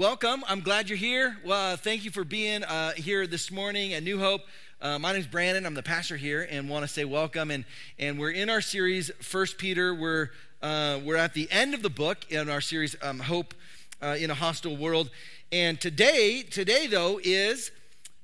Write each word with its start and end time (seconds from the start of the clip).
welcome. 0.00 0.42
I'm 0.48 0.60
glad 0.60 0.88
you're 0.88 0.96
here. 0.96 1.36
Well, 1.44 1.74
uh, 1.74 1.76
thank 1.76 2.06
you 2.06 2.10
for 2.10 2.24
being 2.24 2.64
uh, 2.64 2.92
here 2.92 3.26
this 3.26 3.50
morning 3.50 3.92
at 3.92 4.02
New 4.02 4.18
Hope. 4.18 4.40
Uh, 4.80 4.98
my 4.98 5.12
name's 5.12 5.26
Brandon. 5.26 5.66
I'm 5.66 5.74
the 5.74 5.82
pastor 5.82 6.16
here, 6.16 6.48
and 6.50 6.70
want 6.70 6.84
to 6.84 6.88
say 6.88 7.04
welcome. 7.04 7.50
And 7.50 7.66
and 7.98 8.18
we're 8.18 8.30
in 8.30 8.48
our 8.48 8.62
series, 8.62 9.10
First 9.20 9.58
Peter. 9.58 9.94
We're 9.94 10.30
uh, 10.62 11.00
we're 11.04 11.18
at 11.18 11.34
the 11.34 11.50
end 11.50 11.74
of 11.74 11.82
the 11.82 11.90
book 11.90 12.32
in 12.32 12.48
our 12.48 12.62
series, 12.62 12.96
um, 13.02 13.18
Hope 13.18 13.52
uh, 14.00 14.16
in 14.18 14.30
a 14.30 14.34
Hostile 14.34 14.74
World. 14.74 15.10
And 15.52 15.78
today, 15.78 16.44
today 16.44 16.86
though, 16.86 17.20
is 17.22 17.70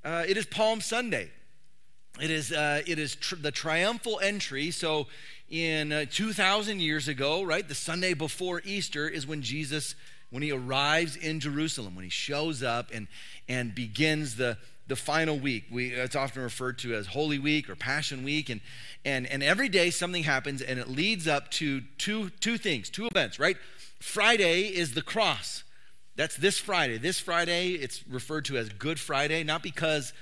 uh, 0.03 0.25
it 0.27 0.39
is 0.39 0.47
Palm 0.47 0.81
Sunday. 0.81 1.31
It 2.19 2.31
is 2.31 2.53
it 2.53 2.99
is 2.99 3.17
tr- 3.17 3.37
the 3.37 3.51
triumphal 3.51 4.19
entry. 4.23 4.71
So, 4.71 5.09
in 5.51 6.09
2,000 6.11 6.81
years 6.81 7.07
ago, 7.07 7.43
right, 7.43 7.69
the 7.69 7.75
Sunday 7.75 8.15
before 8.15 8.63
Easter 8.65 9.07
is 9.07 9.27
when 9.27 9.43
Jesus 9.43 9.95
when 10.31 10.43
he 10.43 10.53
arrives 10.53 11.17
in 11.17 11.41
Jerusalem, 11.41 11.95
when 11.95 12.05
he 12.05 12.11
shows 12.11 12.63
up 12.63 12.91
and, 12.93 13.07
and 13.49 13.75
begins 13.75 14.37
the, 14.37 14.59
the 14.89 14.97
final 14.97 15.39
week. 15.39 15.65
We, 15.71 15.93
it's 15.93 16.17
often 16.17 16.43
referred 16.43 16.79
to 16.79 16.95
as 16.95 17.09
Holy 17.09 17.39
Week 17.39 17.71
or 17.71 17.77
Passion 17.77 18.25
Week. 18.25 18.51
And, 18.51 18.61
and, 19.05 19.27
and 19.27 19.43
every 19.43 19.69
day 19.69 19.91
something 19.91 20.25
happens 20.25 20.63
and 20.63 20.79
it 20.79 20.89
leads 20.89 21.29
up 21.29 21.51
to 21.53 21.83
two, 21.99 22.31
two 22.41 22.59
things, 22.59 22.91
two 22.91 23.07
events, 23.07 23.39
right? 23.39 23.57
Friday 24.01 24.65
is 24.65 24.95
the 24.95 25.03
cross. 25.03 25.65
That's 26.17 26.37
this 26.37 26.59
Friday. 26.59 26.99
This 26.99 27.21
Friday, 27.21 27.73
it's 27.73 28.07
referred 28.09 28.47
to 28.47 28.57
as 28.57 28.71
Good 28.71 28.99
Friday, 28.99 29.45
not 29.45 29.63
because 29.63 30.13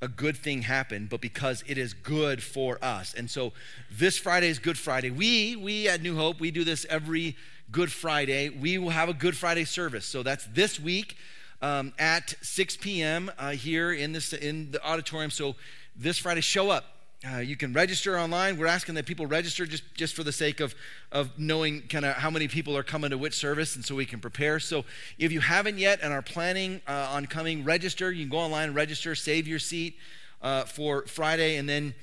a 0.00 0.08
good 0.08 0.36
thing 0.36 0.62
happened, 0.62 1.08
but 1.08 1.20
because 1.20 1.62
it 1.66 1.78
is 1.78 1.94
good 1.94 2.42
for 2.42 2.78
us. 2.82 3.14
And 3.14 3.30
so 3.30 3.52
this 3.90 4.18
Friday 4.18 4.48
is 4.48 4.58
Good 4.58 4.78
Friday. 4.78 5.10
We, 5.10 5.56
we 5.56 5.88
at 5.88 6.02
New 6.02 6.16
Hope, 6.16 6.40
we 6.40 6.50
do 6.50 6.64
this 6.64 6.86
every 6.90 7.36
Good 7.70 7.90
Friday. 7.90 8.48
We 8.48 8.78
will 8.78 8.90
have 8.90 9.08
a 9.08 9.14
Good 9.14 9.36
Friday 9.36 9.64
service. 9.64 10.06
So 10.06 10.22
that's 10.22 10.46
this 10.46 10.78
week 10.78 11.16
um, 11.62 11.92
at 11.98 12.34
6 12.42 12.76
p.m. 12.76 13.30
Uh, 13.38 13.50
here 13.50 13.92
in, 13.92 14.12
this, 14.12 14.32
in 14.32 14.70
the 14.70 14.84
auditorium. 14.84 15.30
So 15.30 15.56
this 15.96 16.18
Friday, 16.18 16.40
show 16.40 16.70
up. 16.70 16.84
Uh, 17.26 17.38
you 17.38 17.56
can 17.56 17.72
register 17.72 18.18
online. 18.18 18.58
We're 18.58 18.66
asking 18.66 18.96
that 18.96 19.06
people 19.06 19.24
register 19.24 19.64
just, 19.64 19.82
just 19.94 20.14
for 20.14 20.22
the 20.22 20.32
sake 20.32 20.60
of, 20.60 20.74
of 21.10 21.38
knowing 21.38 21.82
kind 21.88 22.04
of 22.04 22.16
how 22.16 22.28
many 22.28 22.48
people 22.48 22.76
are 22.76 22.82
coming 22.82 23.10
to 23.10 23.18
which 23.18 23.34
service 23.34 23.76
and 23.76 23.84
so 23.84 23.94
we 23.94 24.04
can 24.04 24.20
prepare. 24.20 24.60
So 24.60 24.84
if 25.18 25.32
you 25.32 25.40
haven't 25.40 25.78
yet 25.78 26.00
and 26.02 26.12
are 26.12 26.20
planning 26.20 26.82
uh, 26.86 27.08
on 27.12 27.24
coming, 27.24 27.64
register. 27.64 28.12
You 28.12 28.24
can 28.24 28.30
go 28.30 28.38
online, 28.38 28.68
and 28.68 28.76
register, 28.76 29.14
save 29.14 29.48
your 29.48 29.58
seat 29.58 29.96
uh, 30.42 30.64
for 30.64 31.06
Friday. 31.06 31.56
And 31.56 31.66
then, 31.66 31.94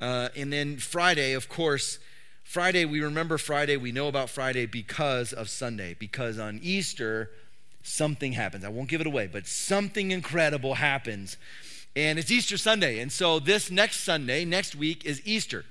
uh, 0.00 0.30
and 0.34 0.50
then 0.50 0.78
Friday, 0.78 1.34
of 1.34 1.50
course, 1.50 1.98
Friday, 2.50 2.84
we 2.84 3.00
remember 3.00 3.38
Friday, 3.38 3.76
we 3.76 3.92
know 3.92 4.08
about 4.08 4.28
Friday 4.28 4.66
because 4.66 5.32
of 5.32 5.48
Sunday, 5.48 5.94
because 5.96 6.36
on 6.36 6.58
Easter, 6.64 7.30
something 7.84 8.32
happens. 8.32 8.64
I 8.64 8.68
won't 8.70 8.88
give 8.88 9.00
it 9.00 9.06
away, 9.06 9.28
but 9.28 9.46
something 9.46 10.10
incredible 10.10 10.74
happens. 10.74 11.36
And 11.94 12.18
it's 12.18 12.28
Easter 12.28 12.58
Sunday. 12.58 12.98
And 12.98 13.12
so 13.12 13.38
this 13.38 13.70
next 13.70 14.00
Sunday, 14.00 14.44
next 14.44 14.74
week, 14.74 15.04
is 15.04 15.24
Easter. 15.24 15.64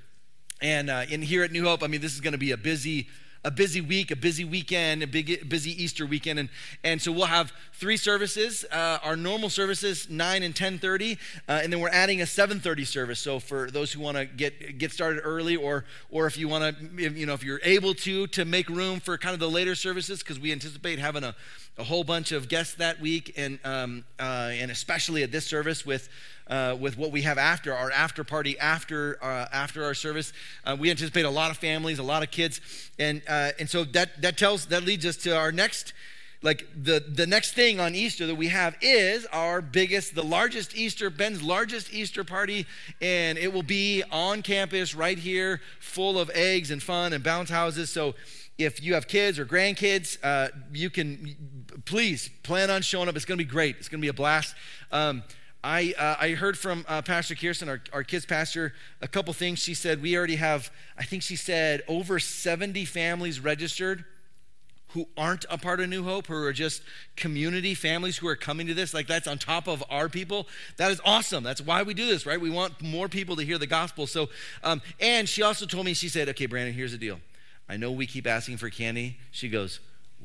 And 0.62 0.88
uh, 0.88 1.04
in 1.10 1.20
here 1.20 1.44
at 1.44 1.52
New 1.52 1.64
Hope, 1.64 1.82
I 1.82 1.86
mean, 1.86 2.00
this 2.00 2.14
is 2.14 2.22
going 2.22 2.32
to 2.32 2.38
be 2.38 2.52
a 2.52 2.56
busy 2.56 3.08
a 3.42 3.50
busy 3.50 3.80
week, 3.80 4.10
a 4.10 4.16
busy 4.16 4.44
weekend, 4.44 5.02
a 5.02 5.06
big, 5.06 5.48
busy 5.48 5.70
Easter 5.82 6.04
weekend, 6.04 6.38
and, 6.38 6.48
and 6.84 7.00
so 7.00 7.10
we'll 7.10 7.26
have 7.26 7.52
three 7.72 7.96
services. 7.96 8.64
Uh, 8.70 8.98
our 9.02 9.16
normal 9.16 9.48
services, 9.48 10.10
nine 10.10 10.42
and 10.42 10.54
ten 10.54 10.78
thirty, 10.78 11.18
uh, 11.48 11.60
and 11.62 11.72
then 11.72 11.80
we're 11.80 11.88
adding 11.88 12.20
a 12.20 12.26
seven 12.26 12.60
thirty 12.60 12.84
service. 12.84 13.18
So 13.18 13.40
for 13.40 13.70
those 13.70 13.92
who 13.92 14.00
want 14.00 14.18
to 14.18 14.26
get 14.26 14.78
get 14.78 14.92
started 14.92 15.20
early, 15.24 15.56
or 15.56 15.84
or 16.10 16.26
if 16.26 16.36
you 16.36 16.48
want 16.48 16.78
to, 16.78 17.10
you 17.12 17.24
know, 17.24 17.32
if 17.32 17.42
you're 17.42 17.60
able 17.62 17.94
to, 17.94 18.26
to 18.26 18.44
make 18.44 18.68
room 18.68 19.00
for 19.00 19.16
kind 19.16 19.32
of 19.32 19.40
the 19.40 19.50
later 19.50 19.74
services, 19.74 20.18
because 20.18 20.38
we 20.38 20.52
anticipate 20.52 20.98
having 20.98 21.24
a 21.24 21.34
a 21.78 21.84
whole 21.84 22.04
bunch 22.04 22.32
of 22.32 22.48
guests 22.48 22.74
that 22.74 23.00
week, 23.00 23.32
and 23.36 23.58
um, 23.64 24.04
uh, 24.18 24.50
and 24.52 24.70
especially 24.70 25.22
at 25.22 25.32
this 25.32 25.46
service 25.46 25.86
with 25.86 26.08
uh, 26.48 26.76
with 26.78 26.98
what 26.98 27.10
we 27.10 27.22
have 27.22 27.38
after 27.38 27.74
our 27.74 27.90
after 27.90 28.24
party 28.24 28.58
after 28.58 29.18
uh, 29.22 29.46
after 29.52 29.84
our 29.84 29.94
service. 29.94 30.32
Uh, 30.64 30.76
we 30.78 30.90
anticipate 30.90 31.24
a 31.24 31.30
lot 31.30 31.50
of 31.50 31.56
families, 31.56 31.98
a 31.98 32.02
lot 32.02 32.22
of 32.22 32.30
kids, 32.30 32.60
and 32.98 33.22
uh, 33.28 33.52
and 33.58 33.68
so 33.68 33.84
that 33.84 34.20
that 34.20 34.36
tells 34.36 34.66
that 34.66 34.84
leads 34.84 35.06
us 35.06 35.16
to 35.16 35.36
our 35.36 35.52
next. 35.52 35.92
Like 36.42 36.66
the, 36.74 37.04
the 37.06 37.26
next 37.26 37.52
thing 37.52 37.80
on 37.80 37.94
Easter 37.94 38.26
that 38.26 38.34
we 38.34 38.48
have 38.48 38.74
is 38.80 39.26
our 39.26 39.60
biggest, 39.60 40.14
the 40.14 40.24
largest 40.24 40.74
Easter, 40.74 41.10
Ben's 41.10 41.42
largest 41.42 41.92
Easter 41.92 42.24
party, 42.24 42.66
and 43.02 43.36
it 43.36 43.52
will 43.52 43.62
be 43.62 44.02
on 44.10 44.40
campus 44.40 44.94
right 44.94 45.18
here, 45.18 45.60
full 45.80 46.18
of 46.18 46.30
eggs 46.32 46.70
and 46.70 46.82
fun 46.82 47.12
and 47.12 47.22
bounce 47.22 47.50
houses. 47.50 47.90
So 47.90 48.14
if 48.60 48.82
you 48.82 48.94
have 48.94 49.08
kids 49.08 49.38
or 49.38 49.46
grandkids, 49.46 50.18
uh, 50.22 50.48
you 50.72 50.90
can 50.90 51.82
please 51.86 52.30
plan 52.42 52.70
on 52.70 52.82
showing 52.82 53.08
up. 53.08 53.16
It's 53.16 53.24
going 53.24 53.38
to 53.38 53.44
be 53.44 53.50
great. 53.50 53.76
It's 53.78 53.88
going 53.88 54.00
to 54.00 54.04
be 54.04 54.08
a 54.08 54.12
blast. 54.12 54.54
Um, 54.92 55.22
I, 55.62 55.94
uh, 55.98 56.16
I 56.18 56.30
heard 56.30 56.58
from 56.58 56.84
uh, 56.88 57.02
Pastor 57.02 57.34
Kirsten, 57.34 57.68
our, 57.68 57.82
our 57.92 58.02
kids 58.02 58.24
pastor, 58.24 58.74
a 59.02 59.08
couple 59.08 59.32
things. 59.34 59.58
She 59.58 59.74
said, 59.74 60.02
We 60.02 60.16
already 60.16 60.36
have, 60.36 60.70
I 60.98 61.04
think 61.04 61.22
she 61.22 61.36
said, 61.36 61.82
over 61.88 62.18
70 62.18 62.84
families 62.84 63.40
registered 63.40 64.04
who 64.92 65.06
aren't 65.16 65.44
a 65.48 65.56
part 65.56 65.80
of 65.80 65.88
New 65.88 66.02
Hope, 66.02 66.26
who 66.26 66.34
are 66.34 66.52
just 66.52 66.82
community 67.16 67.74
families 67.74 68.16
who 68.16 68.26
are 68.26 68.36
coming 68.36 68.66
to 68.66 68.74
this. 68.74 68.92
Like 68.92 69.06
that's 69.06 69.28
on 69.28 69.38
top 69.38 69.68
of 69.68 69.84
our 69.88 70.08
people. 70.08 70.48
That 70.78 70.90
is 70.90 71.00
awesome. 71.04 71.44
That's 71.44 71.60
why 71.60 71.82
we 71.82 71.94
do 71.94 72.06
this, 72.06 72.26
right? 72.26 72.40
We 72.40 72.50
want 72.50 72.82
more 72.82 73.08
people 73.08 73.36
to 73.36 73.44
hear 73.44 73.58
the 73.58 73.68
gospel. 73.68 74.06
So, 74.06 74.30
um, 74.64 74.82
and 74.98 75.28
she 75.28 75.42
also 75.42 75.66
told 75.66 75.86
me, 75.86 75.94
she 75.94 76.08
said, 76.08 76.28
Okay, 76.30 76.46
Brandon, 76.46 76.74
here's 76.74 76.92
the 76.92 76.98
deal. 76.98 77.20
I 77.70 77.76
know 77.76 77.92
we 77.92 78.08
keep 78.08 78.26
asking 78.26 78.56
for 78.56 78.68
candy. 78.68 79.16
She 79.30 79.48
goes, 79.48 79.78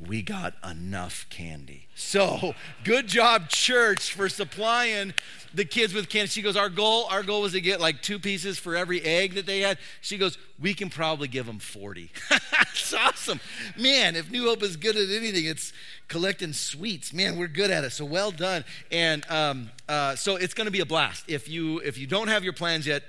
we 0.04 0.20
got 0.20 0.54
enough 0.68 1.26
candy. 1.30 1.86
So, 1.94 2.56
good 2.82 3.06
job, 3.06 3.48
church, 3.48 4.12
for 4.12 4.28
supplying 4.28 5.14
the 5.54 5.64
kids 5.64 5.94
with 5.94 6.08
candy. 6.08 6.26
She 6.26 6.42
goes, 6.42 6.56
Our 6.56 6.68
goal, 6.68 7.06
our 7.08 7.22
goal 7.22 7.42
was 7.42 7.52
to 7.52 7.60
get 7.60 7.80
like 7.80 8.02
two 8.02 8.18
pieces 8.18 8.58
for 8.58 8.74
every 8.74 9.00
egg 9.00 9.34
that 9.34 9.46
they 9.46 9.60
had. 9.60 9.78
She 10.00 10.18
goes, 10.18 10.38
We 10.60 10.74
can 10.74 10.90
probably 10.90 11.28
give 11.28 11.46
them 11.46 11.60
40. 11.60 12.10
That's 12.30 12.92
awesome. 12.92 13.38
Man, 13.78 14.16
if 14.16 14.28
New 14.28 14.48
Hope 14.48 14.64
is 14.64 14.76
good 14.76 14.96
at 14.96 15.08
anything, 15.08 15.44
it's 15.44 15.72
collecting 16.08 16.52
sweets. 16.52 17.12
Man, 17.12 17.38
we're 17.38 17.46
good 17.46 17.70
at 17.70 17.84
it. 17.84 17.92
So 17.92 18.04
well 18.04 18.32
done. 18.32 18.64
And 18.90 19.24
um, 19.30 19.70
uh, 19.88 20.16
so 20.16 20.34
it's 20.34 20.52
going 20.52 20.66
to 20.66 20.72
be 20.72 20.80
a 20.80 20.86
blast. 20.86 21.24
If 21.28 21.48
you 21.48 21.78
if 21.78 21.96
you 21.96 22.08
don't 22.08 22.28
have 22.28 22.42
your 22.42 22.54
plans 22.54 22.88
yet, 22.88 23.04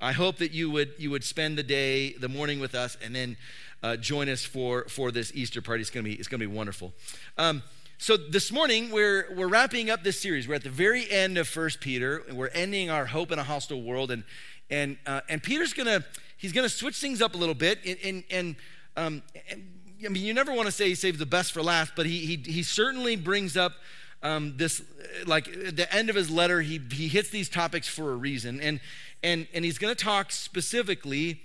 I 0.00 0.10
hope 0.10 0.38
that 0.38 0.50
you 0.50 0.68
would 0.70 0.94
you 0.98 1.10
would 1.10 1.22
spend 1.22 1.56
the 1.56 1.62
day, 1.62 2.14
the 2.14 2.28
morning 2.28 2.58
with 2.58 2.74
us, 2.74 2.96
and 3.00 3.14
then 3.14 3.36
uh, 3.82 3.96
join 3.96 4.28
us 4.28 4.44
for, 4.44 4.84
for 4.88 5.10
this 5.10 5.32
Easter 5.34 5.60
party. 5.60 5.80
It's 5.80 5.90
going 5.90 6.04
to 6.04 6.10
be, 6.10 6.16
it's 6.16 6.28
going 6.28 6.40
to 6.40 6.46
be 6.46 6.54
wonderful. 6.54 6.92
Um, 7.38 7.62
so 8.02 8.16
this 8.16 8.50
morning 8.50 8.90
we're 8.90 9.32
we're 9.36 9.46
wrapping 9.46 9.88
up 9.88 10.02
this 10.02 10.20
series. 10.20 10.48
We're 10.48 10.56
at 10.56 10.64
the 10.64 10.70
very 10.70 11.08
end 11.08 11.38
of 11.38 11.46
First 11.46 11.80
Peter, 11.80 12.24
and 12.28 12.36
we're 12.36 12.48
ending 12.48 12.90
our 12.90 13.06
hope 13.06 13.30
in 13.30 13.38
a 13.38 13.44
hostile 13.44 13.80
world. 13.80 14.10
And 14.10 14.24
and 14.68 14.96
uh, 15.06 15.20
and 15.28 15.40
Peter's 15.40 15.72
gonna 15.72 16.04
he's 16.36 16.52
gonna 16.52 16.68
switch 16.68 16.96
things 16.96 17.22
up 17.22 17.36
a 17.36 17.38
little 17.38 17.54
bit. 17.54 17.78
And 17.86 17.98
and, 18.02 18.24
and, 18.28 18.56
um, 18.96 19.22
and 19.48 19.62
I 20.04 20.08
mean, 20.08 20.24
you 20.24 20.34
never 20.34 20.52
want 20.52 20.66
to 20.66 20.72
say 20.72 20.88
he 20.88 20.96
saves 20.96 21.20
the 21.20 21.26
best 21.26 21.52
for 21.52 21.62
last, 21.62 21.92
but 21.94 22.06
he 22.06 22.26
he 22.26 22.36
he 22.38 22.62
certainly 22.64 23.14
brings 23.14 23.56
up. 23.56 23.74
Um, 24.24 24.56
this 24.56 24.82
like 25.26 25.46
at 25.48 25.76
the 25.76 25.92
end 25.92 26.08
of 26.08 26.14
his 26.14 26.30
letter 26.30 26.60
he, 26.60 26.80
he 26.92 27.08
hits 27.08 27.30
these 27.30 27.48
topics 27.48 27.88
for 27.88 28.12
a 28.12 28.14
reason 28.14 28.60
and 28.60 28.78
and 29.20 29.48
and 29.52 29.64
he's 29.64 29.78
going 29.78 29.92
to 29.92 30.00
talk 30.00 30.30
specifically 30.30 31.40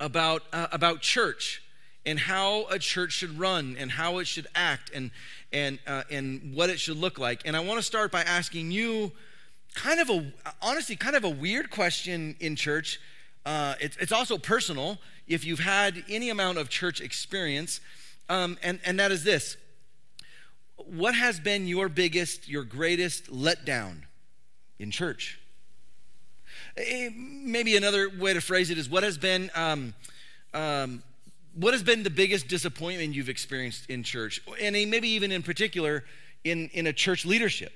about, 0.00 0.42
uh, 0.52 0.66
about 0.72 1.02
church 1.02 1.62
and 2.06 2.18
how 2.18 2.64
a 2.70 2.78
church 2.78 3.12
should 3.12 3.38
run 3.38 3.76
and 3.78 3.90
how 3.90 4.18
it 4.18 4.26
should 4.26 4.46
act 4.54 4.90
and, 4.94 5.10
and, 5.52 5.78
uh, 5.86 6.02
and 6.10 6.54
what 6.54 6.70
it 6.70 6.80
should 6.80 6.96
look 6.96 7.18
like. 7.18 7.42
And 7.44 7.54
I 7.54 7.60
want 7.60 7.78
to 7.78 7.82
start 7.82 8.10
by 8.10 8.22
asking 8.22 8.70
you 8.70 9.12
kind 9.74 10.00
of 10.00 10.10
a, 10.10 10.32
honestly, 10.62 10.96
kind 10.96 11.14
of 11.14 11.24
a 11.24 11.30
weird 11.30 11.70
question 11.70 12.34
in 12.40 12.56
church. 12.56 12.98
Uh, 13.44 13.74
it's, 13.80 13.96
it's 13.98 14.12
also 14.12 14.38
personal 14.38 14.98
if 15.28 15.44
you've 15.44 15.60
had 15.60 16.02
any 16.08 16.30
amount 16.30 16.58
of 16.58 16.68
church 16.68 17.00
experience. 17.00 17.80
Um, 18.28 18.58
and, 18.62 18.80
and 18.84 18.98
that 18.98 19.12
is 19.12 19.22
this 19.22 19.56
What 20.76 21.14
has 21.14 21.38
been 21.38 21.66
your 21.66 21.88
biggest, 21.88 22.48
your 22.48 22.64
greatest 22.64 23.30
letdown 23.30 24.02
in 24.78 24.90
church? 24.90 25.38
Eh, 26.76 27.10
maybe 27.14 27.76
another 27.76 28.08
way 28.18 28.32
to 28.32 28.40
phrase 28.40 28.70
it 28.70 28.78
is 28.78 28.88
what 28.88 29.02
has 29.02 29.18
been 29.18 29.50
um, 29.54 29.94
um, 30.54 31.02
what 31.54 31.74
has 31.74 31.82
been 31.82 32.02
the 32.02 32.10
biggest 32.10 32.48
disappointment 32.48 33.14
you've 33.14 33.28
experienced 33.28 33.90
in 33.90 34.02
church 34.02 34.40
and 34.60 34.74
maybe 34.74 35.08
even 35.08 35.32
in 35.32 35.42
particular 35.42 36.04
in, 36.44 36.68
in 36.72 36.86
a 36.86 36.92
church 36.92 37.26
leadership 37.26 37.72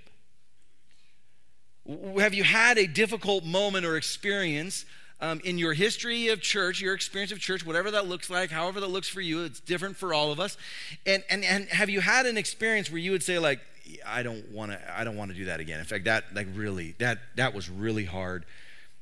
have 2.19 2.35
you 2.35 2.45
had 2.45 2.79
a 2.79 2.87
difficult 2.87 3.45
moment 3.45 3.85
or 3.85 3.97
experience 3.97 4.85
um, 5.21 5.41
in 5.45 5.59
your 5.59 5.75
history 5.75 6.29
of 6.29 6.41
church, 6.41 6.81
your 6.81 6.95
experience 6.95 7.31
of 7.31 7.39
church, 7.39 7.65
whatever 7.65 7.91
that 7.93 8.07
looks 8.07 8.31
like, 8.31 8.51
however 8.51 8.81
that 8.81 8.89
looks 8.89 9.09
for 9.09 9.21
you, 9.21 9.45
it's 9.45 9.61
different 9.61 9.97
for 9.97 10.13
all 10.13 10.33
of 10.33 10.41
us. 10.41 10.57
And, 11.07 11.23
and, 11.31 11.45
and 11.45 11.69
have 11.69 11.89
you 11.89 12.01
had 12.01 12.27
an 12.27 12.37
experience 12.37 12.91
where 12.91 12.99
you 12.99 13.11
would 13.13 13.23
say, 13.23 13.39
like, 13.39 13.61
I 14.07 14.23
don't 14.23 14.51
want 14.51 14.73
to, 14.73 14.99
I 14.99 15.05
don't 15.05 15.17
want 15.17 15.31
to 15.31 15.37
do 15.37 15.45
that 15.47 15.61
again. 15.61 15.79
In 15.79 15.85
fact, 15.85 16.05
that 16.05 16.25
like 16.35 16.47
really, 16.55 16.95
that 16.99 17.19
that 17.37 17.55
was 17.55 17.69
really 17.69 18.05
hard 18.05 18.45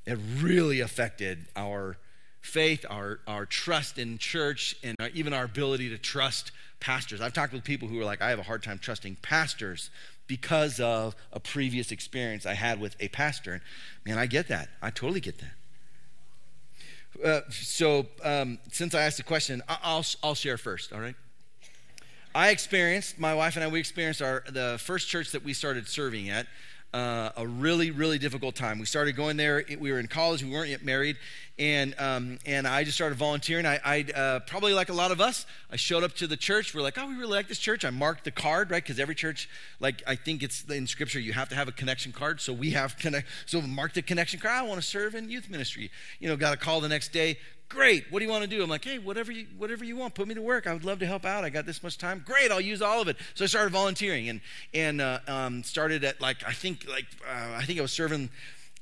it 0.07 0.19
really 0.41 0.81
affected 0.81 1.47
our 1.57 1.97
faith, 2.41 2.85
our, 2.91 3.21
our 3.27 3.47
trust 3.47 3.99
in 3.99 4.19
church, 4.19 4.77
and 4.83 4.97
our, 5.01 5.09
even 5.15 5.33
our 5.33 5.45
ability 5.45 5.89
to 5.91 5.99
trust 5.99 6.51
pastors. 6.81 7.21
I've 7.21 7.33
talked 7.33 7.53
with 7.53 7.63
people 7.63 7.89
who 7.89 8.01
are 8.01 8.05
like, 8.05 8.21
I 8.21 8.31
have 8.31 8.41
a 8.41 8.45
hard 8.45 8.63
time 8.63 8.79
trusting 8.79 9.17
pastors 9.23 9.91
because 10.27 10.81
of 10.81 11.15
a 11.33 11.39
previous 11.39 11.93
experience 11.93 12.47
I 12.47 12.55
had 12.55 12.81
with 12.81 12.97
a 13.01 13.09
pastor. 13.09 13.53
And 13.53 13.63
man, 14.05 14.19
I 14.19 14.27
get 14.27 14.49
that. 14.49 14.69
I 14.81 14.91
totally 14.91 15.21
get 15.21 15.39
that. 15.39 15.53
Uh, 17.25 17.41
so, 17.51 18.07
um, 18.25 18.59
since 18.73 18.95
I 18.95 19.03
asked 19.03 19.19
the 19.19 19.23
question, 19.23 19.63
I'll, 19.69 20.05
I'll 20.23 20.35
share 20.35 20.57
first, 20.57 20.93
all 20.93 21.01
right? 21.01 21.15
I 22.35 22.49
experienced, 22.51 23.19
my 23.19 23.35
wife 23.35 23.57
and 23.57 23.65
I, 23.65 23.69
we 23.69 23.79
experienced 23.79 24.23
our, 24.23 24.43
the 24.49 24.79
first 24.81 25.09
church 25.09 25.33
that 25.33 25.45
we 25.45 25.53
started 25.53 25.87
serving 25.87 26.31
at 26.31 26.47
uh, 26.93 27.31
a 27.37 27.47
really, 27.47 27.91
really 27.91 28.19
difficult 28.19 28.55
time. 28.55 28.79
We 28.79 28.85
started 28.85 29.17
going 29.17 29.37
there. 29.37 29.65
We 29.79 29.91
were 29.91 29.99
in 29.99 30.09
college. 30.09 30.45
We 30.45 30.51
weren't 30.51 30.69
yet 30.69 30.85
married, 30.85 31.17
and 31.59 31.95
um, 31.99 32.39
and 32.45 32.67
I 32.67 32.85
just 32.85 32.97
started 32.97 33.17
volunteering. 33.17 33.65
I, 33.65 33.81
I 33.85 34.01
uh, 34.15 34.41
probably 34.41 34.75
like 34.75 34.91
a 34.91 34.93
lot 34.93 35.11
of 35.11 35.21
us. 35.21 35.47
I 35.71 35.77
showed 35.77 36.05
up 36.05 36.13
to 36.17 36.27
the 36.27 36.37
church. 36.37 36.75
We're 36.75 36.83
like, 36.83 36.99
oh, 36.99 37.07
we 37.07 37.15
really 37.15 37.33
like 37.33 37.49
this 37.49 37.59
church. 37.59 37.85
I 37.85 37.91
marked 37.91 38.25
the 38.25 38.31
card, 38.31 38.71
right? 38.71 38.83
Because 38.83 39.01
every 39.01 39.15
church, 39.15 39.49
like 39.81 40.03
I 40.07 40.17
think 40.17 40.43
it's 40.43 40.65
in 40.65 40.87
Scripture, 40.87 41.21
you 41.21 41.33
have 41.33 41.49
to 41.49 41.55
have 41.55 41.67
a 41.67 41.73
connection 41.73 42.13
card. 42.13 42.41
So 42.41 42.53
we 42.53 42.71
have 42.71 42.99
connect. 42.99 43.27
So 43.47 43.63
mark 43.63 43.95
the 43.95 44.03
connection 44.03 44.39
card. 44.39 44.55
I 44.55 44.63
want 44.63 44.81
to 44.81 44.87
serve 44.87 45.15
in 45.15 45.31
youth 45.31 45.49
ministry. 45.49 45.91
You 46.21 46.29
know, 46.29 46.37
got 46.37 46.53
a 46.53 46.59
call 46.59 46.81
the 46.81 46.89
next 46.89 47.13
day. 47.13 47.39
Great. 47.73 48.05
What 48.11 48.19
do 48.19 48.27
you 48.27 48.31
want 48.31 48.43
to 48.43 48.51
do? 48.51 48.63
I'm 48.63 48.69
like, 48.69 48.85
hey, 48.85 48.99
whatever 48.99 49.33
you, 49.33 49.47
whatever 49.57 49.83
you 49.83 49.97
want. 49.97 50.15
Put 50.15 50.29
me 50.29 50.35
to 50.35 50.43
work. 50.43 50.67
I 50.67 50.75
would 50.75 50.85
love 50.85 50.99
to 50.99 51.07
help 51.07 51.25
out. 51.25 51.43
I 51.43 51.49
got 51.49 51.65
this 51.65 51.83
much 51.83 51.97
time. 51.97 52.23
Great. 52.27 52.51
I'll 52.51 52.61
use 52.61 52.83
all 52.83 53.01
of 53.01 53.09
it. 53.09 53.17
So 53.35 53.45
I 53.45 53.47
started 53.47 53.73
volunteering 53.73 54.29
and 54.29 54.43
and 54.75 55.01
uh, 55.01 55.21
um, 55.27 55.63
started 55.63 56.05
at 56.05 56.21
like 56.21 56.45
I 56.47 56.53
think 56.53 56.87
like 56.87 57.07
uh, 57.27 57.57
I 57.57 57.65
think 57.65 57.79
I 57.79 57.83
was 57.83 57.93
serving. 57.93 58.29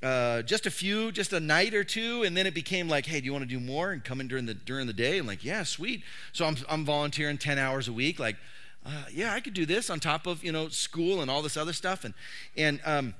Uh, 0.03 0.41
just 0.41 0.65
a 0.65 0.71
few, 0.71 1.13
just 1.13 1.35
a 1.35 1.41
night 1.41 1.75
or 1.75 1.85
two, 1.85 2.23
and 2.23 2.35
then 2.35 2.47
it 2.47 2.55
became 2.55 2.89
like, 2.89 3.05
hey, 3.05 3.21
do 3.21 3.27
you 3.27 3.33
want 3.33 3.43
to 3.43 3.49
do 3.49 3.61
more 3.61 3.91
and 3.91 4.03
come 4.03 4.19
in 4.19 4.29
during 4.29 4.47
the 4.47 4.55
during 4.55 4.87
the 4.87 4.95
day? 4.95 5.19
I'm 5.19 5.27
like, 5.27 5.45
yeah, 5.45 5.63
sweet. 5.63 6.03
So 6.33 6.47
I'm 6.47 6.57
I'm 6.71 6.87
volunteering 6.87 7.37
ten 7.37 7.59
hours 7.59 7.87
a 7.87 7.93
week. 7.93 8.19
Like, 8.19 8.37
uh, 8.85 9.05
yeah, 9.13 9.35
I 9.35 9.41
could 9.41 9.53
do 9.53 9.67
this 9.67 9.91
on 9.91 10.01
top 10.01 10.27
of 10.27 10.43
you 10.43 10.53
know 10.53 10.69
school 10.69 11.21
and 11.21 11.31
all 11.31 11.43
this 11.43 11.57
other 11.57 11.75
stuff, 11.75 12.05
and 12.05 12.15
and 12.57 12.81
um, 12.87 13.15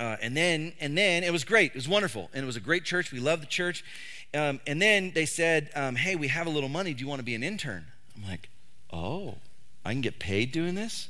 uh, 0.00 0.16
and 0.22 0.34
then 0.34 0.72
and 0.80 0.96
then 0.96 1.22
it 1.22 1.30
was 1.30 1.44
great. 1.44 1.72
It 1.72 1.74
was 1.74 1.88
wonderful, 1.88 2.30
and 2.32 2.42
it 2.42 2.46
was 2.46 2.56
a 2.56 2.60
great 2.60 2.84
church. 2.84 3.12
We 3.12 3.20
loved 3.20 3.42
the 3.42 3.46
church, 3.46 3.84
um, 4.32 4.58
and 4.66 4.80
then 4.80 5.12
they 5.14 5.26
said, 5.26 5.70
um, 5.76 5.94
Hey, 5.94 6.16
we 6.16 6.28
have 6.28 6.46
a 6.46 6.50
little 6.50 6.70
money. 6.70 6.94
Do 6.94 7.02
you 7.02 7.08
want 7.08 7.18
to 7.18 7.24
be 7.24 7.34
an 7.34 7.42
intern? 7.42 7.84
I'm 8.16 8.28
like, 8.28 8.48
Oh, 8.90 9.36
I 9.84 9.92
can 9.92 10.00
get 10.00 10.18
paid 10.18 10.52
doing 10.52 10.74
this? 10.74 11.08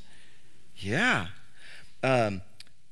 Yeah. 0.75 1.27
Um, 2.03 2.41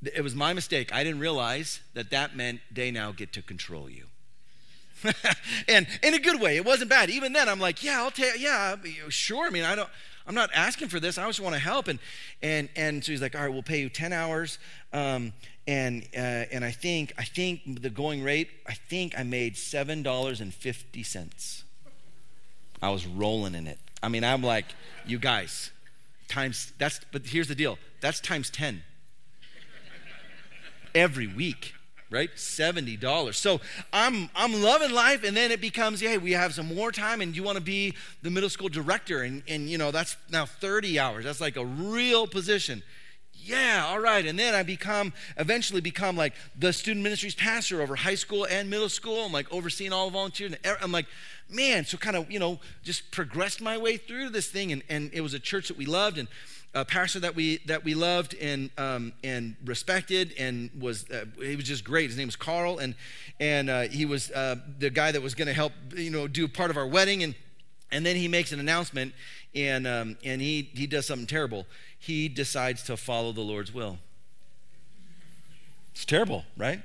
it 0.02 0.22
was 0.22 0.34
my 0.34 0.54
mistake. 0.54 0.92
I 0.94 1.04
didn't 1.04 1.20
realize 1.20 1.80
that 1.92 2.10
that 2.10 2.34
meant 2.34 2.60
they 2.72 2.90
now 2.90 3.12
get 3.12 3.34
to 3.34 3.42
control 3.42 3.90
you. 3.90 4.04
and 5.68 5.86
in 6.02 6.14
a 6.14 6.18
good 6.18 6.40
way, 6.40 6.56
it 6.56 6.64
wasn't 6.64 6.88
bad. 6.88 7.10
Even 7.10 7.34
then, 7.34 7.48
I'm 7.48 7.60
like, 7.60 7.84
yeah, 7.84 7.98
I'll 8.02 8.10
take, 8.10 8.40
yeah, 8.40 8.76
sure. 9.08 9.46
I 9.46 9.50
mean, 9.50 9.64
I 9.64 9.74
don't, 9.74 9.88
I'm 10.26 10.34
not 10.34 10.50
asking 10.54 10.88
for 10.88 11.00
this. 11.00 11.18
I 11.18 11.26
just 11.26 11.40
want 11.40 11.54
to 11.54 11.60
help. 11.60 11.88
And 11.88 11.98
and 12.42 12.68
and 12.76 13.04
so 13.04 13.12
he's 13.12 13.22
like, 13.22 13.34
all 13.34 13.42
right, 13.42 13.52
we'll 13.52 13.62
pay 13.62 13.80
you 13.80 13.88
10 13.88 14.12
hours. 14.12 14.58
Um, 14.92 15.32
and 15.70 16.02
uh, 16.16 16.50
and 16.50 16.64
I 16.64 16.72
think 16.72 17.14
I 17.16 17.22
think 17.22 17.80
the 17.80 17.90
going 17.90 18.24
rate 18.24 18.48
I 18.66 18.74
think 18.74 19.16
I 19.16 19.22
made 19.22 19.56
seven 19.56 20.02
dollars 20.02 20.40
and 20.40 20.52
fifty 20.52 21.04
cents. 21.04 21.62
I 22.82 22.90
was 22.90 23.06
rolling 23.06 23.54
in 23.54 23.68
it. 23.68 23.78
I 24.02 24.08
mean, 24.08 24.24
I'm 24.24 24.42
like, 24.42 24.64
you 25.06 25.18
guys, 25.18 25.70
times 26.26 26.72
that's. 26.78 27.00
But 27.12 27.24
here's 27.24 27.46
the 27.46 27.54
deal. 27.54 27.78
That's 28.00 28.20
times 28.20 28.50
ten. 28.50 28.82
Every 30.92 31.28
week, 31.28 31.74
right? 32.10 32.30
Seventy 32.34 32.96
dollars. 32.96 33.38
So 33.38 33.60
I'm 33.92 34.28
I'm 34.34 34.60
loving 34.60 34.90
life, 34.90 35.22
and 35.22 35.36
then 35.36 35.52
it 35.52 35.60
becomes, 35.60 36.00
hey, 36.00 36.18
we 36.18 36.32
have 36.32 36.52
some 36.52 36.74
more 36.74 36.90
time, 36.90 37.20
and 37.20 37.36
you 37.36 37.44
want 37.44 37.58
to 37.58 37.62
be 37.62 37.94
the 38.22 38.30
middle 38.30 38.50
school 38.50 38.70
director, 38.70 39.22
and 39.22 39.44
and 39.46 39.70
you 39.70 39.78
know 39.78 39.92
that's 39.92 40.16
now 40.32 40.46
thirty 40.46 40.98
hours. 40.98 41.26
That's 41.26 41.40
like 41.40 41.54
a 41.54 41.64
real 41.64 42.26
position 42.26 42.82
yeah, 43.50 43.84
all 43.88 43.98
right. 43.98 44.24
And 44.24 44.38
then 44.38 44.54
I 44.54 44.62
become, 44.62 45.12
eventually 45.36 45.80
become 45.80 46.16
like 46.16 46.34
the 46.56 46.72
student 46.72 47.02
ministries 47.02 47.34
pastor 47.34 47.82
over 47.82 47.96
high 47.96 48.14
school 48.14 48.46
and 48.48 48.70
middle 48.70 48.88
school. 48.88 49.26
I'm 49.26 49.32
like 49.32 49.52
overseeing 49.52 49.92
all 49.92 50.06
the 50.06 50.12
volunteers. 50.12 50.54
And 50.62 50.76
I'm 50.80 50.92
like, 50.92 51.06
man, 51.48 51.84
so 51.84 51.98
kind 51.98 52.16
of, 52.16 52.30
you 52.30 52.38
know, 52.38 52.60
just 52.84 53.10
progressed 53.10 53.60
my 53.60 53.76
way 53.76 53.96
through 53.96 54.30
this 54.30 54.48
thing. 54.48 54.70
And, 54.70 54.82
and 54.88 55.10
it 55.12 55.20
was 55.20 55.34
a 55.34 55.40
church 55.40 55.68
that 55.68 55.76
we 55.76 55.84
loved 55.84 56.16
and 56.16 56.28
a 56.72 56.84
pastor 56.84 57.18
that 57.20 57.34
we, 57.34 57.58
that 57.66 57.82
we 57.82 57.94
loved 57.94 58.36
and, 58.40 58.70
um, 58.78 59.12
and 59.24 59.56
respected 59.64 60.32
and 60.38 60.70
was, 60.78 61.10
uh, 61.10 61.24
he 61.42 61.56
was 61.56 61.64
just 61.64 61.82
great. 61.82 62.08
His 62.08 62.16
name 62.16 62.28
was 62.28 62.36
Carl. 62.36 62.78
And, 62.78 62.94
and 63.40 63.68
uh, 63.68 63.80
he 63.82 64.06
was 64.06 64.30
uh, 64.30 64.56
the 64.78 64.90
guy 64.90 65.10
that 65.10 65.22
was 65.22 65.34
going 65.34 65.48
to 65.48 65.54
help, 65.54 65.72
you 65.96 66.10
know, 66.10 66.28
do 66.28 66.46
part 66.46 66.70
of 66.70 66.76
our 66.76 66.86
wedding. 66.86 67.24
And, 67.24 67.34
and 67.92 68.04
then 68.04 68.16
he 68.16 68.28
makes 68.28 68.52
an 68.52 68.60
announcement 68.60 69.12
and, 69.54 69.86
um, 69.86 70.16
and 70.24 70.40
he, 70.40 70.70
he 70.74 70.86
does 70.86 71.06
something 71.06 71.26
terrible 71.26 71.66
he 72.00 72.28
decides 72.28 72.82
to 72.84 72.96
follow 72.96 73.30
the 73.30 73.42
Lord's 73.42 73.72
will. 73.72 73.98
It's 75.92 76.06
terrible, 76.06 76.44
right? 76.56 76.80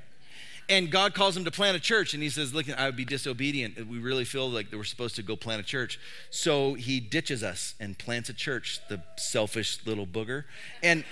And 0.68 0.90
God 0.90 1.14
calls 1.14 1.36
him 1.36 1.44
to 1.44 1.50
plant 1.50 1.76
a 1.76 1.80
church, 1.80 2.12
and 2.12 2.22
he 2.22 2.28
says, 2.28 2.52
Look, 2.52 2.68
I 2.68 2.84
would 2.86 2.96
be 2.96 3.04
disobedient. 3.04 3.88
We 3.88 3.98
really 3.98 4.24
feel 4.24 4.50
like 4.50 4.66
we're 4.70 4.84
supposed 4.84 5.16
to 5.16 5.22
go 5.22 5.34
plant 5.34 5.60
a 5.60 5.64
church. 5.64 5.98
So 6.28 6.74
he 6.74 7.00
ditches 7.00 7.42
us 7.42 7.74
and 7.80 7.96
plants 7.96 8.28
a 8.28 8.34
church, 8.34 8.80
the 8.88 9.02
selfish 9.16 9.78
little 9.86 10.06
booger. 10.06 10.44
And 10.82 11.04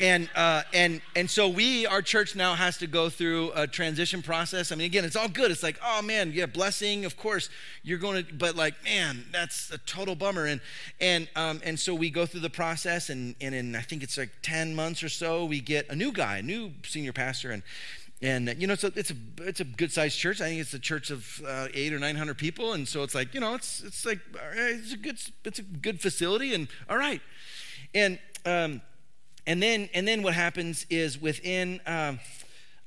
and 0.00 0.28
uh, 0.34 0.62
and 0.72 1.00
and 1.14 1.30
so 1.30 1.48
we 1.48 1.86
our 1.86 2.02
church 2.02 2.34
now 2.34 2.54
has 2.54 2.78
to 2.78 2.86
go 2.86 3.08
through 3.08 3.52
a 3.54 3.66
transition 3.66 4.22
process. 4.22 4.72
I 4.72 4.74
mean 4.74 4.86
again 4.86 5.04
it's 5.04 5.16
all 5.16 5.28
good. 5.28 5.50
It's 5.50 5.62
like 5.62 5.78
oh 5.84 6.02
man 6.02 6.32
yeah 6.32 6.46
blessing 6.46 7.04
of 7.04 7.16
course 7.16 7.48
you're 7.82 7.98
going 7.98 8.24
to 8.24 8.34
but 8.34 8.56
like 8.56 8.74
man 8.84 9.24
that's 9.32 9.70
a 9.70 9.78
total 9.78 10.14
bummer. 10.14 10.46
And 10.46 10.60
and 11.00 11.28
um, 11.36 11.60
and 11.64 11.78
so 11.78 11.94
we 11.94 12.10
go 12.10 12.26
through 12.26 12.40
the 12.40 12.50
process 12.50 13.10
and 13.10 13.34
and 13.40 13.54
in 13.54 13.74
i 13.76 13.80
think 13.80 14.02
it's 14.02 14.18
like 14.18 14.30
10 14.42 14.74
months 14.74 15.02
or 15.02 15.08
so 15.08 15.44
we 15.44 15.60
get 15.60 15.88
a 15.90 15.96
new 15.96 16.12
guy 16.12 16.38
a 16.38 16.42
new 16.42 16.72
senior 16.84 17.12
pastor. 17.12 17.50
And 17.50 17.62
and 18.22 18.54
you 18.58 18.66
know 18.66 18.72
it's 18.72 18.84
a 18.84 18.92
it's 18.96 19.10
a 19.10 19.16
it's 19.40 19.60
a 19.60 19.64
good 19.64 19.92
sized 19.92 20.18
church. 20.18 20.40
I 20.40 20.44
think 20.48 20.60
it's 20.60 20.72
a 20.72 20.78
church 20.78 21.10
of 21.10 21.42
uh, 21.46 21.68
eight 21.74 21.92
or 21.92 21.98
nine 21.98 22.16
hundred 22.16 22.38
people, 22.38 22.72
and 22.72 22.88
so 22.88 23.02
it's 23.02 23.14
like 23.14 23.34
you 23.34 23.40
know 23.40 23.54
it's 23.54 23.82
it's 23.82 24.06
like 24.06 24.20
it's 24.54 24.92
a 24.92 24.96
good 24.96 25.20
it's 25.44 25.58
a 25.58 25.62
good 25.62 26.00
facility, 26.00 26.54
and 26.54 26.68
all 26.88 26.96
right, 26.96 27.20
and 27.94 28.18
um, 28.46 28.80
and 29.46 29.62
then, 29.62 29.88
and 29.94 30.06
then 30.06 30.22
what 30.22 30.34
happens 30.34 30.86
is 30.90 31.20
within, 31.20 31.80
um, 31.86 32.18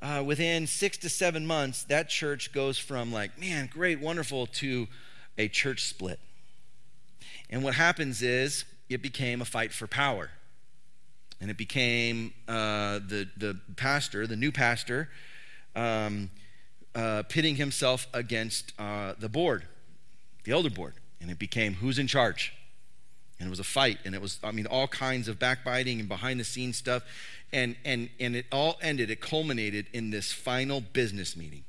uh, 0.01 0.23
within 0.25 0.67
six 0.67 0.97
to 0.99 1.09
seven 1.09 1.45
months, 1.47 1.83
that 1.85 2.09
church 2.09 2.51
goes 2.51 2.77
from 2.77 3.13
like, 3.13 3.39
man, 3.39 3.69
great, 3.71 3.99
wonderful, 3.99 4.47
to 4.47 4.87
a 5.37 5.47
church 5.47 5.85
split. 5.85 6.19
And 7.49 7.63
what 7.63 7.73
happens 7.73 8.21
is 8.21 8.65
it 8.89 9.01
became 9.01 9.41
a 9.41 9.45
fight 9.45 9.71
for 9.71 9.87
power. 9.87 10.31
And 11.41 11.49
it 11.49 11.57
became 11.57 12.33
uh, 12.47 12.99
the, 12.99 13.29
the 13.37 13.57
pastor, 13.77 14.27
the 14.27 14.35
new 14.35 14.51
pastor, 14.51 15.09
um, 15.75 16.29
uh, 16.93 17.23
pitting 17.29 17.55
himself 17.55 18.07
against 18.13 18.73
uh, 18.77 19.13
the 19.17 19.29
board, 19.29 19.65
the 20.43 20.51
elder 20.51 20.69
board. 20.69 20.95
And 21.21 21.31
it 21.31 21.39
became 21.39 21.75
who's 21.75 21.97
in 21.97 22.07
charge? 22.07 22.53
And 23.39 23.47
it 23.47 23.49
was 23.49 23.59
a 23.59 23.63
fight 23.63 23.99
and 24.05 24.13
it 24.13 24.21
was 24.21 24.39
i 24.43 24.51
mean 24.51 24.65
all 24.65 24.87
kinds 24.87 25.27
of 25.27 25.39
backbiting 25.39 25.99
and 25.99 26.09
behind 26.09 26.39
the 26.39 26.43
scenes 26.43 26.77
stuff. 26.77 27.03
And 27.51 27.75
and 27.83 28.09
and 28.19 28.35
it 28.35 28.45
all 28.51 28.77
ended 28.81 29.09
it 29.09 29.21
culminated 29.21 29.87
in 29.91 30.11
this 30.11 30.31
final 30.31 30.81
business 30.81 31.35
meeting. 31.35 31.63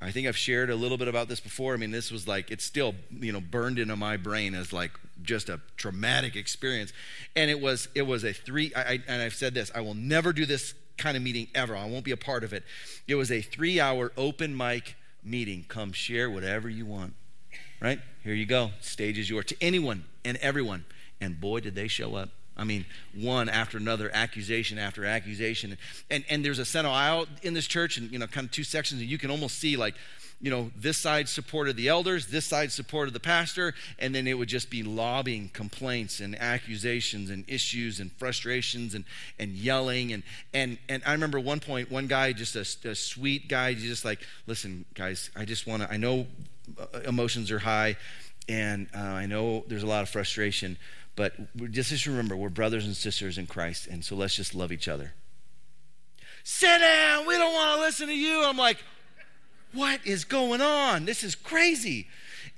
I 0.00 0.10
think 0.10 0.28
i've 0.28 0.36
shared 0.36 0.68
a 0.68 0.76
little 0.76 0.98
bit 0.98 1.08
about 1.08 1.28
this 1.28 1.40
before. 1.40 1.72
I 1.74 1.76
mean 1.78 1.90
this 1.90 2.10
was 2.10 2.28
like 2.28 2.50
it's 2.50 2.64
still 2.64 2.94
you 3.10 3.32
know 3.32 3.40
burned 3.40 3.78
into 3.78 3.96
my 3.96 4.16
brain 4.18 4.54
as 4.54 4.72
like 4.72 4.90
just 5.22 5.48
a 5.48 5.60
traumatic 5.76 6.36
experience. 6.36 6.92
And 7.34 7.50
it 7.50 7.60
was 7.60 7.88
it 7.94 8.02
was 8.02 8.24
a 8.24 8.32
three 8.34 8.72
I, 8.74 8.80
I 8.80 9.02
and 9.08 9.22
i've 9.22 9.34
said 9.34 9.54
this 9.54 9.70
i 9.74 9.80
will 9.80 9.94
never 9.94 10.32
do 10.32 10.44
this 10.44 10.74
kind 10.98 11.16
of 11.16 11.22
meeting 11.22 11.48
ever. 11.54 11.76
I 11.76 11.86
won't 11.86 12.04
be 12.04 12.10
a 12.10 12.16
part 12.16 12.44
of 12.44 12.52
it. 12.52 12.64
It 13.06 13.14
was 13.14 13.30
a 13.30 13.40
three 13.40 13.80
hour 13.80 14.12
open 14.16 14.56
mic 14.56 14.96
meeting. 15.22 15.64
Come 15.68 15.92
share 15.92 16.30
whatever 16.30 16.68
you 16.68 16.86
want. 16.86 17.14
Right? 17.80 18.00
Here 18.22 18.34
you 18.34 18.46
go. 18.46 18.70
Stage 18.80 19.18
is 19.18 19.28
yours. 19.28 19.46
To 19.46 19.56
anyone 19.60 20.04
and 20.24 20.36
everyone 20.38 20.84
and 21.20 21.40
boy, 21.40 21.60
did 21.60 21.74
they 21.74 21.88
show 21.88 22.14
up. 22.14 22.30
I 22.56 22.64
mean, 22.64 22.86
one 23.14 23.50
after 23.50 23.76
another, 23.76 24.10
accusation 24.14 24.78
after 24.78 25.04
accusation. 25.04 25.76
And, 26.10 26.24
and 26.30 26.42
there's 26.42 26.58
a 26.58 26.64
center 26.64 26.88
aisle 26.88 27.26
in 27.42 27.52
this 27.52 27.66
church, 27.66 27.98
and, 27.98 28.10
you 28.10 28.18
know, 28.18 28.26
kind 28.26 28.46
of 28.46 28.50
two 28.50 28.64
sections, 28.64 29.00
and 29.00 29.10
you 29.10 29.18
can 29.18 29.30
almost 29.30 29.58
see, 29.58 29.76
like, 29.76 29.94
you 30.40 30.50
know, 30.50 30.70
this 30.76 30.98
side 30.98 31.28
supported 31.28 31.76
the 31.76 31.88
elders, 31.88 32.26
this 32.26 32.44
side 32.44 32.70
supported 32.70 33.14
the 33.14 33.20
pastor, 33.20 33.74
and 33.98 34.14
then 34.14 34.26
it 34.26 34.34
would 34.34 34.48
just 34.48 34.70
be 34.70 34.82
lobbying 34.82 35.50
complaints 35.50 36.20
and 36.20 36.38
accusations 36.38 37.30
and 37.30 37.44
issues 37.48 38.00
and 38.00 38.12
frustrations 38.12 38.94
and, 38.94 39.04
and 39.38 39.52
yelling. 39.52 40.12
And, 40.12 40.22
and, 40.52 40.78
and 40.88 41.02
I 41.06 41.12
remember 41.12 41.40
one 41.40 41.60
point, 41.60 41.90
one 41.90 42.06
guy, 42.06 42.32
just 42.32 42.54
a, 42.54 42.88
a 42.88 42.94
sweet 42.94 43.48
guy, 43.48 43.74
just 43.74 44.04
like, 44.04 44.20
listen, 44.46 44.84
guys, 44.94 45.30
I 45.36 45.44
just 45.44 45.66
want 45.66 45.82
to, 45.82 45.92
I 45.92 45.96
know 45.96 46.26
uh, 46.78 47.00
emotions 47.00 47.50
are 47.50 47.58
high, 47.58 47.96
and 48.48 48.88
uh, 48.94 48.98
I 48.98 49.26
know 49.26 49.64
there's 49.68 49.82
a 49.82 49.86
lot 49.86 50.02
of 50.02 50.08
frustration, 50.08 50.76
but 51.16 51.32
just, 51.72 51.90
just 51.90 52.06
remember, 52.06 52.36
we're 52.36 52.50
brothers 52.50 52.86
and 52.86 52.94
sisters 52.94 53.38
in 53.38 53.46
Christ, 53.46 53.86
and 53.86 54.04
so 54.04 54.14
let's 54.14 54.36
just 54.36 54.54
love 54.54 54.70
each 54.70 54.86
other. 54.86 55.14
Sit 56.44 56.78
down. 56.78 57.26
We 57.26 57.34
don't 57.36 57.52
want 57.52 57.78
to 57.78 57.80
listen 57.80 58.06
to 58.06 58.14
you. 58.14 58.44
I'm 58.44 58.56
like, 58.56 58.78
what 59.72 60.00
is 60.04 60.24
going 60.24 60.60
on? 60.60 61.04
This 61.04 61.24
is 61.24 61.34
crazy. 61.34 62.06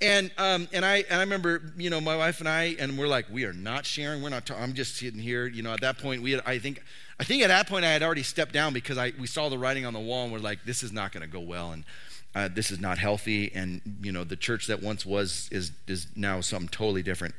And 0.01 0.31
um, 0.39 0.69
and 0.73 0.85
I 0.85 0.99
and 1.09 1.15
I 1.15 1.21
remember, 1.21 1.73
you 1.77 1.91
know, 1.91 2.01
my 2.01 2.17
wife 2.17 2.41
and 2.41 2.49
I, 2.49 2.77
and 2.79 2.99
we're 2.99 3.09
like, 3.09 3.27
we 3.31 3.45
are 3.45 3.53
not 3.53 3.85
sharing. 3.85 4.23
We're 4.23 4.29
not. 4.29 4.47
Ta- 4.47 4.57
I'm 4.57 4.75
just 4.75 4.97
sitting 4.97 5.19
here. 5.19 5.47
You 5.47 5.63
know, 5.63 5.73
at 5.73 5.81
that 5.81 5.99
point, 5.99 6.23
we 6.23 6.33
had, 6.33 6.43
I 6.47 6.59
think 6.59 6.83
I 7.19 7.25
think 7.25 7.43
at 7.43 7.49
that 7.49 7.67
point 7.67 7.85
I 7.85 7.91
had 7.91 8.03
already 8.03 8.23
stepped 8.23 8.53
down 8.53 8.73
because 8.73 8.97
I 8.97 9.13
we 9.19 9.27
saw 9.27 9.49
the 9.49 9.59
writing 9.59 9.87
on 9.87 9.95
the 9.95 10.01
wall 10.01 10.25
and 10.25 10.33
we're 10.33 10.39
like, 10.39 10.65
this 10.65 10.83
is 10.83 10.93
not 10.93 11.13
going 11.13 11.23
to 11.23 11.29
go 11.29 11.41
well, 11.41 11.73
and 11.73 11.85
uh, 12.35 12.49
this 12.55 12.71
is 12.71 12.79
not 12.79 12.99
healthy. 12.99 13.51
And 13.53 13.81
you 14.01 14.13
know, 14.13 14.23
the 14.23 14.37
church 14.37 14.69
that 14.69 14.83
once 14.83 15.05
was 15.05 15.49
is 15.51 15.73
is 15.89 16.07
now 16.15 16.41
something 16.43 16.69
totally 16.69 17.03
different. 17.03 17.35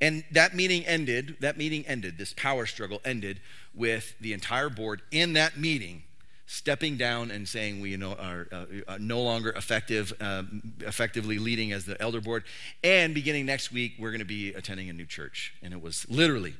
And 0.00 0.24
that 0.32 0.54
meeting 0.54 0.84
ended. 0.86 1.36
That 1.40 1.56
meeting 1.56 1.86
ended. 1.86 2.18
This 2.18 2.32
power 2.32 2.66
struggle 2.66 3.00
ended 3.04 3.40
with 3.74 4.14
the 4.20 4.32
entire 4.32 4.68
board 4.68 5.02
in 5.10 5.34
that 5.34 5.56
meeting 5.56 6.02
stepping 6.46 6.96
down 6.96 7.30
and 7.30 7.48
saying 7.48 7.80
we 7.80 7.90
you 7.90 7.96
know, 7.96 8.12
are 8.12 8.46
uh, 8.52 8.64
uh, 8.86 8.98
no 9.00 9.22
longer 9.22 9.50
effective, 9.50 10.12
uh, 10.20 10.42
effectively 10.80 11.38
leading 11.38 11.72
as 11.72 11.84
the 11.84 12.00
elder 12.00 12.20
board. 12.20 12.44
And 12.82 13.14
beginning 13.14 13.46
next 13.46 13.72
week, 13.72 13.94
we're 13.98 14.10
going 14.10 14.20
to 14.20 14.26
be 14.26 14.52
attending 14.52 14.90
a 14.90 14.92
new 14.92 15.06
church. 15.06 15.54
And 15.62 15.72
it 15.72 15.80
was 15.80 16.06
literally, 16.08 16.54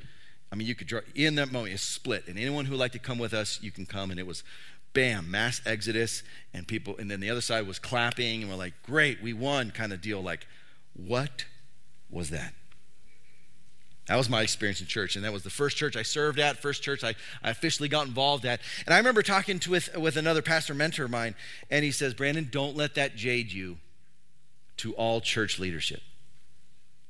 I 0.51 0.57
mean, 0.57 0.67
you 0.67 0.75
could 0.75 0.87
draw, 0.87 1.01
in 1.15 1.35
that 1.37 1.53
moment, 1.53 1.75
it's 1.75 1.83
split. 1.83 2.29
And 2.29 2.39
anyone 2.39 2.65
who 2.65 2.73
would 2.73 2.81
like 2.81 2.93
to 2.93 2.99
come 2.99 3.19
with 3.19 3.35
us, 3.35 3.61
you 3.63 3.71
can 3.71 3.85
come. 3.85 4.11
And 4.11 4.19
it 4.19 4.27
was 4.27 4.43
bam, 4.95 5.31
mass 5.31 5.61
exodus. 5.67 6.23
And 6.55 6.67
people, 6.67 6.97
and 6.99 7.11
then 7.11 7.21
the 7.21 7.31
other 7.31 7.43
side 7.43 7.67
was 7.67 7.79
clapping. 7.79 8.43
And 8.43 8.51
we're 8.51 8.57
like, 8.57 8.75
great, 8.85 9.23
we 9.23 9.33
won 9.33 9.71
kind 9.71 9.93
of 9.93 10.01
deal. 10.01 10.23
Like, 10.23 10.47
what 10.95 11.45
was 12.11 12.31
that? 12.31 12.55
That 14.07 14.17
was 14.17 14.29
my 14.29 14.43
experience 14.43 14.81
in 14.81 14.87
church, 14.87 15.17
and 15.17 15.25
that 15.25 15.33
was 15.33 15.45
the 15.45 15.51
first 15.51 15.79
church 15.79 15.97
I 15.97 16.03
served 16.03 16.39
at, 16.39 16.59
first 16.59 16.83
church 16.83 17.03
I, 17.03 17.15
I 17.43 17.51
officially 17.51 17.89
got 17.89 18.07
involved 18.07 18.45
at. 18.45 18.61
And 18.85 18.95
I 18.95 18.99
remember 18.99 19.23
talking 19.23 19.59
to, 19.61 19.71
with, 19.71 19.97
with 19.97 20.17
another 20.17 20.43
pastor 20.43 20.75
mentor 20.75 21.05
of 21.05 21.11
mine, 21.11 21.35
and 21.71 21.85
he 21.85 21.91
says, 21.91 22.13
Brandon, 22.13 22.49
don't 22.51 22.77
let 22.77 22.95
that 22.97 23.17
jade 23.17 23.51
you 23.51 23.79
to 24.79 24.93
all 24.95 25.23
church 25.23 25.59
leadership. 25.59 26.03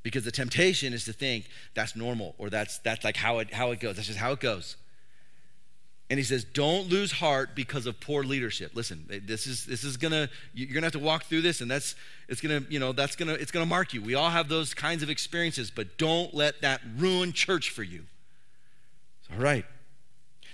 Because 0.03 0.23
the 0.23 0.31
temptation 0.31 0.93
is 0.93 1.03
to 1.05 1.13
think 1.13 1.49
that's 1.73 1.95
normal 1.95 2.35
or 2.37 2.49
that's, 2.49 2.77
that's 2.77 3.03
like 3.03 3.17
how 3.17 3.39
it, 3.39 3.53
how 3.53 3.71
it 3.71 3.79
goes. 3.79 3.95
That's 3.95 4.07
just 4.07 4.19
how 4.19 4.31
it 4.31 4.39
goes. 4.39 4.77
And 6.09 6.19
he 6.19 6.23
says, 6.23 6.43
don't 6.43 6.87
lose 6.87 7.11
heart 7.11 7.55
because 7.55 7.87
of 7.87 7.99
poor 7.99 8.23
leadership. 8.23 8.71
Listen, 8.75 9.07
eh, 9.11 9.19
this 9.25 9.47
is 9.47 9.65
this 9.65 9.83
is 9.83 9.97
gonna 9.97 10.29
you're 10.53 10.71
gonna 10.71 10.85
have 10.85 10.93
to 10.93 10.99
walk 10.99 11.23
through 11.23 11.41
this, 11.41 11.61
and 11.61 11.71
that's 11.71 11.95
it's 12.27 12.41
gonna, 12.41 12.63
you 12.69 12.79
know, 12.79 12.91
that's 12.91 13.15
gonna 13.15 13.33
it's 13.33 13.51
gonna 13.51 13.65
mark 13.65 13.93
you. 13.93 14.03
We 14.03 14.13
all 14.13 14.29
have 14.29 14.47
those 14.47 14.75
kinds 14.75 15.01
of 15.01 15.09
experiences, 15.09 15.71
but 15.71 15.97
don't 15.97 16.31
let 16.33 16.61
that 16.61 16.81
ruin 16.97 17.33
church 17.33 17.71
for 17.71 17.81
you. 17.81 18.03
All 19.33 19.39
right. 19.39 19.65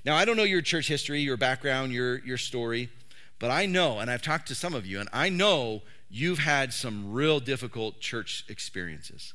Now 0.05 0.15
I 0.15 0.23
don't 0.23 0.37
know 0.37 0.43
your 0.43 0.61
church 0.61 0.87
history, 0.87 1.19
your 1.19 1.37
background, 1.37 1.91
your 1.91 2.19
your 2.19 2.37
story, 2.37 2.89
but 3.37 3.51
I 3.51 3.65
know, 3.65 3.99
and 3.99 4.09
I've 4.09 4.21
talked 4.21 4.47
to 4.47 4.55
some 4.55 4.73
of 4.73 4.85
you, 4.85 5.01
and 5.01 5.09
I 5.11 5.27
know 5.27 5.81
you've 6.09 6.39
had 6.39 6.71
some 6.71 7.11
real 7.11 7.41
difficult 7.41 7.99
church 7.99 8.45
experiences 8.47 9.33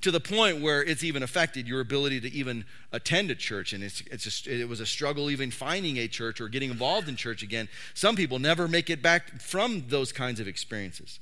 to 0.00 0.10
the 0.10 0.20
point 0.20 0.60
where 0.60 0.82
it's 0.82 1.04
even 1.04 1.22
affected 1.22 1.68
your 1.68 1.80
ability 1.80 2.20
to 2.20 2.32
even 2.32 2.64
attend 2.92 3.30
a 3.30 3.34
church. 3.34 3.72
And 3.72 3.82
it's, 3.82 4.02
it's 4.10 4.46
a, 4.46 4.60
it 4.60 4.68
was 4.68 4.80
a 4.80 4.86
struggle 4.86 5.30
even 5.30 5.50
finding 5.50 5.96
a 5.98 6.08
church 6.08 6.40
or 6.40 6.48
getting 6.48 6.70
involved 6.70 7.08
in 7.08 7.16
church 7.16 7.42
again. 7.42 7.68
Some 7.94 8.16
people 8.16 8.38
never 8.38 8.68
make 8.68 8.90
it 8.90 9.02
back 9.02 9.40
from 9.40 9.84
those 9.88 10.12
kinds 10.12 10.40
of 10.40 10.48
experiences. 10.48 11.20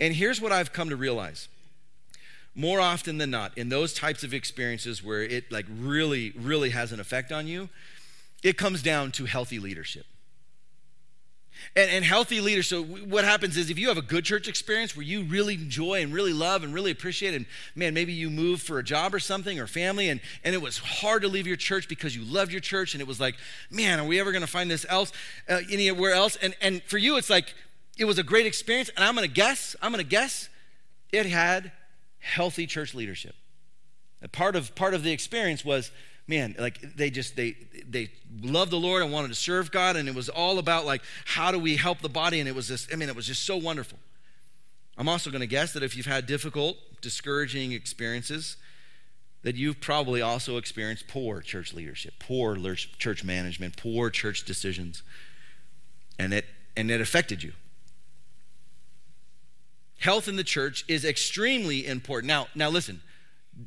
And 0.00 0.14
here's 0.14 0.40
what 0.40 0.52
I've 0.52 0.72
come 0.72 0.90
to 0.90 0.96
realize 0.96 1.48
more 2.54 2.80
often 2.80 3.18
than 3.18 3.30
not, 3.30 3.56
in 3.56 3.68
those 3.68 3.94
types 3.94 4.24
of 4.24 4.34
experiences 4.34 5.02
where 5.02 5.22
it 5.22 5.52
like 5.52 5.66
really, 5.78 6.32
really 6.36 6.70
has 6.70 6.90
an 6.90 6.98
effect 6.98 7.30
on 7.30 7.46
you, 7.46 7.68
it 8.42 8.58
comes 8.58 8.82
down 8.82 9.12
to 9.12 9.26
healthy 9.26 9.60
leadership. 9.60 10.06
And, 11.76 11.90
and, 11.90 12.04
healthy 12.04 12.40
leaders, 12.40 12.68
so 12.68 12.82
what 12.82 13.24
happens 13.24 13.56
is 13.56 13.70
if 13.70 13.78
you 13.78 13.88
have 13.88 13.98
a 13.98 14.02
good 14.02 14.24
church 14.24 14.48
experience 14.48 14.96
where 14.96 15.04
you 15.04 15.22
really 15.22 15.54
enjoy 15.54 16.02
and 16.02 16.12
really 16.12 16.32
love 16.32 16.62
and 16.64 16.72
really 16.72 16.90
appreciate, 16.90 17.34
and 17.34 17.46
man, 17.74 17.94
maybe 17.94 18.12
you 18.12 18.30
moved 18.30 18.62
for 18.62 18.78
a 18.78 18.82
job 18.84 19.14
or 19.14 19.18
something 19.18 19.58
or 19.60 19.66
family, 19.66 20.08
and, 20.08 20.20
and 20.44 20.54
it 20.54 20.62
was 20.62 20.78
hard 20.78 21.22
to 21.22 21.28
leave 21.28 21.46
your 21.46 21.56
church 21.56 21.88
because 21.88 22.16
you 22.16 22.24
loved 22.24 22.52
your 22.52 22.60
church, 22.60 22.94
and 22.94 23.00
it 23.00 23.06
was 23.06 23.20
like, 23.20 23.36
man, 23.70 24.00
are 24.00 24.06
we 24.06 24.18
ever 24.18 24.32
going 24.32 24.42
to 24.42 24.48
find 24.48 24.70
this 24.70 24.86
else 24.88 25.12
uh, 25.48 25.60
anywhere 25.70 26.12
else? 26.12 26.36
And, 26.36 26.54
and 26.60 26.82
for 26.84 26.98
you, 26.98 27.16
it's 27.16 27.30
like, 27.30 27.54
it 27.98 28.04
was 28.04 28.18
a 28.18 28.22
great 28.22 28.46
experience, 28.46 28.90
and 28.96 29.04
I'm 29.04 29.14
going 29.14 29.28
to 29.28 29.34
guess, 29.34 29.74
I'm 29.82 29.92
going 29.92 30.04
to 30.04 30.08
guess 30.08 30.48
it 31.12 31.26
had 31.26 31.72
healthy 32.20 32.66
church 32.66 32.94
leadership. 32.94 33.34
Part 34.32 34.56
of, 34.56 34.74
part 34.74 34.94
of 34.94 35.02
the 35.02 35.12
experience 35.12 35.64
was 35.64 35.90
man, 36.28 36.54
like 36.58 36.96
they 36.96 37.10
just 37.10 37.34
they 37.34 37.56
they 37.88 38.10
loved 38.40 38.70
the 38.70 38.78
Lord 38.78 39.02
and 39.02 39.10
wanted 39.10 39.28
to 39.28 39.34
serve 39.34 39.72
God, 39.72 39.96
and 39.96 40.08
it 40.08 40.14
was 40.14 40.28
all 40.28 40.58
about 40.58 40.84
like 40.84 41.02
how 41.24 41.50
do 41.50 41.58
we 41.58 41.76
help 41.76 42.00
the 42.00 42.08
body, 42.08 42.38
and 42.38 42.48
it 42.48 42.54
was 42.54 42.68
just 42.68 42.92
I 42.92 42.96
mean 42.96 43.08
it 43.08 43.16
was 43.16 43.26
just 43.26 43.44
so 43.44 43.56
wonderful. 43.56 43.98
I'm 44.96 45.08
also 45.08 45.30
going 45.30 45.40
to 45.40 45.46
guess 45.46 45.72
that 45.72 45.82
if 45.82 45.96
you've 45.96 46.06
had 46.06 46.26
difficult, 46.26 46.76
discouraging 47.00 47.72
experiences, 47.72 48.56
that 49.42 49.54
you've 49.54 49.80
probably 49.80 50.20
also 50.20 50.56
experienced 50.56 51.06
poor 51.08 51.40
church 51.40 51.72
leadership, 51.72 52.14
poor 52.18 52.56
church 52.74 53.24
management, 53.24 53.76
poor 53.76 54.10
church 54.10 54.44
decisions, 54.44 55.02
and 56.18 56.34
it 56.34 56.44
and 56.76 56.90
it 56.90 57.00
affected 57.00 57.42
you. 57.42 57.52
Health 59.98 60.28
in 60.28 60.36
the 60.36 60.44
church 60.44 60.84
is 60.86 61.04
extremely 61.04 61.86
important. 61.86 62.28
Now, 62.28 62.46
now 62.54 62.70
listen, 62.70 63.00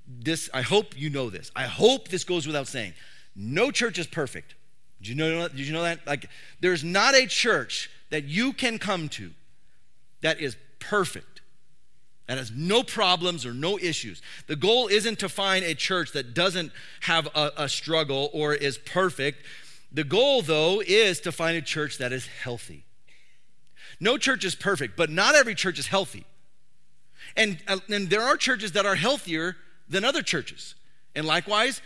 this, 0.07 0.50
I 0.53 0.62
hope 0.62 0.98
you 0.98 1.10
know 1.10 1.29
this. 1.29 1.51
I 1.55 1.63
hope 1.63 2.07
this 2.07 2.24
goes 2.24 2.48
without 2.48 2.67
saying. 2.67 2.93
No 3.36 3.71
church 3.71 3.98
is 4.00 4.07
perfect. 4.07 4.55
Did 5.01 5.10
you 5.10 5.15
know, 5.15 5.48
did 5.48 5.60
you 5.60 5.74
know 5.74 5.83
that? 5.83 6.05
Like, 6.05 6.29
there's 6.60 6.83
not 6.83 7.15
a 7.15 7.25
church 7.25 7.89
that 8.10 8.25
you 8.25 8.53
can 8.53 8.77
come 8.77 9.10
to 9.10 9.31
that 10.21 10.39
is 10.39 10.55
perfect, 10.79 11.41
that 12.27 12.38
has 12.38 12.51
no 12.51 12.83
problems 12.83 13.45
or 13.45 13.53
no 13.53 13.77
issues. 13.79 14.21
The 14.48 14.55
goal 14.55 14.88
isn't 14.88 15.19
to 15.19 15.29
find 15.29 15.65
a 15.65 15.74
church 15.74 16.12
that 16.12 16.33
doesn't 16.33 16.71
have 17.01 17.27
a, 17.33 17.51
a 17.57 17.69
struggle 17.69 18.29
or 18.33 18.53
is 18.53 18.77
perfect. 18.77 19.45
The 19.91 20.03
goal, 20.03 20.41
though, 20.41 20.81
is 20.86 21.19
to 21.21 21.31
find 21.31 21.57
a 21.57 21.62
church 21.62 21.98
that 21.98 22.13
is 22.13 22.27
healthy. 22.27 22.86
No 24.00 24.17
church 24.17 24.45
is 24.45 24.55
perfect, 24.55 24.95
but 24.95 25.10
not 25.10 25.36
every 25.36 25.55
church 25.55 25.79
is 25.79 25.88
healthy. 25.88 26.25
And, 27.36 27.60
and 27.89 28.10
there 28.10 28.21
are 28.21 28.38
churches 28.38 28.74
that 28.74 28.86
are 28.86 28.95
healthier 28.95 29.55
than 29.91 30.03
other 30.03 30.24
churches. 30.24 30.75
And 31.15 31.27
likewise, 31.27 31.81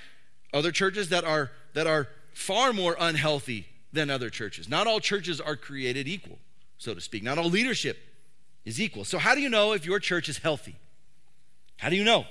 other 0.53 0.71
churches 0.71 1.09
that 1.09 1.25
are 1.25 1.51
that 1.73 1.87
are 1.87 2.07
far 2.33 2.71
more 2.71 2.95
unhealthy 2.99 3.67
than 3.91 4.09
other 4.09 4.29
churches. 4.29 4.69
Not 4.69 4.87
all 4.87 4.99
churches 4.99 5.41
are 5.41 5.55
created 5.55 6.07
equal, 6.07 6.37
so 6.77 6.93
to 6.93 7.01
speak. 7.01 7.23
Not 7.23 7.37
all 7.37 7.49
leadership 7.49 7.97
is 8.63 8.79
equal. 8.79 9.03
So 9.03 9.17
how 9.17 9.35
do 9.35 9.41
you 9.41 9.49
know 9.49 9.73
if 9.73 9.85
your 9.85 9.99
church 9.99 10.29
is 10.29 10.37
healthy? 10.37 10.75
How 11.77 11.89
do 11.89 11.95
you 11.95 12.03
know? 12.03 12.25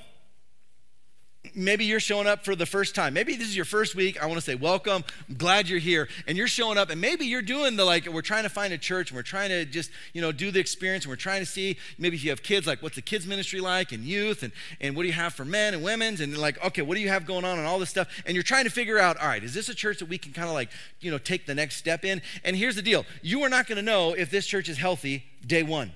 Maybe 1.55 1.85
you're 1.85 2.01
showing 2.01 2.27
up 2.27 2.45
for 2.45 2.57
the 2.57 2.67
first 2.67 2.95
time. 2.95 3.15
Maybe 3.15 3.37
this 3.37 3.49
is 3.49 3.57
your 3.57 3.65
first 3.65 3.95
week. 3.95 4.23
I 4.23 4.27
want 4.27 4.39
to 4.39 4.45
say 4.45 4.55
welcome. 4.55 5.05
I'm 5.29 5.35
glad 5.37 5.69
you're 5.69 5.79
here. 5.79 6.09
And 6.27 6.37
you're 6.39 6.49
showing 6.49 6.79
up, 6.79 6.91
and 6.91 7.01
maybe 7.01 7.27
you're 7.27 7.43
doing 7.43 7.77
the 7.77 7.85
like, 7.85 8.07
we're 8.07 8.23
trying 8.23 8.45
to 8.45 8.49
find 8.49 8.73
a 8.73 8.79
church 8.79 9.11
and 9.11 9.17
we're 9.17 9.23
trying 9.23 9.51
to 9.51 9.65
just, 9.65 9.91
you 10.13 10.21
know, 10.21 10.33
do 10.33 10.51
the 10.51 10.61
experience 10.61 11.05
and 11.05 11.11
we're 11.11 11.17
trying 11.17 11.41
to 11.41 11.47
see 11.47 11.77
maybe 11.99 12.17
if 12.17 12.25
you 12.25 12.31
have 12.31 12.43
kids, 12.43 12.67
like 12.67 12.83
what's 12.83 12.97
the 12.97 13.03
kids 13.03 13.27
ministry 13.27 13.61
like 13.61 13.93
and 13.93 14.05
youth 14.05 14.43
and, 14.43 14.53
and 14.81 14.97
what 14.97 15.03
do 15.03 15.09
you 15.09 15.15
have 15.15 15.35
for 15.35 15.45
men 15.45 15.75
and 15.75 15.83
women's 15.83 16.21
and 16.21 16.37
like, 16.37 16.63
okay, 16.65 16.83
what 16.83 16.95
do 16.95 17.01
you 17.01 17.09
have 17.09 17.27
going 17.27 17.45
on 17.45 17.59
and 17.59 17.67
all 17.67 17.79
this 17.79 17.91
stuff. 17.91 18.09
And 18.27 18.35
you're 18.35 18.43
trying 18.43 18.65
to 18.65 18.71
figure 18.71 18.99
out, 18.99 19.17
all 19.19 19.29
right, 19.29 19.43
is 19.43 19.55
this 19.55 19.69
a 19.69 19.75
church 19.75 19.99
that 19.99 20.09
we 20.09 20.19
can 20.19 20.33
kind 20.33 20.49
of 20.49 20.55
like, 20.55 20.71
you 21.01 21.11
know, 21.11 21.19
take 21.19 21.47
the 21.47 21.55
next 21.55 21.77
step 21.77 22.05
in? 22.05 22.23
And 22.45 22.57
here's 22.57 22.77
the 22.77 22.83
deal 22.83 23.05
you 23.23 23.43
are 23.43 23.49
not 23.49 23.67
going 23.67 23.77
to 23.77 23.83
know 23.83 24.15
if 24.15 24.31
this 24.31 24.47
church 24.47 24.69
is 24.69 24.79
healthy 24.79 25.25
day 25.47 25.63
one. 25.63 25.93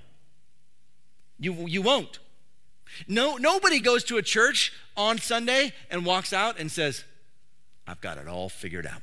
You, 1.39 1.53
you 1.67 1.81
won't. 1.81 2.19
No, 3.07 3.37
nobody 3.37 3.79
goes 3.79 4.03
to 4.05 4.17
a 4.17 4.21
church 4.21 4.73
on 4.95 5.17
Sunday 5.17 5.73
and 5.89 6.05
walks 6.05 6.33
out 6.33 6.59
and 6.59 6.71
says, 6.71 7.03
I've 7.87 8.01
got 8.01 8.17
it 8.17 8.27
all 8.27 8.49
figured 8.49 8.85
out. 8.85 9.01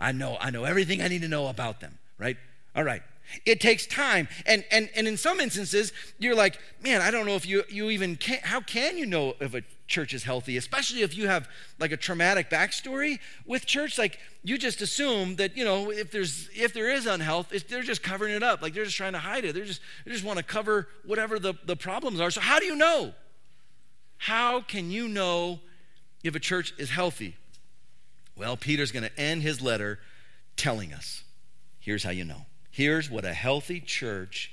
I 0.00 0.12
know, 0.12 0.36
I 0.40 0.50
know 0.50 0.64
everything 0.64 1.00
I 1.00 1.08
need 1.08 1.22
to 1.22 1.28
know 1.28 1.48
about 1.48 1.80
them, 1.80 1.98
right? 2.18 2.36
All 2.74 2.84
right. 2.84 3.02
It 3.46 3.60
takes 3.60 3.86
time. 3.86 4.28
And 4.46 4.64
and 4.70 4.90
and 4.94 5.06
in 5.06 5.16
some 5.16 5.40
instances, 5.40 5.92
you're 6.18 6.34
like, 6.34 6.58
man, 6.82 7.00
I 7.00 7.10
don't 7.10 7.24
know 7.24 7.34
if 7.34 7.46
you 7.46 7.62
you 7.68 7.90
even 7.90 8.16
can 8.16 8.40
how 8.42 8.60
can 8.60 8.98
you 8.98 9.06
know 9.06 9.34
if 9.40 9.54
a 9.54 9.62
church 9.86 10.14
is 10.14 10.24
healthy, 10.24 10.56
especially 10.56 11.02
if 11.02 11.16
you 11.16 11.28
have 11.28 11.48
like 11.78 11.92
a 11.92 11.96
traumatic 11.96 12.50
backstory 12.50 13.18
with 13.46 13.66
church. 13.66 13.98
Like 13.98 14.18
you 14.42 14.58
just 14.58 14.80
assume 14.80 15.36
that, 15.36 15.56
you 15.56 15.64
know, 15.64 15.90
if 15.90 16.10
there's 16.10 16.48
if 16.54 16.72
there 16.72 16.90
is 16.90 17.06
unhealth, 17.06 17.52
they're 17.68 17.82
just 17.82 18.02
covering 18.02 18.34
it 18.34 18.42
up. 18.42 18.62
Like 18.62 18.74
they're 18.74 18.84
just 18.84 18.96
trying 18.96 19.12
to 19.12 19.18
hide 19.18 19.44
it. 19.44 19.54
They're 19.54 19.64
just 19.64 19.80
they 20.04 20.12
just 20.12 20.24
want 20.24 20.38
to 20.38 20.44
cover 20.44 20.88
whatever 21.04 21.38
the, 21.38 21.54
the 21.64 21.76
problems 21.76 22.20
are. 22.20 22.30
So 22.30 22.40
how 22.40 22.58
do 22.58 22.66
you 22.66 22.76
know? 22.76 23.12
How 24.22 24.60
can 24.60 24.92
you 24.92 25.08
know 25.08 25.58
if 26.22 26.36
a 26.36 26.38
church 26.38 26.72
is 26.78 26.90
healthy? 26.90 27.34
Well, 28.36 28.56
Peter's 28.56 28.92
going 28.92 29.02
to 29.02 29.20
end 29.20 29.42
his 29.42 29.60
letter 29.60 29.98
telling 30.56 30.94
us 30.94 31.24
here's 31.80 32.04
how 32.04 32.10
you 32.10 32.24
know. 32.24 32.46
Here's 32.70 33.10
what 33.10 33.24
a 33.24 33.32
healthy 33.32 33.80
church 33.80 34.52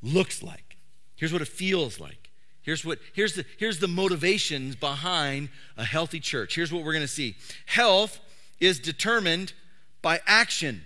looks 0.00 0.44
like. 0.44 0.76
Here's 1.16 1.32
what 1.32 1.42
it 1.42 1.48
feels 1.48 1.98
like. 1.98 2.30
Here's 2.62 2.84
what 2.84 3.00
here's 3.12 3.34
the 3.34 3.44
here's 3.58 3.80
the 3.80 3.88
motivations 3.88 4.76
behind 4.76 5.48
a 5.76 5.84
healthy 5.84 6.20
church. 6.20 6.54
Here's 6.54 6.72
what 6.72 6.84
we're 6.84 6.92
going 6.92 7.02
to 7.02 7.08
see. 7.08 7.34
Health 7.66 8.20
is 8.60 8.78
determined 8.78 9.54
by 10.02 10.20
action, 10.24 10.82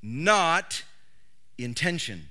not 0.00 0.84
intention. 1.58 2.28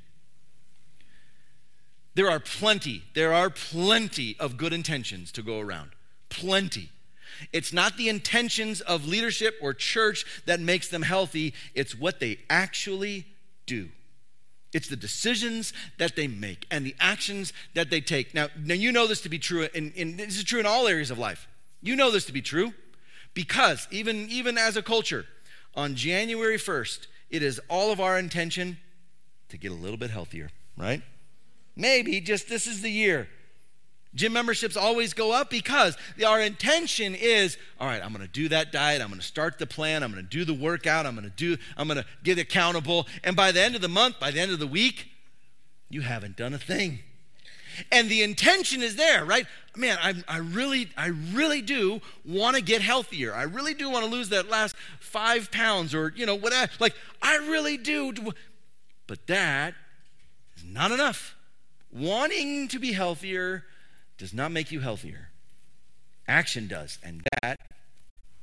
There 2.18 2.32
are 2.32 2.40
plenty, 2.40 3.04
there 3.14 3.32
are 3.32 3.52
plenty 3.52 4.36
of 4.40 4.58
good 4.58 4.74
intentions 4.74 5.32
to 5.34 5.44
go 5.44 5.60
around. 5.60 5.92
Plenty. 6.30 6.90
It's 7.54 7.72
not 7.72 7.96
the 7.96 8.10
intentions 8.10 8.82
of 8.82 9.08
leadership 9.08 9.54
or 9.62 9.72
church 9.76 10.26
that 10.48 10.60
makes 10.60 10.88
them 10.88 11.04
healthy, 11.04 11.54
it's 11.76 11.94
what 11.94 12.20
they 12.20 12.40
actually 12.50 13.28
do. 13.68 13.90
It's 14.74 14.88
the 14.88 14.96
decisions 14.96 15.74
that 16.00 16.16
they 16.16 16.28
make 16.28 16.66
and 16.72 16.84
the 16.84 16.96
actions 17.00 17.54
that 17.76 17.92
they 17.92 18.02
take. 18.02 18.34
Now, 18.34 18.48
now 18.60 18.74
you 18.74 18.92
know 18.92 19.06
this 19.06 19.22
to 19.22 19.30
be 19.30 19.38
true, 19.38 19.68
and 19.76 19.94
this 20.18 20.38
is 20.38 20.44
true 20.44 20.60
in 20.60 20.66
all 20.66 20.88
areas 20.88 21.12
of 21.12 21.20
life. 21.20 21.48
You 21.84 21.96
know 21.96 22.10
this 22.10 22.26
to 22.26 22.34
be 22.34 22.42
true 22.42 22.74
because 23.36 23.88
even, 23.92 24.28
even 24.32 24.58
as 24.58 24.76
a 24.76 24.82
culture, 24.82 25.28
on 25.76 25.94
January 25.94 26.58
1st, 26.58 27.06
it 27.30 27.44
is 27.44 27.62
all 27.70 27.92
of 27.92 28.00
our 28.00 28.18
intention 28.18 28.80
to 29.50 29.58
get 29.60 29.72
a 29.72 29.76
little 29.76 29.98
bit 29.98 30.10
healthier, 30.10 30.50
right? 30.76 31.04
Maybe 31.78 32.20
just 32.20 32.50
this 32.50 32.66
is 32.68 32.82
the 32.82 32.92
year. 32.92 33.30
Gym 34.16 34.34
memberships 34.34 34.76
always 34.76 35.14
go 35.14 35.32
up 35.32 35.52
because 35.52 35.96
our 36.26 36.42
intention 36.42 37.14
is 37.14 37.56
all 37.80 37.88
right, 37.88 38.04
I'm 38.04 38.12
going 38.12 38.26
to 38.26 38.32
do 38.32 38.50
that 38.50 38.72
diet. 38.72 39.00
I'm 39.00 39.10
going 39.10 39.20
to 39.20 39.26
start 39.26 39.60
the 39.60 39.68
plan. 39.68 40.02
I'm 40.02 40.12
going 40.12 40.24
to 40.24 40.30
do 40.30 40.44
the 40.44 40.56
workout. 40.56 41.06
I'm 41.06 41.14
going 41.14 41.30
to 41.30 41.36
do, 41.36 41.56
I'm 41.78 41.88
going 41.88 42.00
to 42.00 42.06
get 42.24 42.40
accountable. 42.40 43.06
And 43.24 43.36
by 43.36 43.52
the 43.52 43.62
end 43.62 43.76
of 43.76 43.82
the 43.82 43.88
month, 43.88 44.20
by 44.20 44.32
the 44.32 44.40
end 44.40 44.52
of 44.52 44.58
the 44.58 44.68
week, 44.68 45.10
you 45.90 46.02
haven't 46.02 46.36
done 46.36 46.56
a 46.56 46.58
thing. 46.58 47.00
And 47.92 48.10
the 48.10 48.24
intention 48.24 48.82
is 48.82 48.96
there, 48.96 49.24
right? 49.24 49.46
Man, 49.76 50.00
I, 50.02 50.16
I 50.28 50.40
really, 50.40 50.90
I 50.98 51.08
really 51.32 51.62
do 51.62 52.02
want 52.26 52.56
to 52.56 52.64
get 52.64 52.82
healthier. 52.82 53.36
I 53.36 53.44
really 53.44 53.76
do 53.76 53.88
want 53.92 54.04
to 54.04 54.10
lose 54.10 54.30
that 54.30 54.50
last 54.50 54.76
five 55.00 55.52
pounds 55.52 55.94
or, 55.94 56.12
you 56.16 56.26
know, 56.26 56.34
whatever. 56.34 56.72
Like, 56.80 56.96
I 57.22 57.36
really 57.36 57.78
do. 57.78 58.14
But 59.06 59.28
that 59.28 59.76
is 60.56 60.64
not 60.64 60.92
enough. 60.92 61.37
Wanting 61.98 62.68
to 62.70 62.80
be 62.80 62.92
healthier 62.92 63.64
does 64.18 64.34
not 64.34 64.52
make 64.52 64.72
you 64.72 64.82
healthier. 64.82 65.30
Action 66.28 66.68
does, 66.68 67.00
and 67.04 67.24
that 67.42 67.60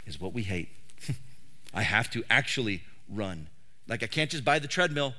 is 0.07 0.21
what 0.21 0.33
we 0.33 0.43
hate. 0.43 0.71
I 1.75 1.83
have 1.83 2.11
to 2.11 2.25
actually 2.29 2.83
run. 3.09 3.49
Like 3.87 4.03
I 4.03 4.07
can't 4.07 4.31
just 4.31 4.45
buy 4.45 4.59
the 4.59 4.67
treadmill, 4.67 5.15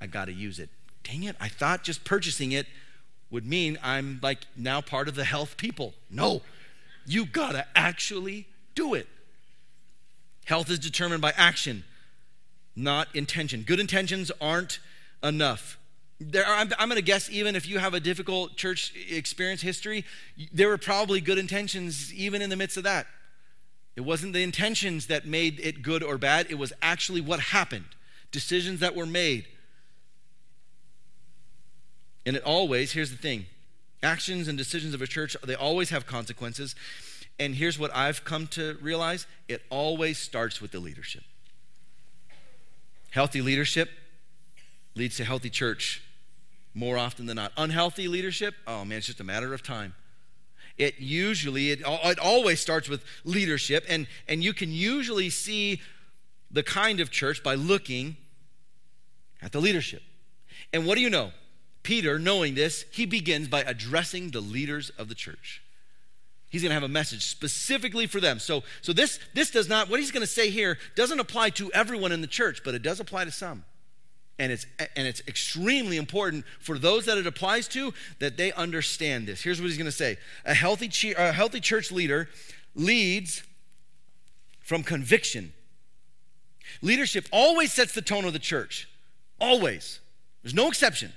I 0.00 0.06
got 0.06 0.26
to 0.26 0.32
use 0.32 0.58
it. 0.58 0.70
Dang 1.02 1.24
it, 1.24 1.36
I 1.40 1.48
thought 1.48 1.82
just 1.82 2.04
purchasing 2.04 2.52
it 2.52 2.66
would 3.30 3.44
mean 3.44 3.78
I'm 3.82 4.20
like 4.22 4.46
now 4.56 4.80
part 4.80 5.08
of 5.08 5.14
the 5.14 5.24
health 5.24 5.56
people. 5.56 5.94
No, 6.10 6.42
you 7.06 7.26
got 7.26 7.52
to 7.52 7.66
actually 7.74 8.46
do 8.74 8.94
it. 8.94 9.06
Health 10.44 10.70
is 10.70 10.78
determined 10.78 11.20
by 11.20 11.32
action, 11.36 11.84
not 12.74 13.14
intention. 13.14 13.64
Good 13.66 13.80
intentions 13.80 14.30
aren't 14.40 14.78
enough. 15.22 15.76
There 16.18 16.46
are, 16.46 16.56
I'm, 16.56 16.72
I'm 16.78 16.88
going 16.88 16.96
to 16.96 17.04
guess, 17.04 17.30
even 17.30 17.54
if 17.56 17.68
you 17.68 17.78
have 17.78 17.92
a 17.92 18.00
difficult 18.00 18.56
church 18.56 18.94
experience 19.10 19.60
history, 19.60 20.04
there 20.52 20.68
were 20.68 20.78
probably 20.78 21.20
good 21.20 21.38
intentions 21.38 22.12
even 22.14 22.40
in 22.40 22.48
the 22.48 22.56
midst 22.56 22.76
of 22.76 22.84
that. 22.84 23.06
It 23.96 24.00
wasn't 24.02 24.32
the 24.32 24.42
intentions 24.42 25.06
that 25.06 25.26
made 25.26 25.60
it 25.60 25.82
good 25.82 26.02
or 26.02 26.18
bad, 26.18 26.46
it 26.50 26.56
was 26.56 26.72
actually 26.82 27.20
what 27.20 27.40
happened, 27.40 27.86
decisions 28.30 28.80
that 28.80 28.94
were 28.94 29.06
made. 29.06 29.46
And 32.24 32.36
it 32.36 32.42
always, 32.42 32.92
here's 32.92 33.10
the 33.10 33.16
thing 33.16 33.46
actions 34.02 34.48
and 34.48 34.56
decisions 34.56 34.94
of 34.94 35.02
a 35.02 35.06
church, 35.06 35.36
they 35.44 35.54
always 35.54 35.90
have 35.90 36.06
consequences. 36.06 36.74
And 37.38 37.54
here's 37.54 37.78
what 37.78 37.94
I've 37.94 38.24
come 38.24 38.46
to 38.48 38.78
realize 38.80 39.26
it 39.48 39.62
always 39.68 40.16
starts 40.18 40.60
with 40.60 40.72
the 40.72 40.80
leadership. 40.80 41.22
Healthy 43.10 43.42
leadership 43.42 43.90
leads 44.94 45.16
to 45.16 45.24
healthy 45.24 45.50
church 45.50 46.02
more 46.76 46.98
often 46.98 47.26
than 47.26 47.36
not. 47.36 47.52
Unhealthy 47.56 48.06
leadership, 48.06 48.54
oh 48.66 48.84
man, 48.84 48.98
it's 48.98 49.06
just 49.06 49.20
a 49.20 49.24
matter 49.24 49.54
of 49.54 49.62
time. 49.62 49.94
It 50.76 50.96
usually, 50.98 51.70
it, 51.70 51.80
it 51.80 52.18
always 52.18 52.60
starts 52.60 52.86
with 52.88 53.02
leadership, 53.24 53.84
and, 53.88 54.06
and 54.28 54.44
you 54.44 54.52
can 54.52 54.70
usually 54.70 55.30
see 55.30 55.80
the 56.50 56.62
kind 56.62 57.00
of 57.00 57.10
church 57.10 57.42
by 57.42 57.54
looking 57.54 58.18
at 59.40 59.52
the 59.52 59.60
leadership. 59.60 60.02
And 60.74 60.86
what 60.86 60.96
do 60.96 61.00
you 61.00 61.08
know? 61.08 61.32
Peter, 61.82 62.18
knowing 62.18 62.54
this, 62.54 62.84
he 62.92 63.06
begins 63.06 63.48
by 63.48 63.62
addressing 63.62 64.30
the 64.30 64.40
leaders 64.40 64.90
of 64.98 65.08
the 65.08 65.14
church. 65.14 65.62
He's 66.50 66.60
going 66.62 66.70
to 66.70 66.74
have 66.74 66.82
a 66.82 66.88
message 66.88 67.24
specifically 67.24 68.06
for 68.06 68.20
them. 68.20 68.38
So, 68.38 68.64
so 68.82 68.92
this, 68.92 69.18
this 69.34 69.50
does 69.50 69.68
not, 69.68 69.88
what 69.88 69.98
he's 69.98 70.10
going 70.10 70.22
to 70.22 70.26
say 70.26 70.50
here 70.50 70.76
doesn't 70.94 71.20
apply 71.20 71.50
to 71.50 71.72
everyone 71.72 72.12
in 72.12 72.20
the 72.20 72.26
church, 72.26 72.62
but 72.64 72.74
it 72.74 72.82
does 72.82 73.00
apply 73.00 73.24
to 73.24 73.30
some. 73.30 73.64
And 74.38 74.52
it's, 74.52 74.66
and 74.78 75.06
it's 75.06 75.22
extremely 75.26 75.96
important 75.96 76.44
for 76.60 76.78
those 76.78 77.06
that 77.06 77.16
it 77.16 77.26
applies 77.26 77.68
to 77.68 77.94
that 78.18 78.36
they 78.36 78.52
understand 78.52 79.26
this. 79.26 79.42
Here's 79.42 79.60
what 79.60 79.68
he's 79.68 79.78
going 79.78 79.86
to 79.86 79.92
say 79.92 80.18
a 80.44 80.52
healthy, 80.52 81.14
a 81.14 81.32
healthy 81.32 81.60
church 81.60 81.90
leader 81.90 82.28
leads 82.74 83.42
from 84.60 84.82
conviction. 84.82 85.52
Leadership 86.82 87.26
always 87.32 87.72
sets 87.72 87.94
the 87.94 88.02
tone 88.02 88.24
of 88.24 88.32
the 88.32 88.38
church, 88.38 88.88
always. 89.40 90.00
There's 90.42 90.54
no 90.54 90.68
exception. 90.68 91.12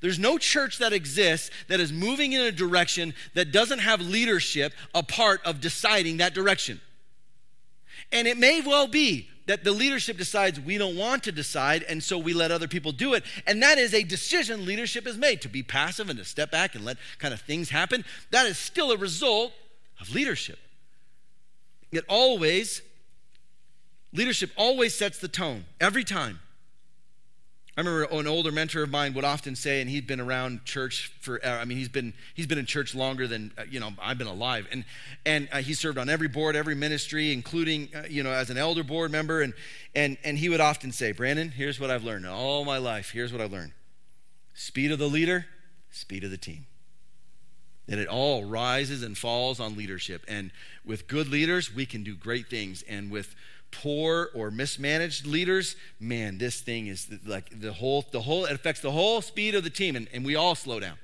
There's 0.00 0.18
no 0.18 0.38
church 0.38 0.78
that 0.78 0.92
exists 0.92 1.50
that 1.68 1.80
is 1.80 1.92
moving 1.92 2.32
in 2.32 2.40
a 2.40 2.52
direction 2.52 3.14
that 3.34 3.52
doesn't 3.52 3.80
have 3.80 4.00
leadership 4.00 4.72
a 4.94 5.02
part 5.02 5.44
of 5.44 5.60
deciding 5.60 6.18
that 6.18 6.34
direction. 6.34 6.80
And 8.12 8.26
it 8.26 8.38
may 8.38 8.60
well 8.60 8.86
be 8.86 9.28
that 9.46 9.64
the 9.64 9.72
leadership 9.72 10.16
decides 10.16 10.60
we 10.60 10.78
don't 10.78 10.96
want 10.96 11.24
to 11.24 11.32
decide, 11.32 11.82
and 11.84 12.02
so 12.02 12.16
we 12.16 12.32
let 12.32 12.52
other 12.52 12.68
people 12.68 12.92
do 12.92 13.14
it. 13.14 13.24
And 13.46 13.62
that 13.62 13.78
is 13.78 13.94
a 13.94 14.02
decision 14.02 14.64
leadership 14.64 15.06
has 15.06 15.16
made 15.16 15.42
to 15.42 15.48
be 15.48 15.62
passive 15.62 16.08
and 16.08 16.18
to 16.18 16.24
step 16.24 16.50
back 16.50 16.74
and 16.74 16.84
let 16.84 16.98
kind 17.18 17.34
of 17.34 17.40
things 17.40 17.70
happen. 17.70 18.04
That 18.30 18.46
is 18.46 18.58
still 18.58 18.92
a 18.92 18.96
result 18.96 19.52
of 20.00 20.14
leadership. 20.14 20.58
It 21.90 22.04
always, 22.08 22.82
leadership 24.12 24.50
always 24.56 24.94
sets 24.94 25.18
the 25.18 25.28
tone 25.28 25.64
every 25.80 26.04
time. 26.04 26.38
I 27.80 27.82
remember 27.82 28.14
an 28.14 28.26
older 28.26 28.52
mentor 28.52 28.82
of 28.82 28.90
mine 28.90 29.14
would 29.14 29.24
often 29.24 29.56
say, 29.56 29.80
and 29.80 29.88
he'd 29.88 30.06
been 30.06 30.20
around 30.20 30.66
church 30.66 31.10
for, 31.20 31.42
I 31.42 31.64
mean, 31.64 31.78
he's 31.78 31.88
been 31.88 32.12
he's 32.34 32.46
been 32.46 32.58
in 32.58 32.66
church 32.66 32.94
longer 32.94 33.26
than 33.26 33.52
uh, 33.56 33.62
you 33.70 33.80
know 33.80 33.92
I've 33.98 34.18
been 34.18 34.26
alive, 34.26 34.68
and 34.70 34.84
and 35.24 35.48
uh, 35.50 35.62
he 35.62 35.72
served 35.72 35.96
on 35.96 36.10
every 36.10 36.28
board, 36.28 36.56
every 36.56 36.74
ministry, 36.74 37.32
including 37.32 37.88
uh, 37.96 38.02
you 38.06 38.22
know 38.22 38.32
as 38.32 38.50
an 38.50 38.58
elder 38.58 38.84
board 38.84 39.10
member, 39.10 39.40
and 39.40 39.54
and 39.94 40.18
and 40.24 40.36
he 40.36 40.50
would 40.50 40.60
often 40.60 40.92
say, 40.92 41.12
Brandon, 41.12 41.48
here's 41.48 41.80
what 41.80 41.90
I've 41.90 42.04
learned 42.04 42.26
all 42.26 42.66
my 42.66 42.76
life. 42.76 43.12
Here's 43.12 43.32
what 43.32 43.40
I've 43.40 43.52
learned: 43.52 43.72
speed 44.52 44.92
of 44.92 44.98
the 44.98 45.08
leader, 45.08 45.46
speed 45.90 46.22
of 46.22 46.30
the 46.30 46.36
team. 46.36 46.66
That 47.86 47.98
it 47.98 48.08
all 48.08 48.44
rises 48.44 49.02
and 49.02 49.16
falls 49.16 49.58
on 49.58 49.74
leadership, 49.74 50.26
and 50.28 50.50
with 50.84 51.08
good 51.08 51.28
leaders, 51.28 51.74
we 51.74 51.86
can 51.86 52.04
do 52.04 52.14
great 52.14 52.50
things, 52.50 52.84
and 52.86 53.10
with 53.10 53.34
poor 53.70 54.30
or 54.34 54.50
mismanaged 54.50 55.26
leaders, 55.26 55.76
man, 55.98 56.38
this 56.38 56.60
thing 56.60 56.86
is 56.86 57.08
like 57.26 57.60
the 57.60 57.72
whole, 57.72 58.04
the 58.10 58.20
whole, 58.20 58.44
it 58.44 58.52
affects 58.52 58.80
the 58.80 58.90
whole 58.90 59.20
speed 59.22 59.54
of 59.54 59.64
the 59.64 59.70
team, 59.70 59.96
and, 59.96 60.08
and 60.12 60.24
we 60.24 60.36
all 60.36 60.54
slow 60.54 60.80
down. 60.80 60.96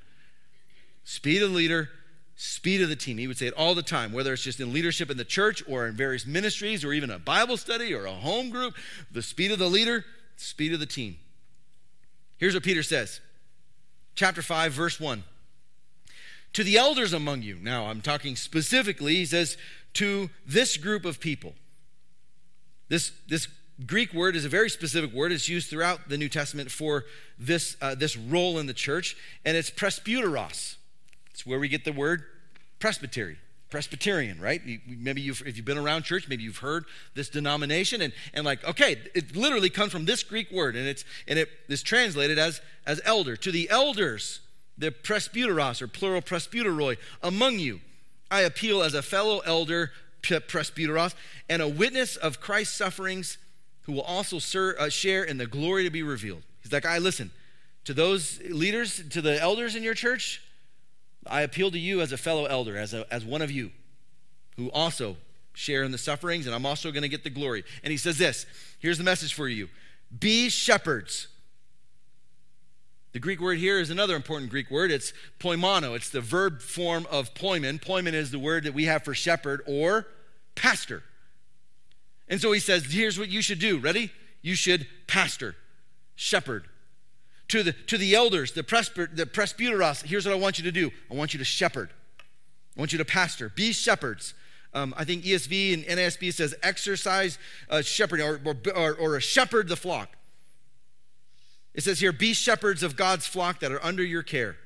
Speed 1.05 1.43
of 1.43 1.51
the 1.51 1.57
leader, 1.57 1.89
speed 2.37 2.83
of 2.83 2.89
the 2.89 2.97
team. 2.97 3.19
He 3.19 3.27
would 3.27 3.39
say 3.39 3.47
it 3.47 3.55
all 3.55 3.75
the 3.75 3.83
time, 3.83 4.13
whether 4.13 4.33
it's 4.33 4.43
just 4.43 4.61
in 4.61 4.73
leadership 4.73 5.11
in 5.11 5.17
the 5.17 5.25
church 5.25 5.63
or 5.69 5.87
in 5.87 5.95
various 5.95 6.27
ministries 6.27 6.85
or 6.85 6.93
even 6.93 7.11
a 7.11 7.19
Bible 7.19 7.57
study 7.57 7.95
or 7.95 8.07
a 8.07 8.13
home 8.13 8.51
group, 8.51 8.75
the 9.11 9.23
speed 9.23 9.53
of 9.53 9.59
the 9.59 9.69
leader, 9.69 10.05
speed 10.37 10.73
of 10.73 10.81
the 10.81 10.87
team. 10.87 11.17
Here's 12.39 12.55
what 12.55 12.63
Peter 12.63 12.83
says. 12.83 13.21
Chapter 14.15 14.43
5, 14.43 14.73
verse 14.73 15.01
1. 15.01 15.25
To 16.55 16.65
the 16.65 16.77
elders 16.77 17.13
among 17.13 17.43
you. 17.43 17.57
Now, 17.61 17.87
I'm 17.87 18.01
talking 18.01 18.37
specifically, 18.37 19.17
he 19.17 19.27
says, 19.27 19.57
to 19.95 20.31
this 20.47 20.77
group 20.77 21.05
of 21.05 21.21
people. 21.21 21.55
This, 22.89 23.13
this 23.29 23.49
Greek 23.85 24.15
word 24.15 24.37
is 24.37 24.45
a 24.45 24.49
very 24.49 24.71
specific 24.71 25.13
word. 25.13 25.33
It's 25.33 25.49
used 25.49 25.69
throughout 25.69 26.09
the 26.09 26.17
New 26.17 26.29
Testament 26.29 26.71
for 26.71 27.05
this, 27.39 27.77
uh, 27.83 27.95
this 27.95 28.17
role 28.17 28.59
in 28.59 28.67
the 28.67 28.75
church, 28.75 29.17
and 29.45 29.57
it's 29.57 29.71
presbyteros. 29.71 30.77
It's 31.31 31.45
where 31.45 31.59
we 31.59 31.69
get 31.69 31.85
the 31.85 31.93
word 31.93 32.25
presbytery, 32.79 33.37
Presbyterian, 33.69 34.41
right? 34.41 34.63
Maybe 34.87 35.21
you've, 35.21 35.43
if 35.45 35.57
you've 35.57 35.67
been 35.67 35.77
around 35.77 36.05
church, 36.05 36.29
maybe 36.29 36.45
you've 36.45 36.59
heard 36.59 36.85
this 37.15 37.29
denomination, 37.29 38.01
and, 38.01 38.13
and 38.33 38.45
like, 38.45 38.65
okay, 38.65 38.97
it 39.15 39.37
literally 39.37 39.71
comes 39.71 39.93
from 39.93 40.05
this 40.05 40.23
Greek 40.23 40.51
word, 40.51 40.77
and 40.77 40.87
it's 40.87 41.05
and 41.27 41.39
it 41.39 41.49
is 41.69 41.83
translated 41.83 42.39
as 42.39 42.61
as 42.87 43.01
elder. 43.05 43.37
To 43.37 43.51
the 43.51 43.69
elders, 43.69 44.41
the 44.79 44.91
presbyteros 44.91 45.83
or 45.83 45.89
plural 45.89 46.23
presbyteroi 46.23 46.97
among 47.23 47.59
you, 47.59 47.81
I 48.31 48.43
appeal 48.43 48.83
as 48.83 48.95
a 48.95 49.03
fellow 49.03 49.41
elder 49.41 49.91
presbyteros, 50.23 51.15
and 51.49 51.63
a 51.63 51.69
witness 51.69 52.17
of 52.17 52.41
Christ's 52.41 52.77
sufferings 52.77 53.39
who 53.83 53.93
will 53.93 54.03
also 54.03 54.37
uh, 54.37 54.89
share 54.89 55.23
in 55.23 55.39
the 55.39 55.47
glory 55.47 55.85
to 55.85 55.91
be 55.91 56.03
revealed. 56.03 56.43
He's 56.63 56.73
like, 56.73 56.85
I 56.85 56.99
listen, 56.99 57.31
to 57.85 57.95
those 57.95 58.41
leaders, 58.49 59.03
to 59.11 59.23
the 59.23 59.41
elders 59.41 59.77
in 59.77 59.83
your 59.83 59.95
church, 59.95 60.43
I 61.27 61.43
appeal 61.43 61.71
to 61.71 61.79
you 61.79 62.01
as 62.01 62.13
a 62.13 62.17
fellow 62.17 62.47
elder, 62.47 62.77
as, 62.77 62.95
a, 62.95 63.07
as 63.13 63.25
one 63.25 63.43
of 63.43 63.51
you 63.51 63.71
who 64.57 64.71
also 64.73 65.17
share 65.53 65.85
in 65.85 65.93
the 65.93 65.99
sufferings, 65.99 66.47
and 66.47 66.55
I'm 66.55 66.67
also 66.67 66.91
going 66.91 67.03
to 67.03 67.09
get 67.09 67.25
the 67.25 67.31
glory. 67.31 67.65
And 67.83 67.91
he 67.91 67.97
says 67.97 68.19
this 68.19 68.47
here's 68.81 68.99
the 68.99 69.05
message 69.05 69.35
for 69.35 69.49
you 69.49 69.69
Be 70.19 70.49
shepherds 70.49 71.29
The 73.17 73.21
Greek 73.21 73.41
word 73.41 73.57
here 73.57 73.81
is 73.81 73.89
another 73.89 74.15
important 74.15 74.51
Greek 74.51 74.71
word. 74.71 74.91
It's 74.91 75.15
poimaino. 75.41 75.97
It's 75.97 76.11
the 76.11 76.21
verb 76.21 76.61
form 76.61 77.07
of 77.11 77.33
poimen. 77.33 77.81
Poimen 77.81 78.13
is 78.13 78.31
the 78.31 78.39
word 78.39 78.65
that 78.65 78.75
we 78.75 78.85
have 78.85 79.05
for 79.05 79.15
shepherd 79.15 79.63
or 79.67 80.07
pastor. 80.55 81.03
And 82.29 82.43
so 82.43 82.53
he 82.53 82.61
says, 82.61 82.85
here's 82.85 83.19
what 83.19 83.31
you 83.31 83.41
should 83.41 83.59
do. 83.59 83.79
Ready? 83.79 84.13
You 84.43 84.55
should 84.55 84.87
pastor, 85.07 85.57
shepherd. 86.15 86.67
To 87.49 87.63
the, 87.63 87.73
to 87.73 87.97
the 87.97 88.15
elders, 88.15 88.53
the, 88.53 88.63
presbyter, 88.63 89.11
the 89.15 89.25
presbyteros, 89.25 90.05
here's 90.05 90.27
what 90.27 90.35
I 90.35 90.39
want 90.39 90.59
you 90.59 90.65
to 90.65 90.73
do 90.73 90.91
I 91.11 91.15
want 91.15 91.33
you 91.33 91.39
to 91.39 91.45
shepherd. 91.47 91.89
I 92.77 92.81
want 92.81 92.93
you 92.93 92.99
to 92.99 93.05
pastor. 93.07 93.49
Be 93.49 93.73
shepherds. 93.73 94.35
Um, 94.75 94.93
I 94.95 95.05
think 95.05 95.25
ESV 95.25 95.73
and 95.73 95.99
NASB 95.99 96.35
says 96.35 96.55
exercise 96.63 97.39
uh, 97.71 97.81
shepherding 97.81 98.27
or, 98.27 98.39
or, 98.75 98.95
or, 98.95 99.21
shepherd 99.21 99.69
the 99.69 99.77
flock. 99.77 100.11
It 101.77 101.85
says 101.85 102.01
here, 102.01 102.11
be 102.11 102.33
shepherds 102.33 102.83
of 102.83 102.97
God's 102.97 103.27
flock 103.27 103.61
that 103.61 103.71
are 103.71 103.85
under 103.85 104.03
your 104.03 104.23
care. 104.23 104.57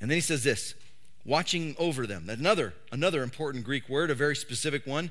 And 0.00 0.10
then 0.10 0.16
he 0.16 0.20
says 0.20 0.44
this, 0.44 0.74
watching 1.24 1.74
over 1.78 2.06
them. 2.06 2.28
Another, 2.28 2.74
another 2.92 3.22
important 3.22 3.64
Greek 3.64 3.88
word, 3.88 4.10
a 4.10 4.14
very 4.14 4.36
specific 4.36 4.86
one. 4.86 5.10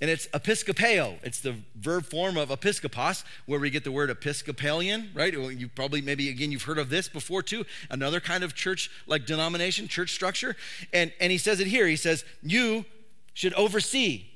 And 0.00 0.08
it's 0.08 0.26
episkopeo. 0.28 1.18
It's 1.22 1.40
the 1.40 1.56
verb 1.74 2.04
form 2.04 2.36
of 2.36 2.50
episkopos, 2.50 3.24
where 3.46 3.58
we 3.58 3.70
get 3.70 3.82
the 3.82 3.90
word 3.90 4.10
Episcopalian, 4.10 5.10
right? 5.14 5.32
You 5.32 5.68
probably, 5.68 6.02
maybe 6.02 6.28
again, 6.28 6.52
you've 6.52 6.62
heard 6.62 6.78
of 6.78 6.88
this 6.88 7.08
before 7.08 7.42
too. 7.42 7.64
Another 7.90 8.20
kind 8.20 8.44
of 8.44 8.54
church 8.54 8.90
like 9.06 9.26
denomination, 9.26 9.88
church 9.88 10.12
structure. 10.12 10.54
And, 10.92 11.12
and 11.18 11.32
he 11.32 11.38
says 11.38 11.60
it 11.60 11.66
here. 11.66 11.86
He 11.86 11.96
says, 11.96 12.24
You 12.42 12.84
should 13.32 13.54
oversee. 13.54 14.26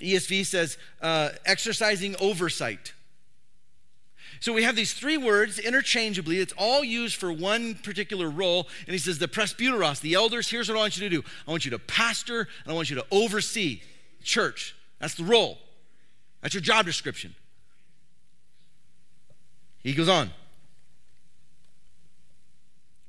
ESV 0.00 0.46
says, 0.46 0.78
uh, 1.00 1.30
exercising 1.44 2.16
oversight. 2.20 2.92
So 4.40 4.52
we 4.52 4.62
have 4.62 4.76
these 4.76 4.92
three 4.92 5.16
words 5.16 5.58
interchangeably. 5.58 6.38
It's 6.38 6.52
all 6.56 6.84
used 6.84 7.16
for 7.16 7.32
one 7.32 7.74
particular 7.74 8.28
role. 8.28 8.68
And 8.86 8.92
he 8.92 8.98
says, 8.98 9.18
the 9.18 9.28
presbyteros, 9.28 10.00
the 10.00 10.14
elders, 10.14 10.50
here's 10.50 10.68
what 10.68 10.76
I 10.76 10.80
want 10.80 10.96
you 10.96 11.08
to 11.08 11.16
do 11.16 11.28
I 11.46 11.50
want 11.50 11.64
you 11.64 11.70
to 11.72 11.78
pastor 11.78 12.40
and 12.40 12.72
I 12.72 12.74
want 12.74 12.90
you 12.90 12.96
to 12.96 13.06
oversee 13.10 13.80
church. 14.22 14.74
That's 14.98 15.14
the 15.14 15.24
role, 15.24 15.58
that's 16.42 16.54
your 16.54 16.62
job 16.62 16.86
description. 16.86 17.34
He 19.82 19.94
goes 19.94 20.08
on. 20.08 20.30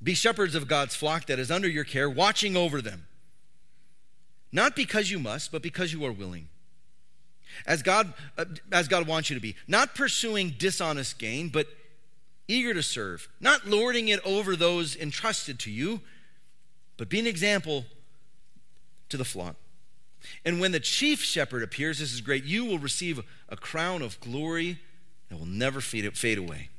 Be 0.02 0.14
shepherds 0.14 0.54
of 0.54 0.68
God's 0.68 0.96
flock 0.96 1.26
that 1.26 1.40
is 1.40 1.50
under 1.50 1.68
your 1.68 1.84
care, 1.84 2.08
watching 2.08 2.56
over 2.56 2.84
them. 2.84 3.08
Not 4.52 4.76
because 4.76 5.10
you 5.10 5.18
must, 5.18 5.52
but 5.52 5.64
because 5.64 5.92
you 5.92 6.06
are 6.06 6.12
willing. 6.12 6.50
As 7.66 7.82
God, 7.82 8.14
uh, 8.38 8.46
as 8.72 8.88
God 8.88 9.08
wants 9.08 9.30
you 9.30 9.36
to 9.36 9.42
be. 9.42 9.56
Not 9.68 9.96
pursuing 9.96 10.56
dishonest 10.58 11.20
gain, 11.20 11.50
but 11.50 11.68
eager 12.48 12.74
to 12.74 12.84
serve. 12.84 13.28
Not 13.40 13.68
lording 13.68 14.08
it 14.08 14.20
over 14.26 14.56
those 14.56 14.96
entrusted 14.96 15.60
to 15.60 15.72
you, 15.72 16.02
but 16.98 17.10
be 17.10 17.20
an 17.20 17.28
example 17.28 17.86
to 19.10 19.18
the 19.18 19.26
flock. 19.26 19.56
And 20.44 20.60
when 20.60 20.72
the 20.72 20.80
chief 20.80 21.22
shepherd 21.24 21.64
appears, 21.64 22.00
this 22.00 22.14
is 22.14 22.22
great, 22.22 22.44
you 22.44 22.66
will 22.66 22.80
receive 22.80 23.24
a 23.50 23.56
crown 23.56 24.02
of 24.02 24.20
glory 24.20 24.80
that 25.30 25.38
will 25.38 25.46
never 25.46 25.82
fade 25.82 26.38
away. 26.38 26.70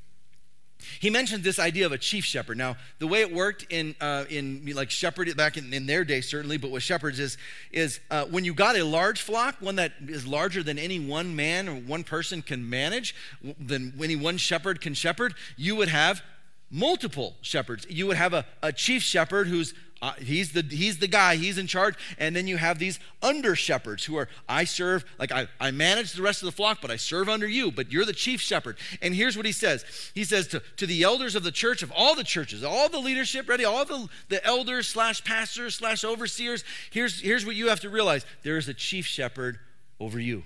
He 1.01 1.11
mentioned 1.11 1.43
this 1.43 1.59
idea 1.59 1.87
of 1.87 1.93
a 1.93 1.99
chief 1.99 2.25
shepherd. 2.25 2.57
Now, 2.57 2.77
the 2.99 3.07
way 3.07 3.21
it 3.21 3.33
worked 3.33 3.67
in, 3.71 3.95
uh, 4.01 4.25
in 4.31 4.62
like 4.75 4.91
shepherd 4.91 5.35
back 5.37 5.57
in, 5.57 5.73
in, 5.73 5.87
their 5.87 6.05
day, 6.05 6.21
certainly, 6.21 6.57
but 6.57 6.71
with 6.71 6.83
shepherds 6.83 7.19
is, 7.19 7.37
is 7.73 8.01
uh, 8.11 8.25
when 8.27 8.45
you 8.45 8.55
got 8.55 8.77
a 8.77 8.85
large 8.85 9.21
flock, 9.21 9.57
one 9.61 9.77
that 9.77 9.93
is 10.07 10.27
larger 10.27 10.62
than 10.62 10.79
any 10.79 11.01
one 11.01 11.35
man 11.35 11.69
or 11.69 11.75
one 11.75 12.05
person 12.05 12.43
can 12.43 12.69
manage, 12.69 13.14
than 13.59 13.93
any 14.03 14.17
one 14.17 14.37
shepherd 14.37 14.81
can 14.81 14.95
shepherd, 14.95 15.35
you 15.57 15.75
would 15.77 15.88
have 15.88 16.23
multiple 16.71 17.37
shepherds. 17.41 17.87
You 17.88 18.07
would 18.07 18.17
have 18.17 18.33
a, 18.33 18.45
a 18.62 18.73
chief 18.73 19.03
shepherd 19.03 19.49
who's 19.49 19.75
uh, 20.00 20.12
he's 20.14 20.52
the 20.52 20.62
he's 20.62 20.98
the 20.98 21.08
guy 21.08 21.37
he's 21.37 21.58
in 21.58 21.66
charge. 21.66 21.94
And 22.18 22.34
then 22.34 22.46
you 22.46 22.56
have 22.56 22.78
these 22.78 23.00
under 23.22 23.56
shepherds 23.56 24.04
who 24.04 24.16
are 24.16 24.28
i 24.48 24.64
serve 24.64 25.04
like 25.18 25.32
I, 25.32 25.48
I 25.58 25.72
manage 25.72 26.12
the 26.12 26.22
rest 26.22 26.40
of 26.40 26.46
the 26.46 26.52
flock 26.52 26.78
but 26.80 26.90
i 26.90 26.96
serve 26.96 27.28
under 27.28 27.48
you 27.48 27.72
but 27.72 27.90
you're 27.90 28.04
the 28.04 28.12
chief 28.12 28.40
shepherd. 28.40 28.76
And 29.02 29.14
here's 29.14 29.37
what 29.37 29.46
he 29.46 29.52
says. 29.52 29.84
He 30.14 30.24
says 30.24 30.46
to, 30.48 30.62
to 30.76 30.87
the 30.87 31.02
elders 31.02 31.34
of 31.34 31.42
the 31.42 31.50
church 31.50 31.82
of 31.82 31.92
all 31.94 32.14
the 32.14 32.24
churches 32.24 32.62
all 32.62 32.88
the 32.88 32.98
leadership 32.98 33.48
ready 33.48 33.64
all 33.64 33.84
the, 33.84 34.08
the 34.28 34.44
elders 34.44 34.88
slash 34.88 35.24
pastors 35.24 35.74
slash 35.74 36.04
overseers 36.04 36.64
here's 36.90 37.20
here's 37.20 37.44
what 37.44 37.56
you 37.56 37.68
have 37.68 37.80
to 37.80 37.90
realize. 37.90 38.24
There 38.42 38.56
is 38.56 38.68
a 38.68 38.74
chief 38.74 39.06
shepherd 39.06 39.58
over 40.00 40.18
you. 40.18 40.44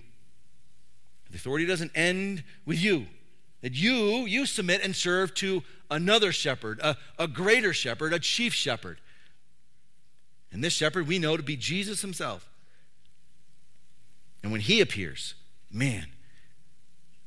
The 1.30 1.36
authority 1.36 1.66
doesn't 1.66 1.92
end 1.94 2.44
with 2.66 2.80
you. 2.80 3.06
That 3.62 3.74
you 3.74 4.26
you 4.26 4.46
submit 4.46 4.82
and 4.82 4.94
serve 4.96 5.34
to 5.36 5.62
another 5.90 6.32
shepherd 6.32 6.80
a, 6.80 6.96
a 7.18 7.28
greater 7.28 7.72
shepherd 7.72 8.12
a 8.12 8.18
chief 8.18 8.54
shepherd 8.54 8.98
and 10.52 10.62
this 10.62 10.74
shepherd 10.74 11.08
we 11.08 11.18
know 11.18 11.36
to 11.36 11.42
be 11.42 11.56
Jesus 11.56 12.02
himself. 12.02 12.48
And 14.42 14.52
when 14.52 14.60
he 14.60 14.80
appears, 14.80 15.34
man, 15.70 16.06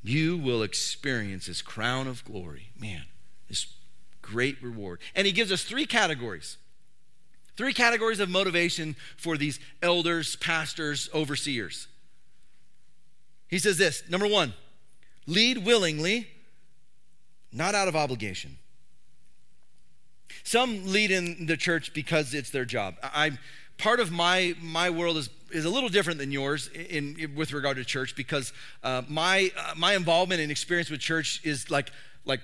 you 0.03 0.37
will 0.37 0.61
experience 0.61 1.47
this 1.47 1.61
crown 1.61 2.07
of 2.07 2.23
glory. 2.23 2.69
Man, 2.79 3.03
this 3.49 3.67
great 4.21 4.61
reward. 4.61 4.99
And 5.15 5.25
he 5.25 5.33
gives 5.33 5.51
us 5.51 5.63
three 5.63 5.85
categories. 5.85 6.57
Three 7.57 7.73
categories 7.73 8.19
of 8.19 8.29
motivation 8.29 8.95
for 9.17 9.37
these 9.37 9.59
elders, 9.81 10.35
pastors, 10.35 11.09
overseers. 11.13 11.87
He 13.47 13.59
says 13.59 13.77
this 13.77 14.03
number 14.09 14.27
one, 14.27 14.53
lead 15.25 15.65
willingly, 15.65 16.27
not 17.51 17.73
out 17.73 17.87
of 17.87 17.95
obligation. 17.95 18.57
Some 20.45 20.85
lead 20.85 21.09
in 21.09 21.47
the 21.47 21.57
church 21.57 21.93
because 21.93 22.33
it's 22.33 22.51
their 22.51 22.65
job. 22.65 22.95
I 23.03 23.31
part 23.77 23.99
of 23.99 24.11
my 24.11 24.55
my 24.61 24.91
world 24.91 25.17
is 25.17 25.29
is 25.51 25.65
a 25.65 25.69
little 25.69 25.89
different 25.89 26.19
than 26.19 26.31
yours 26.31 26.67
in, 26.67 27.17
in 27.19 27.35
with 27.35 27.51
regard 27.51 27.77
to 27.77 27.83
church 27.83 28.15
because 28.15 28.53
uh, 28.83 29.01
my 29.09 29.51
uh, 29.57 29.73
my 29.75 29.95
involvement 29.95 30.41
and 30.41 30.51
experience 30.51 30.89
with 30.91 30.99
church 30.99 31.41
is 31.43 31.71
like 31.71 31.91
like 32.25 32.41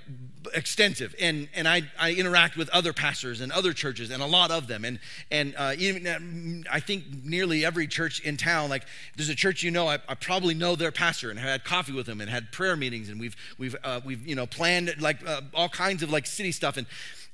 extensive. 0.53 1.13
And 1.19 1.47
and 1.53 1.67
I, 1.67 1.83
I 1.99 2.13
interact 2.13 2.57
with 2.57 2.69
other 2.69 2.91
pastors 2.91 3.39
and 3.39 3.51
other 3.51 3.71
churches 3.71 4.09
and 4.09 4.21
a 4.23 4.25
lot 4.25 4.49
of 4.49 4.67
them. 4.67 4.83
And 4.83 4.99
and 5.29 5.53
uh, 5.55 5.73
even 5.77 6.07
uh, 6.07 6.71
I 6.71 6.79
think 6.79 7.03
nearly 7.23 7.63
every 7.63 7.87
church 7.87 8.19
in 8.21 8.35
town 8.35 8.69
like 8.71 8.85
there's 9.15 9.29
a 9.29 9.35
church 9.35 9.63
you 9.63 9.71
know 9.71 9.87
I, 9.87 9.99
I 10.07 10.15
probably 10.15 10.53
know 10.53 10.75
their 10.75 10.91
pastor 10.91 11.29
and 11.29 11.39
had 11.39 11.63
coffee 11.63 11.93
with 11.93 12.07
them 12.07 12.19
and 12.19 12.29
had 12.29 12.51
prayer 12.51 12.75
meetings 12.75 13.09
and 13.09 13.19
we've 13.19 13.35
we've 13.57 13.75
uh, 13.83 14.01
we've 14.03 14.25
you 14.25 14.35
know 14.35 14.47
planned 14.47 14.93
like 14.99 15.27
uh, 15.27 15.41
all 15.53 15.69
kinds 15.69 16.01
of 16.01 16.11
like 16.11 16.25
city 16.25 16.51
stuff. 16.51 16.77
And 16.77 16.87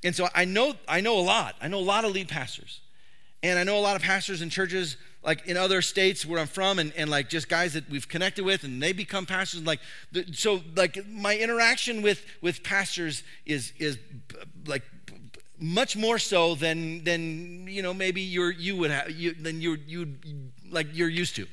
and 0.04 0.14
so 0.14 0.28
I 0.34 0.44
know, 0.44 0.74
I 0.86 1.00
know 1.00 1.18
a 1.18 1.22
lot. 1.22 1.56
I 1.60 1.68
know 1.68 1.78
a 1.78 1.80
lot 1.80 2.04
of 2.04 2.12
lead 2.12 2.28
pastors. 2.28 2.80
And 3.42 3.58
I 3.58 3.64
know 3.64 3.78
a 3.78 3.80
lot 3.80 3.96
of 3.96 4.02
pastors 4.02 4.42
in 4.42 4.50
churches 4.50 4.96
like 5.22 5.46
in 5.46 5.56
other 5.56 5.82
states 5.82 6.24
where 6.24 6.40
I'm 6.40 6.46
from 6.46 6.78
and, 6.78 6.92
and 6.96 7.10
like 7.10 7.28
just 7.28 7.48
guys 7.48 7.74
that 7.74 7.88
we've 7.90 8.08
connected 8.08 8.44
with 8.44 8.64
and 8.64 8.82
they 8.82 8.92
become 8.92 9.26
pastors. 9.26 9.62
Like 9.62 9.80
so 10.32 10.62
like 10.76 11.06
my 11.08 11.36
interaction 11.36 12.02
with 12.02 12.24
with 12.40 12.62
pastors 12.62 13.22
is 13.44 13.72
is 13.78 13.98
like 14.66 14.82
much 15.60 15.96
more 15.96 16.18
so 16.18 16.54
than 16.54 17.04
than 17.04 17.66
you 17.68 17.82
know 17.82 17.92
maybe 17.92 18.20
you're 18.20 18.52
you 18.52 18.76
would 18.76 18.90
have 18.90 19.10
you 19.10 19.34
than 19.34 19.60
you 19.60 19.78
you 19.86 20.14
like 20.70 20.86
you're 20.92 21.08
used 21.08 21.36
to. 21.36 21.46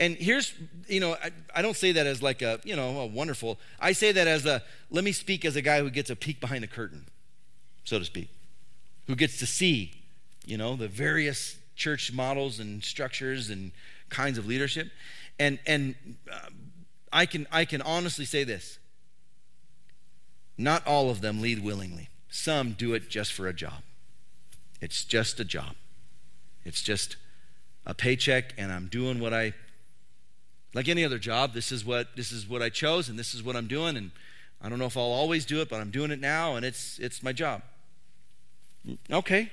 And 0.00 0.16
here's, 0.16 0.52
you 0.88 0.98
know, 1.00 1.12
I, 1.14 1.30
I, 1.54 1.62
don't 1.62 1.76
say 1.76 1.92
that 1.92 2.06
as 2.06 2.20
like 2.20 2.42
a, 2.42 2.58
you 2.64 2.74
know, 2.74 3.00
a 3.00 3.06
wonderful. 3.06 3.58
I 3.78 3.92
say 3.92 4.10
that 4.10 4.26
as 4.26 4.44
a, 4.44 4.62
let 4.90 5.04
me 5.04 5.12
speak 5.12 5.44
as 5.44 5.54
a 5.54 5.62
guy 5.62 5.80
who 5.80 5.90
gets 5.90 6.10
a 6.10 6.16
peek 6.16 6.40
behind 6.40 6.64
the 6.64 6.68
curtain, 6.68 7.06
so 7.84 7.98
to 7.98 8.04
speak, 8.04 8.28
who 9.06 9.14
gets 9.14 9.38
to 9.38 9.46
see, 9.46 9.92
you 10.44 10.56
know, 10.56 10.74
the 10.74 10.88
various 10.88 11.56
church 11.76 12.12
models 12.12 12.58
and 12.58 12.82
structures 12.82 13.50
and 13.50 13.70
kinds 14.08 14.36
of 14.36 14.46
leadership. 14.46 14.90
And, 15.38 15.60
and 15.64 15.94
uh, 16.30 16.48
I, 17.12 17.26
can, 17.26 17.46
I 17.52 17.64
can 17.64 17.80
honestly 17.82 18.24
say 18.24 18.44
this 18.44 18.78
not 20.56 20.86
all 20.86 21.10
of 21.10 21.20
them 21.20 21.40
lead 21.40 21.64
willingly, 21.64 22.08
some 22.28 22.72
do 22.72 22.94
it 22.94 23.10
just 23.10 23.32
for 23.32 23.48
a 23.48 23.52
job. 23.52 23.82
It's 24.80 25.04
just 25.04 25.40
a 25.40 25.44
job, 25.44 25.74
it's 26.64 26.82
just 26.82 27.16
a 27.86 27.94
paycheck, 27.94 28.54
and 28.56 28.72
I'm 28.72 28.86
doing 28.86 29.20
what 29.20 29.32
I 29.32 29.52
like 30.74 30.88
any 30.88 31.04
other 31.04 31.18
job, 31.18 31.54
this 31.54 31.72
is 31.72 31.84
what 31.84 32.16
this 32.16 32.32
is 32.32 32.48
what 32.48 32.60
I 32.60 32.68
chose 32.68 33.08
and 33.08 33.18
this 33.18 33.34
is 33.34 33.42
what 33.42 33.56
I'm 33.56 33.66
doing 33.66 33.96
and 33.96 34.10
I 34.60 34.68
don't 34.68 34.78
know 34.78 34.86
if 34.86 34.96
I'll 34.96 35.04
always 35.04 35.44
do 35.44 35.60
it, 35.60 35.68
but 35.68 35.80
I'm 35.80 35.90
doing 35.90 36.10
it 36.10 36.20
now 36.20 36.56
and 36.56 36.64
it's 36.64 36.98
it's 36.98 37.22
my 37.22 37.32
job. 37.32 37.62
Okay. 39.10 39.50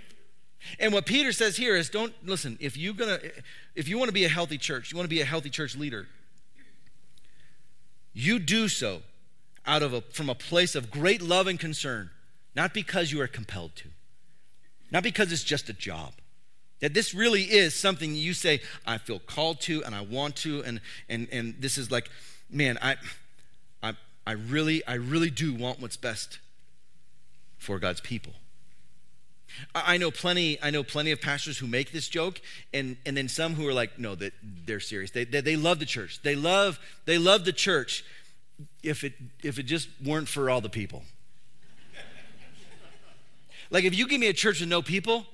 And 0.79 0.93
what 0.93 1.05
Peter 1.05 1.31
says 1.31 1.57
here 1.57 1.75
is 1.75 1.89
don't 1.89 2.13
listen, 2.25 2.57
if 2.60 2.77
you're 2.77 2.93
going 2.93 3.19
to 3.19 3.31
if 3.75 3.88
you 3.88 3.97
want 3.97 4.10
to 4.10 4.13
be 4.13 4.25
a 4.25 4.29
healthy 4.29 4.57
church, 4.57 4.91
you 4.91 4.97
want 4.97 5.05
to 5.05 5.15
be 5.15 5.21
a 5.21 5.25
healthy 5.25 5.49
church 5.49 5.75
leader, 5.75 6.07
you 8.13 8.39
do 8.39 8.67
so 8.67 9.01
out 9.65 9.84
of 9.84 9.93
a 9.93 10.01
from 10.01 10.29
a 10.29 10.36
place 10.36 10.75
of 10.75 10.91
great 10.91 11.21
love 11.21 11.47
and 11.47 11.60
concern, 11.60 12.10
not 12.55 12.73
because 12.73 13.12
you 13.12 13.21
are 13.21 13.27
compelled 13.27 13.75
to. 13.77 13.89
Not 14.91 15.03
because 15.03 15.31
it's 15.31 15.43
just 15.43 15.69
a 15.69 15.73
job. 15.73 16.13
That 16.82 16.94
this 16.94 17.13
really 17.13 17.44
is 17.44 17.76
something 17.76 18.13
you 18.15 18.34
say, 18.34 18.62
I 18.86 18.98
feel 18.98 19.20
called 19.20 19.62
to 19.62 19.84
and 19.84 19.96
I 19.96 20.02
want 20.02 20.36
to, 20.38 20.63
and 20.63 20.82
and 21.08 21.28
and 21.32 21.56
this 21.60 21.78
is 21.78 21.91
like, 21.91 22.10
man, 22.50 22.78
I, 22.82 22.98
I 23.82 23.94
I 24.26 24.34
really, 24.34 24.86
I 24.86 24.96
really 24.96 25.30
do 25.30 25.54
want 25.54 25.80
what's 25.80 25.98
best 25.98 26.39
for 27.58 27.80
God's 27.80 28.02
people. 28.02 28.34
I 29.76 29.98
know 29.98 30.12
plenty. 30.12 30.58
I 30.62 30.72
know 30.72 30.84
plenty 30.84 31.12
of 31.12 31.22
pastors 31.22 31.58
who 31.58 31.67
make 31.67 31.91
this 31.91 32.08
joke, 32.08 32.41
and 32.74 32.98
and 33.06 33.15
then 33.15 33.28
some 33.28 33.54
who 33.56 33.67
are 33.67 33.74
like, 33.74 34.00
no, 34.00 34.15
that 34.15 34.34
they're 34.65 34.80
serious. 34.80 35.12
They, 35.12 35.26
they 35.26 35.41
they 35.41 35.56
love 35.56 35.80
the 35.80 35.86
church. 35.86 36.22
They 36.24 36.36
love 36.36 36.80
they 37.06 37.17
love 37.17 37.46
the 37.46 37.54
church. 37.54 38.04
If 38.82 39.04
it 39.04 39.13
if 39.44 39.60
it 39.60 39.63
just 39.63 39.89
weren't 40.04 40.28
for 40.28 40.50
all 40.50 40.62
the 40.62 40.70
people. 40.70 41.04
like 43.70 43.84
if 43.84 43.94
you 43.94 44.08
give 44.08 44.20
me 44.20 44.28
a 44.28 44.34
church 44.34 44.62
with 44.62 44.70
no 44.70 44.82
people, 44.82 45.26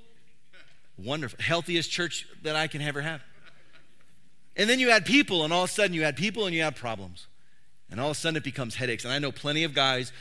wonderful, 0.98 1.40
healthiest 1.42 1.90
church 1.92 2.28
that 2.44 2.56
I 2.56 2.68
can 2.68 2.82
ever 2.82 3.02
have. 3.02 3.22
And 4.56 4.70
then 4.70 4.80
you 4.80 4.90
add 4.90 5.06
people, 5.06 5.44
and 5.44 5.54
all 5.54 5.66
of 5.66 5.70
a 5.70 5.74
sudden 5.74 5.94
you 5.94 6.04
add 6.04 6.18
people 6.18 6.46
and 6.46 6.56
you 6.56 6.64
have 6.64 6.76
problems. 6.76 7.28
And 7.90 8.00
all 8.00 8.08
of 8.10 8.18
a 8.18 8.20
sudden 8.20 8.38
it 8.38 8.44
becomes 8.44 8.76
headaches. 8.76 9.06
And 9.06 9.14
I 9.14 9.20
know 9.20 9.32
plenty 9.32 9.64
of 9.64 9.74
guys 9.74 10.12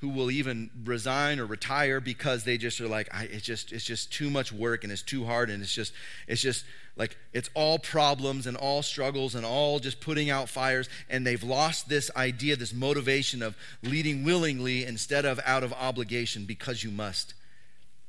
who 0.00 0.08
will 0.10 0.30
even 0.30 0.68
resign 0.84 1.38
or 1.40 1.46
retire 1.46 2.00
because 2.00 2.44
they 2.44 2.58
just 2.58 2.80
are 2.80 2.88
like, 2.88 3.08
it's 3.14 3.44
just 3.44 3.72
it's 3.72 3.84
just 3.84 4.12
too 4.12 4.28
much 4.28 4.52
work 4.52 4.84
and 4.84 4.92
it's 4.92 5.00
too 5.00 5.24
hard 5.24 5.48
and 5.48 5.62
it's 5.62 5.72
just 5.72 5.94
it's 6.28 6.42
just 6.42 6.64
like 6.96 7.16
it's 7.32 7.48
all 7.54 7.78
problems 7.78 8.46
and 8.46 8.54
all 8.56 8.82
struggles 8.82 9.34
and 9.34 9.46
all 9.46 9.78
just 9.78 10.00
putting 10.00 10.28
out 10.28 10.50
fires 10.50 10.90
and 11.08 11.26
they've 11.26 11.42
lost 11.42 11.88
this 11.88 12.10
idea, 12.16 12.54
this 12.56 12.74
motivation 12.74 13.42
of 13.42 13.56
leading 13.82 14.24
willingly 14.24 14.84
instead 14.84 15.24
of 15.24 15.40
out 15.46 15.64
of 15.64 15.72
obligation 15.72 16.44
because 16.44 16.84
you 16.84 16.90
must. 16.90 17.32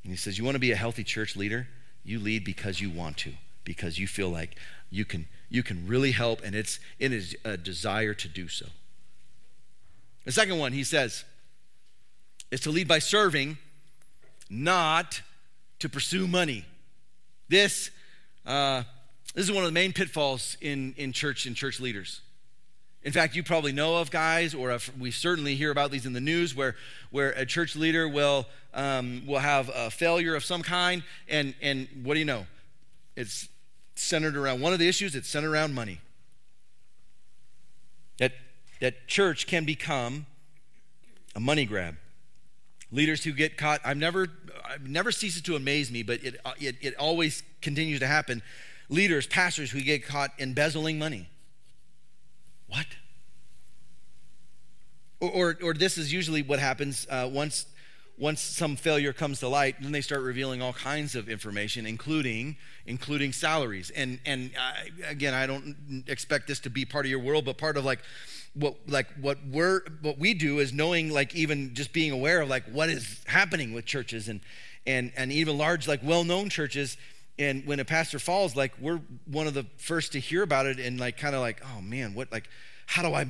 And 0.04 0.12
he 0.12 0.18
says, 0.18 0.38
you 0.38 0.44
want 0.44 0.56
to 0.56 0.60
be 0.60 0.72
a 0.72 0.76
healthy 0.76 1.04
church 1.04 1.38
leader? 1.38 1.68
You 2.06 2.20
lead 2.20 2.46
because 2.46 2.80
you 2.80 2.89
want 2.89 3.18
to, 3.18 3.34
because 3.63 3.98
you 3.98 4.08
feel 4.08 4.30
like 4.30 4.56
you 4.89 5.04
can 5.04 5.28
you 5.50 5.63
can 5.63 5.88
really 5.88 6.12
help 6.12 6.41
and 6.44 6.56
it's 6.56 6.80
it 7.00 7.12
is 7.12 7.36
a 7.44 7.58
desire 7.58 8.13
to 8.13 8.28
do 8.28 8.48
so. 8.48 8.68
The 10.26 10.32
second 10.32 10.58
one, 10.58 10.74
he 10.74 10.84
says, 10.84 11.24
is 12.52 12.60
to 12.62 12.72
lead 12.72 12.88
by 12.88 13.00
serving, 13.00 13.58
not 14.50 15.22
to 15.80 15.88
pursue 15.88 16.28
money. 16.28 16.65
This, 17.48 17.91
uh, 18.46 18.84
this 19.36 19.46
is 19.46 19.52
one 19.52 19.63
of 19.63 19.70
the 19.70 19.74
main 19.74 19.94
pitfalls 19.94 20.58
in, 20.62 20.96
in 20.98 21.12
church 21.12 21.46
and 21.46 21.56
church 21.56 21.80
leaders. 21.80 22.22
In 23.06 23.12
fact, 23.12 23.36
you 23.36 23.44
probably 23.44 23.72
know 23.72 23.98
of 23.98 24.10
guys, 24.10 24.56
or 24.56 24.76
we 25.00 25.12
certainly 25.12 25.54
hear 25.54 25.70
about 25.70 25.91
these 25.91 26.08
in 26.08 26.13
the 26.13 26.20
news, 26.20 26.56
where, 26.56 26.76
where 27.12 27.30
a 27.34 27.46
church 27.46 27.76
leader 27.76 28.10
will, 28.10 28.48
um, 28.74 29.22
will 29.28 29.39
have 29.39 29.70
a 29.74 29.91
failure 29.91 30.34
of 30.34 30.44
some 30.44 30.63
kind, 30.63 31.04
and, 31.30 31.54
and 31.62 31.88
what 32.02 32.15
do 32.15 32.20
you 32.20 32.26
know? 32.26 32.48
It's 33.15 33.48
centered 33.94 34.36
around 34.36 34.60
one 34.60 34.74
of 34.74 34.80
the 34.80 34.88
issues, 34.88 35.15
it's 35.15 35.30
centered 35.30 35.52
around 35.52 35.76
money. 35.76 36.02
That, 38.18 38.34
that 38.82 39.08
church 39.08 39.46
can 39.46 39.65
become 39.65 40.26
a 41.36 41.39
money 41.39 41.65
grab. 41.65 41.98
Leaders 42.91 43.24
who 43.24 43.34
get 43.34 43.56
caught, 43.56 43.82
I've 43.86 43.98
never, 43.98 44.30
I've 44.68 44.89
never 44.89 45.12
ceases 45.12 45.44
to 45.44 45.56
amaze 45.56 45.91
me, 45.91 46.02
but 46.02 46.24
it, 46.24 46.41
it, 46.60 46.76
it 46.82 46.96
always 46.96 47.44
continues 47.62 48.00
to 48.00 48.08
happen. 48.08 48.41
Leaders, 48.89 49.28
pastors 49.28 49.70
who 49.70 49.82
get 49.82 50.04
caught 50.04 50.32
embezzling 50.39 50.98
money. 50.98 51.30
What? 52.76 52.88
Or, 55.22 55.32
or, 55.32 55.58
or 55.64 55.74
this 55.74 55.98
is 55.98 56.12
usually 56.12 56.42
what 56.42 56.60
happens 56.60 57.08
uh, 57.10 57.30
once, 57.32 57.68
once 58.18 58.42
some 58.42 58.76
failure 58.76 59.14
comes 59.14 59.40
to 59.40 59.48
light, 59.48 59.76
then 59.82 59.94
they 59.94 60.02
start 60.02 60.22
revealing 60.24 60.62
all 60.62 60.74
kinds 60.74 61.16
of 61.16 61.30
information, 61.30 61.86
including, 61.86 62.58
including 62.86 63.32
salaries. 63.32 63.92
And, 63.96 64.20
and 64.26 64.52
uh, 64.60 65.08
again, 65.08 65.34
I 65.34 65.48
don't 65.48 66.04
expect 66.08 66.48
this 66.48 66.60
to 66.62 66.70
be 66.70 66.84
part 66.84 67.06
of 67.06 67.10
your 67.10 67.20
world, 67.20 67.46
but 67.46 67.58
part 67.58 67.78
of 67.78 67.86
like 67.86 68.00
what 68.56 68.76
like 68.88 69.08
what 69.20 69.38
we're 69.50 69.82
what 70.02 70.18
we 70.18 70.34
do 70.34 70.60
is 70.60 70.72
knowing 70.72 71.12
like 71.12 71.36
even 71.36 71.74
just 71.74 71.92
being 71.92 72.12
aware 72.12 72.42
of 72.42 72.50
like 72.50 72.64
what 72.72 72.90
is 72.90 73.22
happening 73.26 73.74
with 73.74 73.86
churches 73.86 74.30
and 74.30 74.40
and 74.88 75.12
and 75.18 75.34
even 75.34 75.58
large 75.58 75.90
like 75.90 76.00
well-known 76.02 76.48
churches 76.48 76.96
and 77.38 77.65
when 77.65 77.80
a 77.80 77.86
pastor 77.86 78.19
falls 78.19 78.56
like 78.56 78.74
we're 78.80 79.02
one 79.26 79.48
of 79.48 79.54
the 79.54 79.65
first 79.78 80.13
to 80.13 80.19
hear 80.19 80.43
about 80.43 80.65
it 80.65 80.80
and 80.80 81.00
like 81.00 81.17
kind 81.17 81.36
of 81.36 81.41
like 81.41 81.62
oh 81.65 81.82
man 81.82 82.13
what 82.13 82.32
like 82.32 82.50
how 82.86 83.02
do 83.02 83.13
i 83.13 83.26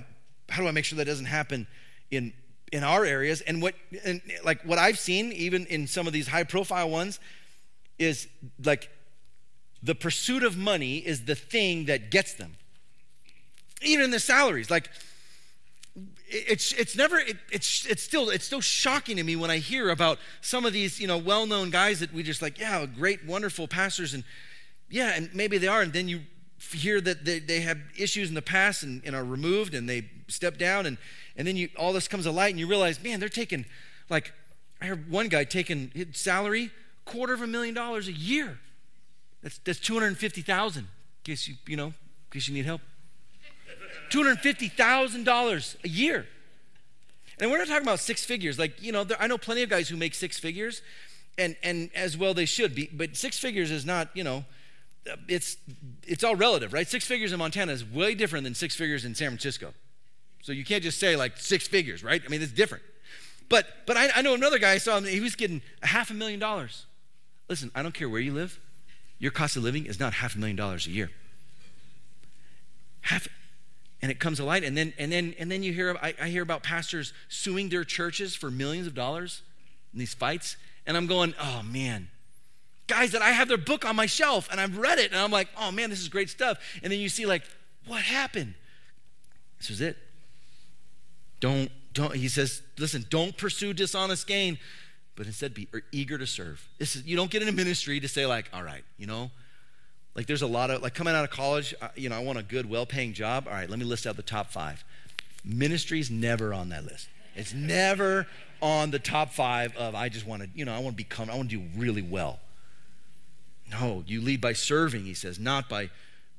how 0.50 0.62
do 0.62 0.68
i 0.68 0.72
make 0.72 0.86
sure 0.86 0.98
that 0.98 1.06
doesn't 1.06 1.26
happen 1.26 1.68
in 2.12 2.34
in 2.72 2.84
our 2.84 3.06
areas? 3.06 3.42
And 3.42 3.62
what 3.62 3.76
and 4.04 4.22
like 4.44 4.62
what 4.64 4.78
i've 4.78 5.00
seen 5.00 5.32
even 5.32 5.66
in 5.68 5.88
some 5.88 6.08
of 6.08 6.14
these 6.14 6.28
high 6.28 6.44
profile 6.44 6.90
ones 6.90 7.20
is 7.98 8.28
like 8.64 8.90
the 9.82 9.96
pursuit 9.96 10.44
of 10.44 10.58
money 10.58 10.98
is 10.98 11.26
the 11.26 11.36
thing 11.36 11.86
that 11.86 12.10
gets 12.10 12.34
them. 12.34 12.58
Even 13.82 14.06
in 14.06 14.12
the 14.12 14.20
salaries 14.20 14.70
like 14.70 14.90
it's 16.28 16.74
it's 16.74 16.96
never 16.96 17.18
it, 17.20 17.38
it's 17.52 17.86
it's 17.86 18.04
still 18.04 18.30
it's 18.30 18.46
still 18.46 18.62
shocking 18.62 19.18
to 19.18 19.24
me 19.24 19.36
when 19.36 19.52
I 19.52 19.58
hear 19.58 19.90
about 19.90 20.18
some 20.42 20.66
of 20.66 20.74
these 20.74 21.00
you 21.00 21.08
know 21.08 21.18
well-known 21.18 21.70
guys 21.70 22.00
that 22.00 22.14
we 22.14 22.24
just 22.24 22.42
like 22.42 22.60
yeah 22.60 22.86
great 22.86 23.26
wonderful 23.26 23.68
pastors 23.68 24.14
and 24.14 24.24
yeah 24.90 25.14
and 25.16 25.30
maybe 25.34 25.58
they 25.58 25.68
are 25.68 25.82
and 25.82 25.94
then 25.94 26.08
you 26.08 26.22
hear 26.72 27.00
that 27.00 27.26
they, 27.26 27.40
they 27.40 27.60
have 27.62 27.78
issues 27.98 28.30
in 28.30 28.36
the 28.36 28.42
past 28.42 28.82
and, 28.82 29.04
and 29.06 29.16
are 29.16 29.24
removed 29.24 29.76
and 29.76 29.88
they 29.88 30.10
step 30.28 30.58
down 30.58 30.86
and 30.86 30.98
and 31.38 31.48
then 31.48 31.56
you 31.56 31.70
all 31.78 31.94
this 31.94 32.08
comes 32.08 32.24
to 32.24 32.32
light 32.32 32.50
and 32.50 32.60
you 32.60 32.68
realize 32.68 33.02
man 33.04 33.20
they're 33.20 33.30
taking 33.30 33.66
like 34.10 34.34
I 34.82 34.88
heard 34.88 35.10
one 35.10 35.30
guy 35.30 35.44
taking 35.44 35.92
his 35.94 36.08
salary 36.14 36.72
quarter 37.06 37.34
of 37.34 37.42
a 37.42 37.48
million 37.48 37.74
dollars 37.74 38.08
a 38.08 38.12
year. 38.12 38.60
That's 39.42 39.60
that's 39.60 39.80
250,000 39.80 40.82
in 40.82 40.88
case 41.24 41.48
you 41.48 41.56
you 41.68 41.78
know 41.78 41.88
in 41.88 41.94
case 42.32 42.48
you 42.48 42.54
need 42.54 42.66
help 42.66 42.82
$250,000 44.12 45.84
a 45.84 45.90
year. 45.90 46.26
And 47.40 47.52
we're 47.52 47.58
not 47.58 47.68
talking 47.68 47.84
about 47.84 48.00
six 48.00 48.24
figures. 48.24 48.58
Like, 48.58 48.82
you 48.82 48.92
know, 48.92 49.04
there, 49.04 49.22
I 49.22 49.28
know 49.28 49.38
plenty 49.38 49.64
of 49.64 49.70
guys 49.70 49.90
who 49.90 49.98
make 49.98 50.16
six 50.16 50.40
figures, 50.40 50.82
and, 51.38 51.56
and 51.64 51.90
as 51.94 52.18
well 52.18 52.34
they 52.34 52.46
should 52.46 52.74
be. 52.74 52.90
But 52.92 53.16
six 53.18 53.38
figures 53.38 53.72
is 53.72 53.86
not, 53.86 54.10
you 54.14 54.24
know, 54.24 54.46
it's, 55.28 55.58
it's 56.04 56.24
all 56.24 56.36
relative, 56.36 56.74
right? 56.74 56.88
Six 56.88 57.06
figures 57.06 57.32
in 57.34 57.40
Montana 57.40 57.72
is 57.74 57.84
way 57.86 58.16
different 58.16 58.44
than 58.44 58.56
six 58.56 58.76
figures 58.76 59.06
in 59.06 59.14
San 59.16 59.30
Francisco. 59.30 59.74
So 60.42 60.52
you 60.52 60.64
can't 60.64 60.84
just 60.84 61.00
say 61.00 61.16
like 61.16 61.38
six 61.38 61.68
figures, 61.68 62.04
right? 62.04 62.22
I 62.26 62.30
mean, 62.30 62.42
it's 62.42 62.52
different. 62.52 62.84
But, 63.50 63.68
but 63.86 63.98
I, 63.98 64.10
I 64.16 64.22
know 64.22 64.34
another 64.34 64.58
guy 64.58 64.72
I 64.72 64.78
saw, 64.78 64.98
him, 64.98 65.06
he 65.06 65.20
was 65.20 65.36
getting 65.36 65.62
a 65.84 65.88
half 65.88 66.10
a 66.10 66.14
million 66.14 66.40
dollars. 66.40 66.86
Listen, 67.50 67.70
I 67.76 67.84
don't 67.84 67.94
care 67.94 68.10
where 68.10 68.22
you 68.22 68.34
live, 68.34 68.60
your 69.20 69.32
cost 69.32 69.56
of 69.56 69.64
living 69.64 69.86
is 69.86 70.00
not 70.00 70.14
half 70.14 70.36
a 70.36 70.40
million 70.40 70.56
dollars 70.56 70.88
a 70.88 70.92
year. 70.92 71.12
And 74.06 74.12
it 74.12 74.20
comes 74.20 74.38
to 74.38 74.46
light. 74.46 74.64
And 74.64 74.78
then 74.78 74.94
and 75.00 75.12
then 75.12 75.34
and 75.40 75.52
then 75.52 75.64
you 75.64 75.74
hear 75.74 75.98
I, 76.00 76.14
I, 76.22 76.28
hear 76.28 76.44
about 76.44 76.62
pastors 76.62 77.12
suing 77.28 77.70
their 77.70 77.84
churches 77.84 78.36
for 78.36 78.52
millions 78.52 78.86
of 78.86 78.94
dollars 78.94 79.42
in 79.94 79.98
these 79.98 80.14
fights. 80.14 80.58
And 80.86 80.96
i'm 80.96 81.08
going 81.08 81.34
oh 81.42 81.64
man. 81.64 82.10
Guys 82.86 83.14
that 83.14 83.24
i 83.24 83.32
have 83.32 83.48
their 83.48 83.58
book 83.58 83.84
on 83.84 83.96
my 83.96 84.06
shelf 84.06 84.48
and 84.52 84.62
i've 84.62 84.78
read 84.78 85.00
it 85.00 85.10
and 85.12 85.20
i'm 85.20 85.32
like 85.32 85.48
oh 85.58 85.72
man 85.72 85.90
this 85.90 86.02
is 86.02 86.08
great 86.08 86.30
stuff. 86.30 86.60
And 86.84 86.92
then 86.92 87.00
you 87.00 87.10
see 87.10 87.26
like 87.26 87.42
what 87.88 88.04
happened? 88.04 88.54
This 89.58 89.72
was 89.72 89.82
it. 89.82 89.98
Don't 91.40 91.72
don't 91.92 92.14
he 92.16 92.28
says 92.28 92.62
listen 92.78 93.08
don't 93.10 93.36
pursue 93.36 93.74
dishonest 93.74 94.28
gain 94.28 94.60
but 95.16 95.26
instead 95.26 95.56
be 95.56 95.68
eager 95.92 96.20
to 96.20 96.28
serve. 96.28 96.64
This 96.78 96.96
is 96.96 97.08
you 97.08 97.16
don't 97.16 97.32
get 97.32 97.42
in 97.42 97.48
a 97.48 97.52
ministry 97.52 98.00
to 98.00 98.08
say 98.08 98.28
like 98.28 98.52
all 98.54 98.62
right 98.62 98.84
you 99.00 99.08
know 99.08 99.32
like 100.16 100.28
there's 100.28 100.42
a 100.42 100.48
lot 100.48 100.72
of, 100.72 100.82
like 100.82 100.94
coming 100.94 101.14
out 101.14 101.24
of 101.24 101.30
college, 101.30 101.76
you 101.96 102.10
know, 102.10 102.16
I 102.16 102.20
want 102.20 102.40
a 102.40 102.44
good, 102.44 102.70
well 102.70 102.86
paying 102.86 103.14
job. 103.14 103.48
All 103.48 103.54
right, 103.54 103.70
let 103.70 103.78
me 103.78 103.86
list 103.86 104.08
out 104.08 104.16
the 104.16 104.24
top 104.24 104.50
five. 104.52 104.84
Ministry's 105.44 106.10
never 106.10 106.54
on 106.54 106.70
that 106.70 106.86
list. 106.86 107.10
It's 107.36 107.54
never 107.54 108.26
on 108.62 108.92
the 108.92 109.00
top 109.00 109.32
five 109.32 109.76
of, 109.76 109.94
I 109.94 110.10
just 110.10 110.26
want 110.26 110.42
to, 110.44 110.50
you 110.56 110.66
know, 110.66 110.74
I 110.74 110.80
want 110.80 110.94
to 110.94 111.04
become, 111.04 111.30
I 111.30 111.36
want 111.36 111.50
to 111.50 111.58
do 111.58 111.66
really 111.78 112.02
well. 112.02 112.40
No, 113.70 114.04
you 114.08 114.22
lead 114.22 114.42
by 114.42 114.54
serving, 114.54 115.04
he 115.04 115.14
says, 115.14 115.38
not 115.38 115.68
by 115.68 115.90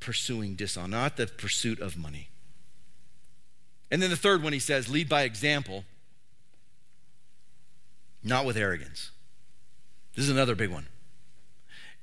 pursuing 0.00 0.54
dishonor, 0.54 0.88
not 0.88 1.16
the 1.16 1.26
pursuit 1.26 1.80
of 1.80 1.96
money. 1.96 2.28
And 3.90 4.00
then 4.00 4.10
the 4.10 4.16
third 4.16 4.42
one, 4.42 4.52
he 4.52 4.58
says, 4.58 4.88
lead 4.88 5.08
by 5.08 5.22
example, 5.22 5.84
not 8.24 8.44
with 8.44 8.56
arrogance. 8.56 9.10
This 10.14 10.24
is 10.24 10.30
another 10.30 10.54
big 10.54 10.70
one. 10.70 10.86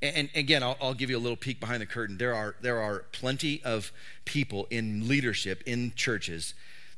And 0.03 0.29
again, 0.35 0.63
I'll, 0.63 0.75
I'll, 0.81 0.93
give 0.93 1.09
you 1.09 1.17
a 1.17 1.19
little 1.19 1.37
peek 1.37 1.61
behind 1.61 1.81
the 1.81 1.85
curtain. 1.85 2.17
There 2.17 2.35
are, 2.35 2.55
there 2.59 2.81
are 2.81 3.05
plenty 3.13 3.63
of 3.63 3.93
people 4.25 4.67
in 4.69 5.07
leadership 5.07 5.63
in 5.65 5.93
churches 5.95 6.53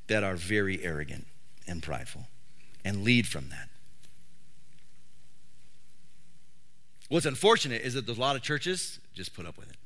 that 0.08 0.24
are 0.24 0.36
very 0.36 0.84
arrogant 0.84 1.28
and 1.68 1.84
prideful 1.84 2.26
and 2.84 3.04
lead 3.04 3.28
from 3.28 3.50
that. 3.50 3.70
What's 7.08 7.28
unfortunate 7.28 7.84
is 7.84 7.94
that 7.94 8.08
there's 8.08 8.18
a 8.18 8.22
lot 8.22 8.36
of 8.36 8.42
churches 8.42 9.00
just 9.14 9.36
put 9.36 9.46
up 9.46 9.56
with 9.56 9.70
it. 9.70 9.78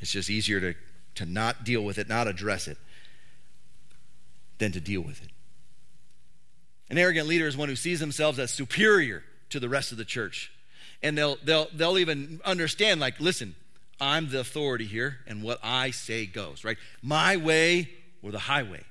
It's 0.00 0.10
just 0.10 0.30
easier 0.30 0.58
to, 0.58 0.74
to 1.16 1.26
not 1.26 1.64
deal 1.64 1.82
with 1.84 1.98
it, 1.98 2.08
not 2.08 2.26
address 2.26 2.66
it, 2.66 2.78
than 4.56 4.72
to 4.72 4.80
deal 4.80 5.02
with 5.02 5.22
it. 5.22 5.28
An 6.88 6.96
arrogant 6.96 7.28
leader 7.28 7.46
is 7.46 7.58
one 7.58 7.68
who 7.68 7.76
sees 7.76 8.00
themselves 8.00 8.38
as 8.38 8.50
superior 8.50 9.22
to 9.50 9.60
the 9.60 9.68
rest 9.68 9.92
of 9.92 9.98
the 9.98 10.04
church 10.06 10.50
and 11.02 11.16
they'll 11.16 11.36
they'll 11.44 11.68
they'll 11.74 11.98
even 11.98 12.40
understand 12.44 13.00
like 13.00 13.18
listen 13.20 13.54
i'm 14.00 14.30
the 14.30 14.40
authority 14.40 14.86
here 14.86 15.18
and 15.26 15.42
what 15.42 15.58
i 15.62 15.90
say 15.90 16.26
goes 16.26 16.64
right 16.64 16.78
my 17.02 17.36
way 17.36 17.88
or 18.22 18.30
the 18.30 18.38
highway 18.38 18.84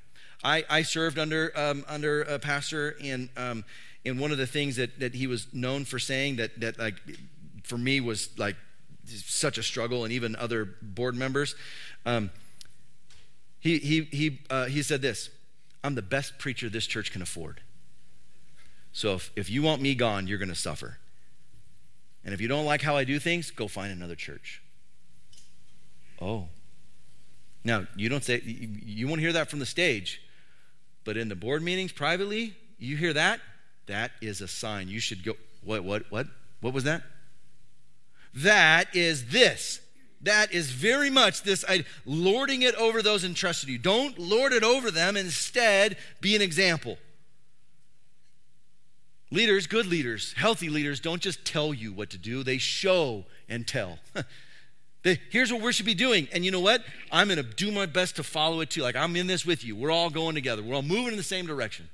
I, 0.44 0.64
I 0.70 0.82
served 0.84 1.20
under, 1.20 1.52
um, 1.56 1.84
under 1.88 2.22
a 2.22 2.40
pastor, 2.40 2.96
and, 3.04 3.30
um, 3.36 3.66
and 4.06 4.20
one 4.20 4.32
of 4.32 4.38
the 4.38 4.48
things 4.48 4.78
that, 4.78 5.00
that 5.00 5.14
he 5.14 5.28
was 5.28 5.48
known 5.54 5.86
for 5.86 6.00
saying 6.00 6.38
that, 6.38 6.60
that 6.62 6.80
like, 6.80 6.96
for 7.64 7.78
me 7.78 8.00
was 8.00 8.38
like 8.38 8.56
such 9.06 9.58
a 9.58 9.64
struggle, 9.64 10.04
and 10.06 10.14
even 10.14 10.36
other 10.36 10.66
board 10.82 11.16
members, 11.16 11.56
um, 12.06 12.30
he, 13.60 13.80
he, 13.80 14.02
he, 14.04 14.40
uh, 14.50 14.66
he 14.66 14.82
said 14.82 15.02
this 15.02 15.30
I'm 15.84 15.96
the 15.96 16.02
best 16.02 16.38
preacher 16.40 16.70
this 16.70 16.88
church 16.88 17.12
can 17.12 17.22
afford. 17.22 17.62
So 18.94 19.16
if, 19.16 19.32
if 19.36 19.50
you 19.50 19.62
want 19.62 19.82
me 19.82 19.94
gone, 19.94 20.28
you're 20.28 20.38
going 20.38 20.50
to 20.50 20.56
suffer. 20.56 20.98
And 22.24 22.34
if 22.34 22.42
you 22.42 22.48
don't 22.48 22.66
like 22.66 22.82
how 22.82 22.98
I 22.98 23.04
do 23.04 23.20
things, 23.20 23.52
go 23.52 23.68
find 23.68 23.92
another 23.92 24.16
church. 24.16 24.62
Oh. 26.22 26.48
Now, 27.64 27.88
you 27.96 28.10
don't 28.10 28.24
say, 28.24 28.42
you 28.44 29.08
won't 29.08 29.22
hear 29.22 29.34
that 29.34 29.50
from 29.50 29.60
the 29.60 29.66
stage, 29.66 30.22
but 31.04 31.18
in 31.18 31.30
the 31.30 31.36
board 31.36 31.62
meetings 31.62 31.92
privately, 31.92 32.56
you 32.78 32.98
hear 32.98 33.14
that? 33.14 33.40
That 33.88 34.12
is 34.22 34.42
a 34.42 34.48
sign. 34.48 34.88
You 34.88 35.00
should 35.00 35.24
go, 35.24 35.34
what, 35.64 35.84
what, 35.84 36.12
what? 36.12 36.28
What 36.62 36.74
was 36.74 36.84
that? 36.84 37.04
That 38.34 38.96
is 38.96 39.28
this. 39.28 39.82
That 40.22 40.54
is 40.54 40.72
very 40.72 41.10
much 41.10 41.44
this 41.44 41.64
I, 41.68 41.86
lording 42.06 42.62
it 42.62 42.76
over 42.76 43.02
those 43.02 43.24
entrusted 43.24 43.70
you. 43.70 43.78
Don't 43.78 44.20
lord 44.20 44.52
it 44.52 44.64
over 44.64 44.92
them. 44.92 45.16
Instead, 45.16 45.98
be 46.22 46.36
an 46.36 46.42
example. 46.42 46.98
Leaders, 49.32 49.68
good 49.68 49.86
leaders, 49.86 50.34
healthy 50.34 50.70
leaders, 50.70 51.00
don't 51.00 51.22
just 51.22 51.46
tell 51.46 51.74
you 51.74 51.94
what 51.94 52.10
to 52.10 52.18
do, 52.18 52.44
they 52.44 52.58
show 52.58 53.26
and 53.48 53.68
tell. 53.68 54.00
they, 55.04 55.20
here's 55.30 55.54
what 55.54 55.62
we 55.62 55.72
should 55.72 55.86
be 55.86 55.94
doing. 55.94 56.28
And 56.34 56.44
you 56.44 56.50
know 56.50 56.60
what? 56.60 56.84
I'm 57.12 57.28
going 57.28 57.38
to 57.38 57.44
do 57.44 57.72
my 57.72 57.86
best 57.86 58.16
to 58.16 58.24
follow 58.24 58.62
it 58.62 58.72
too. 58.72 58.82
Like, 58.82 58.96
I'm 58.96 59.16
in 59.16 59.28
this 59.28 59.46
with 59.46 59.64
you. 59.64 59.76
We're 59.76 59.92
all 59.92 60.10
going 60.10 60.34
together, 60.36 60.64
we're 60.64 60.76
all 60.76 60.82
moving 60.82 61.10
in 61.12 61.18
the 61.18 61.24
same 61.24 61.46
direction. 61.46 61.90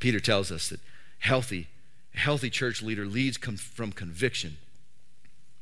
Peter 0.00 0.20
tells 0.20 0.50
us 0.52 0.68
that 0.68 0.80
healthy, 1.20 1.68
healthy 2.14 2.50
church 2.50 2.82
leader 2.82 3.06
leads 3.06 3.36
com- 3.36 3.56
from 3.56 3.92
conviction 3.92 4.56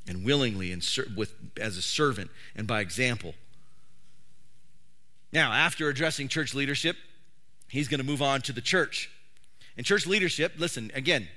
and 0.08 0.24
willingly 0.24 0.72
and 0.72 0.82
ser- 0.82 1.06
with, 1.16 1.34
as 1.60 1.76
a 1.76 1.82
servant 1.82 2.30
and 2.56 2.66
by 2.66 2.80
example. 2.80 3.34
Now, 5.32 5.52
after 5.52 5.88
addressing 5.88 6.28
church 6.28 6.54
leadership, 6.54 6.96
he's 7.68 7.88
going 7.88 8.00
to 8.00 8.06
move 8.06 8.22
on 8.22 8.40
to 8.42 8.52
the 8.52 8.60
church. 8.60 9.10
And 9.76 9.84
church 9.84 10.06
leadership, 10.06 10.54
listen, 10.58 10.90
again, 10.94 11.28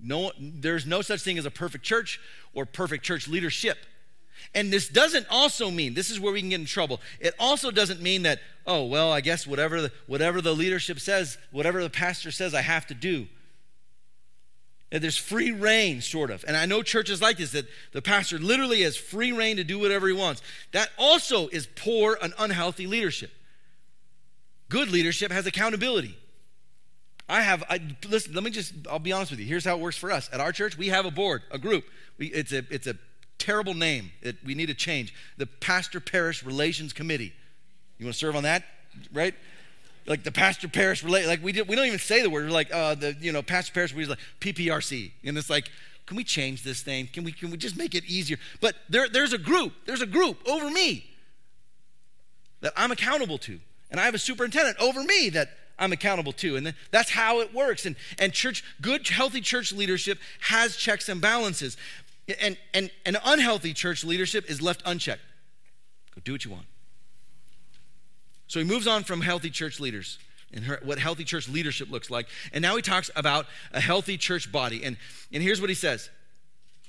no, 0.00 0.32
there's 0.38 0.86
no 0.86 1.02
such 1.02 1.22
thing 1.22 1.38
as 1.38 1.46
a 1.46 1.50
perfect 1.50 1.84
church 1.84 2.20
or 2.52 2.66
perfect 2.66 3.04
church 3.04 3.28
leadership. 3.28 3.78
And 4.54 4.72
this 4.72 4.88
doesn't 4.88 5.26
also 5.30 5.70
mean, 5.70 5.94
this 5.94 6.10
is 6.10 6.20
where 6.20 6.32
we 6.32 6.40
can 6.40 6.50
get 6.50 6.60
in 6.60 6.66
trouble. 6.66 7.00
It 7.20 7.34
also 7.38 7.70
doesn't 7.70 8.02
mean 8.02 8.22
that, 8.22 8.40
oh, 8.66 8.84
well, 8.84 9.10
I 9.12 9.20
guess 9.20 9.46
whatever 9.46 9.82
the, 9.82 9.92
whatever 10.06 10.40
the 10.40 10.54
leadership 10.54 11.00
says, 11.00 11.38
whatever 11.50 11.82
the 11.82 11.90
pastor 11.90 12.30
says, 12.30 12.54
I 12.54 12.60
have 12.60 12.86
to 12.88 12.94
do. 12.94 13.26
And 14.92 15.02
there's 15.02 15.16
free 15.16 15.50
reign, 15.50 16.00
sort 16.00 16.30
of. 16.30 16.44
And 16.46 16.56
I 16.56 16.66
know 16.66 16.82
churches 16.82 17.20
like 17.20 17.38
this 17.38 17.52
that 17.52 17.66
the 17.92 18.02
pastor 18.02 18.38
literally 18.38 18.82
has 18.82 18.96
free 18.96 19.32
reign 19.32 19.56
to 19.56 19.64
do 19.64 19.78
whatever 19.78 20.06
he 20.06 20.14
wants. 20.14 20.42
That 20.72 20.90
also 20.96 21.48
is 21.48 21.66
poor 21.74 22.16
and 22.22 22.32
unhealthy 22.38 22.86
leadership. 22.86 23.32
Good 24.68 24.90
leadership 24.90 25.30
has 25.32 25.46
accountability. 25.46 26.16
I 27.28 27.40
have, 27.40 27.64
I, 27.68 27.80
listen, 28.08 28.34
let 28.34 28.44
me 28.44 28.50
just, 28.50 28.72
I'll 28.88 28.98
be 28.98 29.12
honest 29.12 29.32
with 29.32 29.40
you. 29.40 29.46
Here's 29.46 29.64
how 29.64 29.76
it 29.76 29.80
works 29.80 29.96
for 29.96 30.12
us. 30.12 30.30
At 30.32 30.40
our 30.40 30.52
church, 30.52 30.78
we 30.78 30.88
have 30.88 31.06
a 31.06 31.10
board, 31.10 31.42
a 31.50 31.58
group. 31.58 31.84
We, 32.18 32.28
it's, 32.28 32.52
a, 32.52 32.62
it's 32.70 32.86
a 32.86 32.96
terrible 33.38 33.74
name 33.74 34.12
that 34.22 34.42
we 34.44 34.54
need 34.54 34.66
to 34.66 34.74
change 34.74 35.12
the 35.36 35.46
Pastor 35.46 35.98
Parish 35.98 36.44
Relations 36.44 36.92
Committee. 36.92 37.32
You 37.98 38.06
want 38.06 38.14
to 38.14 38.18
serve 38.18 38.36
on 38.36 38.44
that? 38.44 38.64
Right? 39.12 39.34
Like 40.06 40.22
the 40.22 40.30
Pastor 40.30 40.68
Parish 40.68 41.02
relate, 41.02 41.26
like 41.26 41.42
we, 41.42 41.50
did, 41.50 41.66
we 41.66 41.74
don't 41.74 41.86
even 41.86 41.98
say 41.98 42.22
the 42.22 42.30
word. 42.30 42.44
We're 42.44 42.52
like, 42.52 42.72
uh, 42.72 42.94
the, 42.94 43.16
you 43.20 43.32
know, 43.32 43.42
Pastor 43.42 43.72
Parish, 43.72 43.92
we 43.92 44.06
like 44.06 44.20
PPRC. 44.40 45.10
And 45.24 45.36
it's 45.36 45.50
like, 45.50 45.68
can 46.06 46.16
we 46.16 46.22
change 46.22 46.62
this 46.62 46.82
thing? 46.82 47.08
Can 47.12 47.24
we, 47.24 47.32
can 47.32 47.50
we 47.50 47.56
just 47.56 47.76
make 47.76 47.96
it 47.96 48.04
easier? 48.04 48.38
But 48.60 48.76
there, 48.88 49.08
there's 49.08 49.32
a 49.32 49.38
group, 49.38 49.72
there's 49.84 50.02
a 50.02 50.06
group 50.06 50.38
over 50.48 50.70
me 50.70 51.04
that 52.60 52.72
I'm 52.76 52.92
accountable 52.92 53.38
to. 53.38 53.58
And 53.90 54.00
I 54.00 54.04
have 54.04 54.14
a 54.14 54.18
superintendent 54.18 54.78
over 54.80 55.02
me 55.02 55.30
that 55.30 55.50
I'm 55.78 55.92
accountable 55.92 56.32
to. 56.34 56.56
And 56.56 56.74
that's 56.90 57.10
how 57.10 57.40
it 57.40 57.54
works. 57.54 57.86
And, 57.86 57.96
and 58.18 58.32
church, 58.32 58.64
good, 58.80 59.06
healthy 59.08 59.40
church 59.40 59.72
leadership 59.72 60.18
has 60.40 60.76
checks 60.76 61.08
and 61.08 61.20
balances. 61.20 61.76
And, 62.40 62.56
and, 62.74 62.90
and 63.04 63.18
unhealthy 63.24 63.72
church 63.72 64.04
leadership 64.04 64.50
is 64.50 64.60
left 64.60 64.82
unchecked. 64.84 65.22
Go 66.14 66.22
do 66.24 66.32
what 66.32 66.44
you 66.44 66.50
want. 66.50 66.66
So 68.48 68.58
he 68.58 68.64
moves 68.64 68.86
on 68.86 69.04
from 69.04 69.20
healthy 69.20 69.50
church 69.50 69.80
leaders 69.80 70.18
and 70.52 70.64
her, 70.64 70.80
what 70.82 70.98
healthy 70.98 71.24
church 71.24 71.48
leadership 71.48 71.90
looks 71.90 72.10
like. 72.10 72.28
And 72.52 72.62
now 72.62 72.76
he 72.76 72.82
talks 72.82 73.10
about 73.16 73.46
a 73.72 73.80
healthy 73.80 74.16
church 74.16 74.50
body. 74.50 74.84
And, 74.84 74.96
and 75.32 75.42
here's 75.42 75.60
what 75.60 75.70
he 75.70 75.74
says 75.74 76.10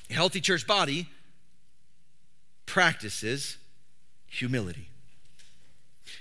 a 0.10 0.13
healthy 0.13 0.39
church 0.39 0.65
body 0.65 1.10
practices 2.65 3.57
humility. 4.27 4.89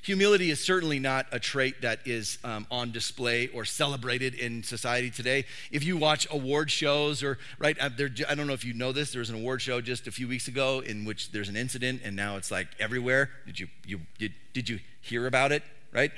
Humility 0.06 0.52
is 0.52 0.64
certainly 0.64 1.00
not 1.00 1.26
a 1.32 1.40
trait 1.40 1.82
that 1.82 1.98
is 2.04 2.38
um, 2.44 2.64
on 2.70 2.92
display 2.92 3.48
or 3.48 3.64
celebrated 3.64 4.34
in 4.34 4.62
society 4.62 5.10
today. 5.10 5.44
If 5.72 5.82
you 5.82 5.96
watch 5.96 6.28
award 6.30 6.70
shows, 6.70 7.24
or 7.24 7.38
right, 7.58 7.76
uh, 7.80 7.90
there, 7.96 8.08
I 8.28 8.36
don't 8.36 8.46
know 8.46 8.52
if 8.52 8.64
you 8.64 8.72
know 8.72 8.92
this, 8.92 9.10
there 9.10 9.18
was 9.18 9.30
an 9.30 9.34
award 9.34 9.62
show 9.62 9.80
just 9.80 10.06
a 10.06 10.12
few 10.12 10.28
weeks 10.28 10.46
ago 10.46 10.78
in 10.78 11.04
which 11.04 11.32
there's 11.32 11.48
an 11.48 11.56
incident, 11.56 12.02
and 12.04 12.14
now 12.14 12.36
it's 12.36 12.52
like 12.52 12.68
everywhere. 12.78 13.30
Did 13.46 13.58
you, 13.58 13.66
you 13.84 14.00
did, 14.16 14.32
did 14.52 14.68
you 14.68 14.78
hear 15.00 15.26
about 15.26 15.50
it? 15.50 15.64
Right? 15.92 16.12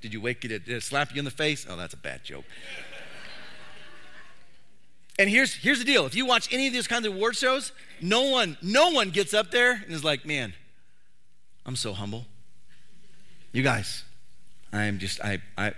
Did 0.00 0.12
you 0.12 0.20
wake? 0.20 0.44
It, 0.44 0.48
did 0.48 0.68
it 0.68 0.82
slap 0.82 1.14
you 1.14 1.20
in 1.20 1.24
the 1.24 1.30
face? 1.30 1.64
Oh, 1.70 1.76
that's 1.76 1.94
a 1.94 1.98
bad 1.98 2.24
joke. 2.24 2.44
And 5.16 5.30
here's 5.30 5.54
here's 5.54 5.78
the 5.78 5.84
deal: 5.84 6.06
if 6.06 6.16
you 6.16 6.26
watch 6.26 6.52
any 6.52 6.66
of 6.66 6.72
these 6.72 6.88
kinds 6.88 7.06
of 7.06 7.14
award 7.14 7.36
shows, 7.36 7.70
no 8.00 8.22
one 8.30 8.56
no 8.62 8.90
one 8.90 9.10
gets 9.10 9.32
up 9.32 9.52
there 9.52 9.74
and 9.74 9.92
is 9.92 10.02
like, 10.02 10.26
"Man, 10.26 10.54
I'm 11.64 11.76
so 11.76 11.92
humble." 11.92 12.26
You 13.52 13.62
guys, 13.62 14.04
I 14.72 14.84
am 14.84 14.98
just, 14.98 15.22
I, 15.22 15.42
I, 15.58 15.74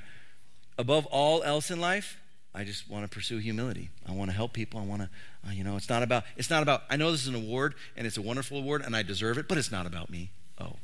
above 0.79 1.07
all 1.07 1.43
else 1.43 1.73
in 1.73 1.81
life, 1.81 2.21
I 2.55 2.63
just 2.63 2.89
want 2.89 3.05
to 3.05 3.13
pursue 3.13 3.39
humility. 3.39 3.91
I 4.07 4.13
want 4.13 4.31
to 4.31 4.37
help 4.37 4.53
people. 4.53 4.79
I 4.79 4.85
want 4.85 5.03
to, 5.03 5.11
uh, 5.47 5.51
you 5.51 5.65
know, 5.65 5.77
it's 5.77 5.89
not 5.89 6.05
about, 6.05 6.23
it's 6.37 6.51
not 6.51 6.63
about, 6.63 6.85
I 6.89 6.97
know 6.97 7.11
this 7.11 7.23
is 7.23 7.29
an 7.29 7.35
award 7.35 7.75
and 7.97 8.07
it's 8.07 8.17
a 8.17 8.23
wonderful 8.23 8.59
award 8.59 8.83
and 8.83 8.95
I 8.95 9.03
deserve 9.03 9.39
it, 9.39 9.49
but 9.49 9.59
it's 9.59 9.73
not 9.73 9.87
about 9.87 10.09
me. 10.09 10.31
Oh. 10.61 10.75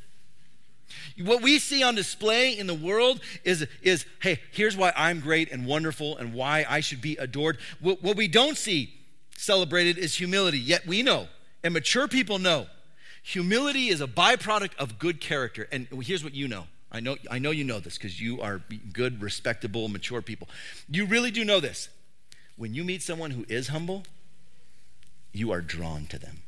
What 1.23 1.41
we 1.41 1.59
see 1.59 1.81
on 1.81 1.95
display 1.95 2.57
in 2.57 2.67
the 2.67 2.73
world 2.73 3.21
is, 3.45 3.65
is 3.81 4.05
hey, 4.21 4.41
here's 4.51 4.75
why 4.75 4.91
I'm 4.93 5.21
great 5.21 5.49
and 5.49 5.65
wonderful 5.65 6.17
and 6.17 6.33
why 6.33 6.65
I 6.67 6.81
should 6.81 7.01
be 7.01 7.15
adored. 7.15 7.57
What, 7.79 8.03
what 8.03 8.17
we 8.17 8.27
don't 8.27 8.57
see 8.57 8.93
celebrated 9.37 9.97
is 9.97 10.15
humility, 10.15 10.59
yet 10.59 10.85
we 10.85 11.03
know, 11.03 11.29
and 11.63 11.73
mature 11.73 12.09
people 12.09 12.37
know, 12.37 12.67
humility 13.23 13.87
is 13.87 14.01
a 14.01 14.07
byproduct 14.07 14.75
of 14.77 14.99
good 14.99 15.21
character. 15.21 15.69
And 15.71 15.87
here's 16.03 16.25
what 16.25 16.33
you 16.33 16.49
know 16.49 16.65
I 16.91 16.99
know, 16.99 17.17
I 17.29 17.39
know 17.39 17.51
you 17.51 17.63
know 17.63 17.79
this 17.79 17.97
because 17.97 18.19
you 18.19 18.41
are 18.41 18.61
good, 18.91 19.21
respectable, 19.21 19.87
mature 19.87 20.21
people. 20.21 20.49
You 20.89 21.05
really 21.05 21.31
do 21.31 21.45
know 21.45 21.59
this. 21.59 21.89
When 22.57 22.73
you 22.73 22.83
meet 22.83 23.01
someone 23.01 23.31
who 23.31 23.45
is 23.47 23.69
humble, 23.69 24.03
you 25.31 25.51
are 25.51 25.61
drawn 25.61 26.05
to 26.07 26.19
them. 26.19 26.43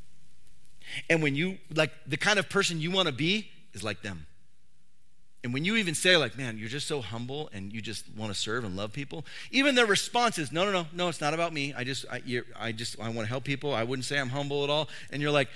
And 1.10 1.24
when 1.24 1.36
you, 1.36 1.58
like, 1.74 1.92
the 2.06 2.18
kind 2.18 2.38
of 2.38 2.50
person 2.50 2.82
you 2.82 2.92
want 2.92 3.08
to 3.08 3.14
be 3.14 3.50
is 3.74 3.84
like 3.84 4.02
them. 4.02 4.28
And 5.44 5.54
when 5.54 5.66
you 5.66 5.76
even 5.76 5.96
say, 5.96 6.16
like, 6.16 6.38
man, 6.38 6.58
you're 6.58 6.70
just 6.70 6.88
so 6.88 7.02
humble 7.02 7.50
and 7.52 7.74
you 7.74 7.82
just 7.82 8.06
want 8.16 8.34
to 8.34 8.40
serve 8.40 8.64
and 8.64 8.78
love 8.78 8.94
people, 8.94 9.26
even 9.52 9.76
their 9.76 9.86
response 9.86 10.38
is, 10.38 10.52
no, 10.52 10.66
no, 10.66 10.72
no, 10.72 10.86
no, 10.94 11.10
it's 11.10 11.20
not 11.20 11.34
about 11.34 11.52
me. 11.52 11.74
I 11.76 11.84
just, 11.84 12.06
I, 12.12 12.22
I 12.58 12.72
just, 12.72 13.00
I 13.00 13.10
want 13.10 13.20
to 13.20 13.26
help 13.28 13.44
people. 13.44 13.74
I 13.74 13.84
wouldn't 13.84 14.06
say 14.06 14.20
I'm 14.20 14.30
humble 14.30 14.64
at 14.64 14.70
all. 14.70 14.88
And 15.12 15.22
you're 15.22 15.32
like, 15.32 15.50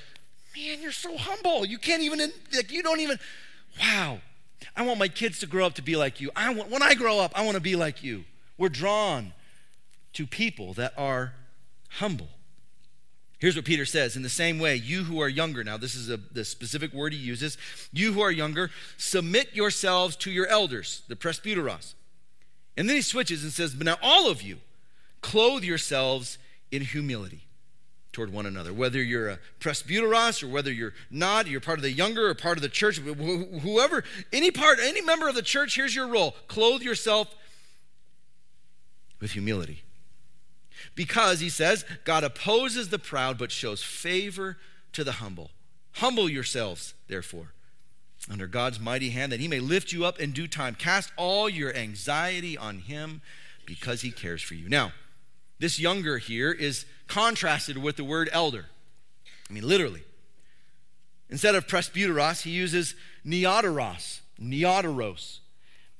man, 0.55 0.81
you're 0.81 0.91
so 0.91 1.17
humble. 1.17 1.65
You 1.65 1.77
can't 1.77 2.01
even, 2.01 2.19
like, 2.53 2.71
you 2.71 2.83
don't 2.83 2.99
even, 2.99 3.19
wow. 3.79 4.19
I 4.75 4.83
want 4.83 4.99
my 4.99 5.07
kids 5.07 5.39
to 5.39 5.47
grow 5.47 5.65
up 5.65 5.75
to 5.75 5.81
be 5.81 5.95
like 5.95 6.19
you. 6.19 6.31
I 6.35 6.53
want, 6.53 6.69
when 6.69 6.81
I 6.81 6.93
grow 6.93 7.19
up, 7.19 7.31
I 7.35 7.43
want 7.43 7.55
to 7.55 7.61
be 7.61 7.75
like 7.75 8.03
you. 8.03 8.25
We're 8.57 8.69
drawn 8.69 9.33
to 10.13 10.25
people 10.25 10.73
that 10.73 10.93
are 10.97 11.33
humble. 11.89 12.29
Here's 13.39 13.55
what 13.55 13.65
Peter 13.65 13.85
says 13.85 14.15
In 14.15 14.23
the 14.23 14.29
same 14.29 14.57
way, 14.57 14.75
you 14.75 15.03
who 15.03 15.21
are 15.21 15.29
younger, 15.29 15.63
now 15.63 15.77
this 15.77 15.95
is 15.95 16.09
a, 16.09 16.17
the 16.17 16.43
specific 16.43 16.93
word 16.93 17.13
he 17.13 17.19
uses, 17.19 17.57
you 17.93 18.13
who 18.13 18.21
are 18.21 18.31
younger, 18.31 18.71
submit 18.97 19.55
yourselves 19.55 20.15
to 20.17 20.31
your 20.31 20.47
elders, 20.47 21.03
the 21.07 21.15
presbyteros. 21.15 21.93
And 22.75 22.87
then 22.87 22.95
he 22.95 23.01
switches 23.01 23.43
and 23.43 23.51
says, 23.51 23.73
But 23.73 23.85
now 23.85 23.97
all 24.01 24.29
of 24.29 24.41
you, 24.41 24.57
clothe 25.21 25.63
yourselves 25.63 26.37
in 26.71 26.81
humility 26.81 27.46
toward 28.17 28.33
one 28.33 28.47
another. 28.47 28.73
Whether 28.73 29.03
you're 29.03 29.29
a 29.29 29.39
presbyteros 29.59 30.41
or 30.41 30.47
whether 30.47 30.71
you're 30.71 30.95
not, 31.11 31.45
you're 31.45 31.61
part 31.61 31.77
of 31.77 31.83
the 31.83 31.91
younger 31.91 32.27
or 32.27 32.33
part 32.33 32.57
of 32.57 32.63
the 32.63 32.67
church, 32.67 32.97
whoever, 32.97 34.03
any 34.33 34.49
part, 34.49 34.79
any 34.81 35.01
member 35.01 35.29
of 35.29 35.35
the 35.35 35.43
church, 35.43 35.75
here's 35.75 35.93
your 35.93 36.07
role. 36.07 36.35
Clothe 36.47 36.81
yourself 36.81 37.35
with 39.21 39.33
humility. 39.33 39.83
Because, 40.95 41.41
he 41.41 41.49
says, 41.49 41.85
God 42.05 42.23
opposes 42.23 42.89
the 42.89 42.97
proud 42.97 43.37
but 43.37 43.51
shows 43.51 43.83
favor 43.83 44.57
to 44.93 45.03
the 45.03 45.13
humble. 45.13 45.51
Humble 45.93 46.27
yourselves, 46.27 46.95
therefore, 47.07 47.53
under 48.31 48.47
God's 48.47 48.79
mighty 48.79 49.11
hand, 49.11 49.31
that 49.31 49.39
he 49.39 49.47
may 49.47 49.59
lift 49.59 49.91
you 49.91 50.05
up 50.05 50.19
in 50.19 50.31
due 50.31 50.47
time. 50.47 50.73
Cast 50.73 51.11
all 51.17 51.47
your 51.47 51.71
anxiety 51.75 52.57
on 52.57 52.79
him 52.79 53.21
because 53.67 54.01
he 54.01 54.09
cares 54.09 54.41
for 54.41 54.55
you. 54.55 54.67
Now, 54.67 54.93
this 55.59 55.79
younger 55.79 56.17
here 56.17 56.51
is 56.51 56.87
contrasted 57.07 57.77
with 57.77 57.95
the 57.95 58.03
word 58.03 58.29
elder. 58.31 58.65
I 59.49 59.53
mean, 59.53 59.67
literally. 59.67 60.03
Instead 61.29 61.55
of 61.55 61.67
presbyteros, 61.67 62.43
he 62.43 62.51
uses 62.51 62.95
neoteros, 63.25 64.21
neoteros. 64.39 65.39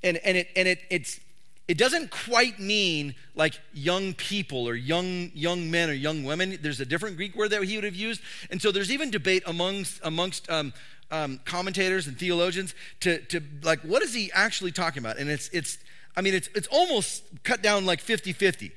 And, 0.04 0.18
and, 0.18 0.38
it, 0.38 0.50
and 0.56 0.68
it, 0.68 0.80
it's, 0.90 1.20
it 1.68 1.78
doesn't 1.78 2.12
quite 2.12 2.60
mean 2.60 3.14
like 3.36 3.60
young 3.74 4.14
people 4.14 4.68
or 4.68 4.76
young, 4.76 5.32
young 5.34 5.70
men 5.70 5.90
or 5.90 5.94
young 5.94 6.24
women. 6.24 6.58
There's 6.62 6.80
a 6.80 6.86
different 6.86 7.18
Greek 7.18 7.36
word 7.36 7.50
that 7.50 7.64
he 7.64 7.76
would 7.76 7.84
have 7.84 7.96
used. 7.96 8.22
And 8.50 8.62
so 8.62 8.72
there's 8.72 8.92
even 8.92 9.12
debate 9.12 9.44
amongst, 9.46 10.00
amongst 10.04 10.50
um, 10.50 10.74
um, 11.12 11.40
commentators 11.44 12.08
and 12.08 12.18
theologians 12.18 12.74
to, 13.02 13.20
to 13.26 13.42
like, 13.64 13.82
what 13.82 14.02
is 14.02 14.14
he 14.14 14.32
actually 14.34 14.72
talking 14.72 15.04
about? 15.04 15.18
And 15.18 15.30
it's, 15.30 15.50
it's 15.50 15.78
I 16.16 16.22
mean, 16.22 16.34
it's, 16.34 16.50
it's 16.56 16.68
almost 16.68 17.24
cut 17.44 17.62
down 17.62 17.86
like 17.86 18.00
50 18.00 18.34
50. 18.34 18.72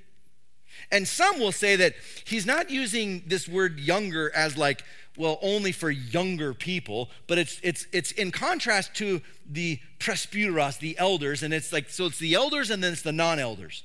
And 0.92 1.06
some 1.06 1.38
will 1.38 1.52
say 1.52 1.76
that 1.76 1.94
he's 2.24 2.46
not 2.46 2.70
using 2.70 3.22
this 3.26 3.48
word 3.48 3.78
younger 3.78 4.34
as 4.34 4.56
like, 4.56 4.82
well, 5.16 5.38
only 5.42 5.72
for 5.72 5.90
younger 5.90 6.54
people, 6.54 7.10
but 7.26 7.38
it's, 7.38 7.60
it's, 7.62 7.86
it's 7.92 8.12
in 8.12 8.30
contrast 8.30 8.94
to 8.94 9.20
the 9.48 9.78
presbyteros, 9.98 10.78
the 10.78 10.98
elders, 10.98 11.42
and 11.42 11.52
it's 11.52 11.72
like, 11.72 11.90
so 11.90 12.06
it's 12.06 12.18
the 12.18 12.34
elders 12.34 12.70
and 12.70 12.82
then 12.82 12.92
it's 12.92 13.02
the 13.02 13.12
non 13.12 13.38
elders. 13.38 13.84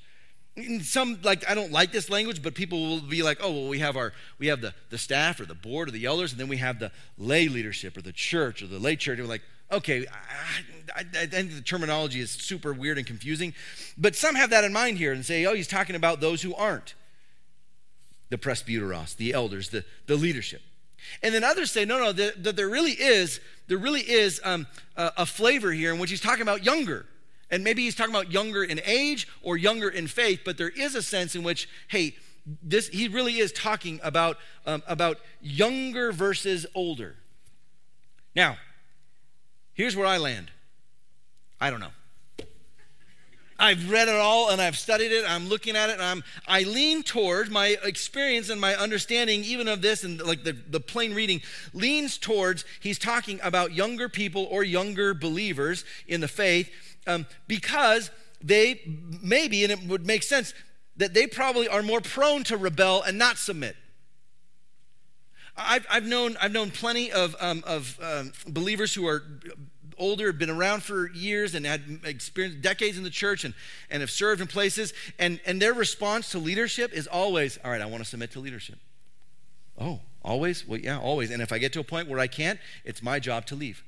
Some 0.81 1.19
like 1.21 1.49
I 1.49 1.53
don't 1.53 1.71
like 1.71 1.91
this 1.91 2.09
language, 2.09 2.41
but 2.41 2.55
people 2.55 2.79
will 2.81 3.01
be 3.01 3.23
like, 3.23 3.39
oh 3.41 3.51
well, 3.51 3.67
we 3.67 3.79
have 3.79 3.97
our 3.97 4.13
we 4.39 4.47
have 4.47 4.61
the 4.61 4.73
the 4.89 4.97
staff 4.97 5.39
or 5.39 5.45
the 5.45 5.55
board 5.55 5.89
or 5.89 5.91
the 5.91 6.05
elders, 6.05 6.31
and 6.31 6.39
then 6.39 6.47
we 6.47 6.57
have 6.57 6.79
the 6.79 6.91
lay 7.17 7.49
leadership 7.49 7.97
or 7.97 8.01
the 8.01 8.13
church 8.13 8.61
or 8.61 8.67
the 8.67 8.79
lay 8.79 8.95
church. 8.95 9.19
And 9.19 9.27
we're 9.27 9.33
like, 9.33 9.41
okay, 9.71 10.05
I, 10.07 10.99
I, 11.01 11.23
I, 11.23 11.25
think 11.25 11.53
the 11.53 11.61
terminology 11.61 12.19
is 12.19 12.31
super 12.31 12.73
weird 12.73 12.97
and 12.97 13.05
confusing, 13.05 13.53
but 13.97 14.15
some 14.15 14.35
have 14.35 14.51
that 14.51 14.63
in 14.63 14.71
mind 14.71 14.97
here 14.97 15.11
and 15.11 15.25
say, 15.25 15.45
oh, 15.45 15.53
he's 15.53 15.67
talking 15.67 15.95
about 15.95 16.21
those 16.21 16.41
who 16.41 16.53
aren't 16.55 16.93
the 18.29 18.37
presbyteros, 18.37 19.15
the 19.17 19.33
elders, 19.33 19.69
the, 19.69 19.83
the 20.07 20.15
leadership. 20.15 20.61
And 21.21 21.33
then 21.33 21.43
others 21.43 21.71
say, 21.71 21.85
no, 21.85 21.99
no, 21.99 22.11
that, 22.11 22.43
that 22.43 22.55
there 22.55 22.69
really 22.69 22.91
is, 22.91 23.39
there 23.67 23.77
really 23.77 24.01
is 24.01 24.41
um, 24.43 24.67
a, 24.95 25.11
a 25.17 25.25
flavor 25.25 25.71
here 25.71 25.93
in 25.93 25.99
which 25.99 26.09
he's 26.09 26.21
talking 26.21 26.41
about 26.41 26.65
younger. 26.65 27.05
And 27.51 27.63
maybe 27.63 27.83
he's 27.83 27.95
talking 27.95 28.13
about 28.13 28.31
younger 28.31 28.63
in 28.63 28.81
age 28.85 29.27
or 29.41 29.57
younger 29.57 29.89
in 29.89 30.07
faith, 30.07 30.41
but 30.43 30.57
there 30.57 30.69
is 30.69 30.95
a 30.95 31.01
sense 31.01 31.35
in 31.35 31.43
which, 31.43 31.69
hey, 31.89 32.15
this 32.61 32.89
he 32.89 33.07
really 33.07 33.37
is 33.37 33.51
talking 33.51 33.99
about 34.03 34.37
um, 34.65 34.83
about 34.87 35.19
younger 35.41 36.11
versus 36.11 36.65
older. 36.75 37.15
Now, 38.35 38.57
Here's 39.75 39.95
where 39.95 40.07
I 40.07 40.17
land 40.17 40.51
I 41.61 41.69
don't 41.69 41.79
know. 41.79 41.91
I've 43.57 43.89
read 43.89 44.09
it 44.09 44.15
all 44.15 44.49
and 44.49 44.61
I've 44.61 44.77
studied 44.77 45.13
it. 45.13 45.23
I'm 45.25 45.47
looking 45.47 45.77
at 45.77 45.89
it 45.89 45.93
and 45.93 46.01
I'm 46.01 46.23
I 46.47 46.63
lean 46.63 47.03
toward 47.03 47.51
my 47.51 47.77
experience 47.83 48.49
and 48.49 48.59
my 48.59 48.75
understanding 48.75 49.43
even 49.43 49.67
of 49.67 49.81
this 49.81 50.03
and 50.03 50.21
like 50.21 50.43
the, 50.43 50.53
the 50.53 50.81
plain 50.81 51.13
reading 51.13 51.41
leans 51.73 52.17
towards 52.17 52.65
he's 52.81 52.99
talking 52.99 53.39
about 53.43 53.73
younger 53.73 54.09
people 54.09 54.45
or 54.49 54.63
younger 54.63 55.13
believers 55.13 55.85
in 56.07 56.19
the 56.19 56.27
faith 56.27 56.69
um, 57.07 57.25
because 57.47 58.11
they 58.43 58.81
maybe 59.21 59.63
and 59.63 59.71
it 59.71 59.87
would 59.87 60.05
make 60.05 60.23
sense 60.23 60.53
that 60.97 61.13
they 61.13 61.27
probably 61.27 61.67
are 61.67 61.83
more 61.83 62.01
prone 62.01 62.43
to 62.45 62.57
rebel 62.57 63.01
and 63.01 63.17
not 63.17 63.37
submit. 63.37 63.75
I've, 65.57 65.85
I've 65.89 66.05
known 66.05 66.37
I've 66.41 66.51
known 66.51 66.71
plenty 66.71 67.11
of 67.11 67.35
um, 67.39 67.63
of 67.65 67.97
um, 68.01 68.33
believers 68.47 68.93
who 68.93 69.07
are 69.07 69.23
older, 69.97 70.27
have 70.27 70.37
been 70.37 70.49
around 70.49 70.83
for 70.83 71.11
years 71.11 71.55
and 71.55 71.65
had 71.65 71.81
experienced 72.03 72.61
decades 72.61 72.97
in 72.97 73.03
the 73.03 73.09
church 73.09 73.43
and, 73.43 73.53
and 73.89 74.01
have 74.01 74.11
served 74.11 74.41
in 74.41 74.47
places. 74.47 74.93
And, 75.19 75.39
and 75.45 75.61
their 75.61 75.73
response 75.73 76.29
to 76.31 76.39
leadership 76.39 76.93
is 76.93 77.07
always, 77.07 77.57
all 77.63 77.71
right, 77.71 77.81
I 77.81 77.85
want 77.85 78.03
to 78.03 78.09
submit 78.09 78.31
to 78.31 78.39
leadership. 78.39 78.79
Oh, 79.79 80.01
always? 80.23 80.67
Well, 80.67 80.79
yeah, 80.79 80.99
always. 80.99 81.31
And 81.31 81.41
if 81.41 81.51
I 81.51 81.57
get 81.57 81.73
to 81.73 81.79
a 81.79 81.83
point 81.83 82.07
where 82.07 82.19
I 82.19 82.27
can't, 82.27 82.59
it's 82.83 83.01
my 83.01 83.19
job 83.19 83.45
to 83.47 83.55
leave. 83.55 83.83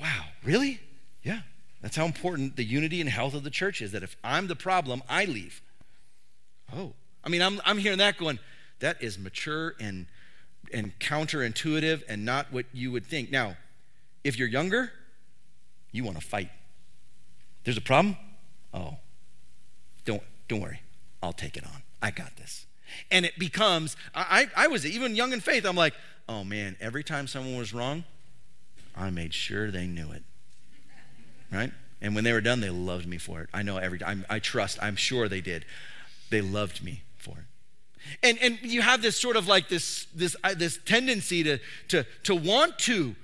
Wow, 0.00 0.24
really? 0.42 0.80
Yeah. 1.22 1.40
That's 1.84 1.96
how 1.96 2.06
important 2.06 2.56
the 2.56 2.64
unity 2.64 3.02
and 3.02 3.10
health 3.10 3.34
of 3.34 3.44
the 3.44 3.50
church 3.50 3.82
is 3.82 3.92
that 3.92 4.02
if 4.02 4.16
I'm 4.24 4.46
the 4.46 4.56
problem, 4.56 5.02
I 5.06 5.26
leave. 5.26 5.60
Oh, 6.74 6.94
I 7.22 7.28
mean, 7.28 7.42
I'm, 7.42 7.60
I'm 7.66 7.76
hearing 7.76 7.98
that 7.98 8.16
going, 8.16 8.38
that 8.80 9.02
is 9.02 9.18
mature 9.18 9.74
and, 9.78 10.06
and 10.72 10.98
counterintuitive 10.98 12.02
and 12.08 12.24
not 12.24 12.50
what 12.50 12.64
you 12.72 12.90
would 12.90 13.04
think. 13.04 13.30
Now, 13.30 13.58
if 14.24 14.38
you're 14.38 14.48
younger, 14.48 14.92
you 15.92 16.04
want 16.04 16.18
to 16.18 16.26
fight. 16.26 16.48
There's 17.64 17.76
a 17.76 17.82
problem? 17.82 18.16
Oh, 18.72 18.96
don't, 20.06 20.22
don't 20.48 20.62
worry. 20.62 20.80
I'll 21.22 21.34
take 21.34 21.54
it 21.58 21.66
on. 21.66 21.82
I 22.00 22.12
got 22.12 22.34
this. 22.36 22.64
And 23.10 23.26
it 23.26 23.38
becomes, 23.38 23.94
I, 24.14 24.48
I 24.56 24.68
was 24.68 24.86
even 24.86 25.16
young 25.16 25.34
in 25.34 25.40
faith, 25.40 25.66
I'm 25.66 25.76
like, 25.76 25.92
oh 26.30 26.44
man, 26.44 26.78
every 26.80 27.04
time 27.04 27.26
someone 27.26 27.58
was 27.58 27.74
wrong, 27.74 28.04
I 28.96 29.10
made 29.10 29.34
sure 29.34 29.70
they 29.70 29.86
knew 29.86 30.12
it. 30.12 30.22
Right? 31.52 31.72
And 32.00 32.14
when 32.14 32.24
they 32.24 32.32
were 32.32 32.40
done, 32.40 32.60
they 32.60 32.70
loved 32.70 33.06
me 33.06 33.18
for 33.18 33.40
it. 33.40 33.48
I 33.54 33.62
know 33.62 33.78
every 33.78 33.98
time. 33.98 34.26
I 34.28 34.38
trust, 34.38 34.78
I'm 34.82 34.96
sure 34.96 35.28
they 35.28 35.40
did. 35.40 35.64
They 36.30 36.40
loved 36.40 36.82
me 36.82 37.02
for 37.16 37.38
it. 37.38 37.44
And, 38.22 38.38
and 38.42 38.58
you 38.62 38.82
have 38.82 39.02
this 39.02 39.16
sort 39.16 39.36
of 39.36 39.48
like 39.48 39.68
this, 39.68 40.06
this, 40.14 40.36
uh, 40.44 40.54
this 40.54 40.78
tendency 40.84 41.42
to, 41.44 41.58
to, 41.88 42.04
to 42.24 42.34
want 42.34 42.78
to 42.80 43.16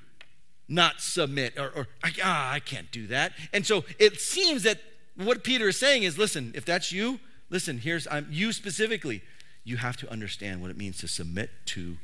not 0.68 1.00
submit 1.00 1.58
or, 1.58 1.70
or 1.74 1.88
ah, 2.24 2.52
I 2.52 2.60
can't 2.60 2.90
do 2.90 3.06
that. 3.08 3.32
And 3.52 3.66
so 3.66 3.84
it 3.98 4.20
seems 4.20 4.62
that 4.62 4.78
what 5.16 5.44
Peter 5.44 5.68
is 5.68 5.78
saying 5.78 6.04
is 6.04 6.16
listen, 6.16 6.52
if 6.54 6.64
that's 6.64 6.92
you, 6.92 7.20
listen, 7.50 7.78
here's 7.78 8.06
I'm, 8.08 8.28
you 8.30 8.52
specifically, 8.52 9.22
you 9.64 9.76
have 9.76 9.96
to 9.98 10.10
understand 10.10 10.62
what 10.62 10.70
it 10.70 10.78
means 10.78 10.98
to 10.98 11.08
submit 11.08 11.50
to 11.66 11.96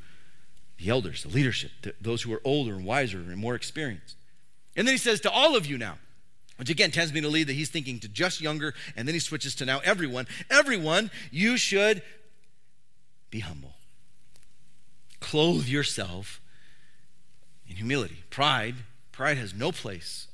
the 0.78 0.90
elders, 0.90 1.22
the 1.22 1.28
leadership, 1.30 1.70
the, 1.82 1.94
those 2.00 2.22
who 2.22 2.32
are 2.34 2.40
older 2.44 2.74
and 2.74 2.84
wiser 2.84 3.18
and 3.18 3.36
more 3.36 3.54
experienced. 3.54 4.16
And 4.76 4.86
then 4.86 4.92
he 4.92 4.98
says 4.98 5.20
to 5.20 5.30
all 5.30 5.56
of 5.56 5.64
you 5.64 5.78
now, 5.78 5.96
which 6.56 6.70
again 6.70 6.90
tends 6.90 7.12
me 7.12 7.20
to 7.20 7.28
lead 7.28 7.46
that 7.46 7.54
he's 7.54 7.68
thinking 7.68 7.98
to 8.00 8.08
just 8.08 8.40
younger, 8.40 8.74
and 8.96 9.06
then 9.06 9.14
he 9.14 9.20
switches 9.20 9.54
to 9.56 9.64
now 9.64 9.80
everyone. 9.84 10.26
Everyone, 10.50 11.10
you 11.30 11.56
should 11.56 12.02
be 13.30 13.40
humble. 13.40 13.74
Clothe 15.20 15.66
yourself 15.66 16.40
in 17.68 17.76
humility. 17.76 18.22
Pride, 18.30 18.76
pride 19.12 19.38
has 19.38 19.54
no 19.54 19.72
place 19.72 20.28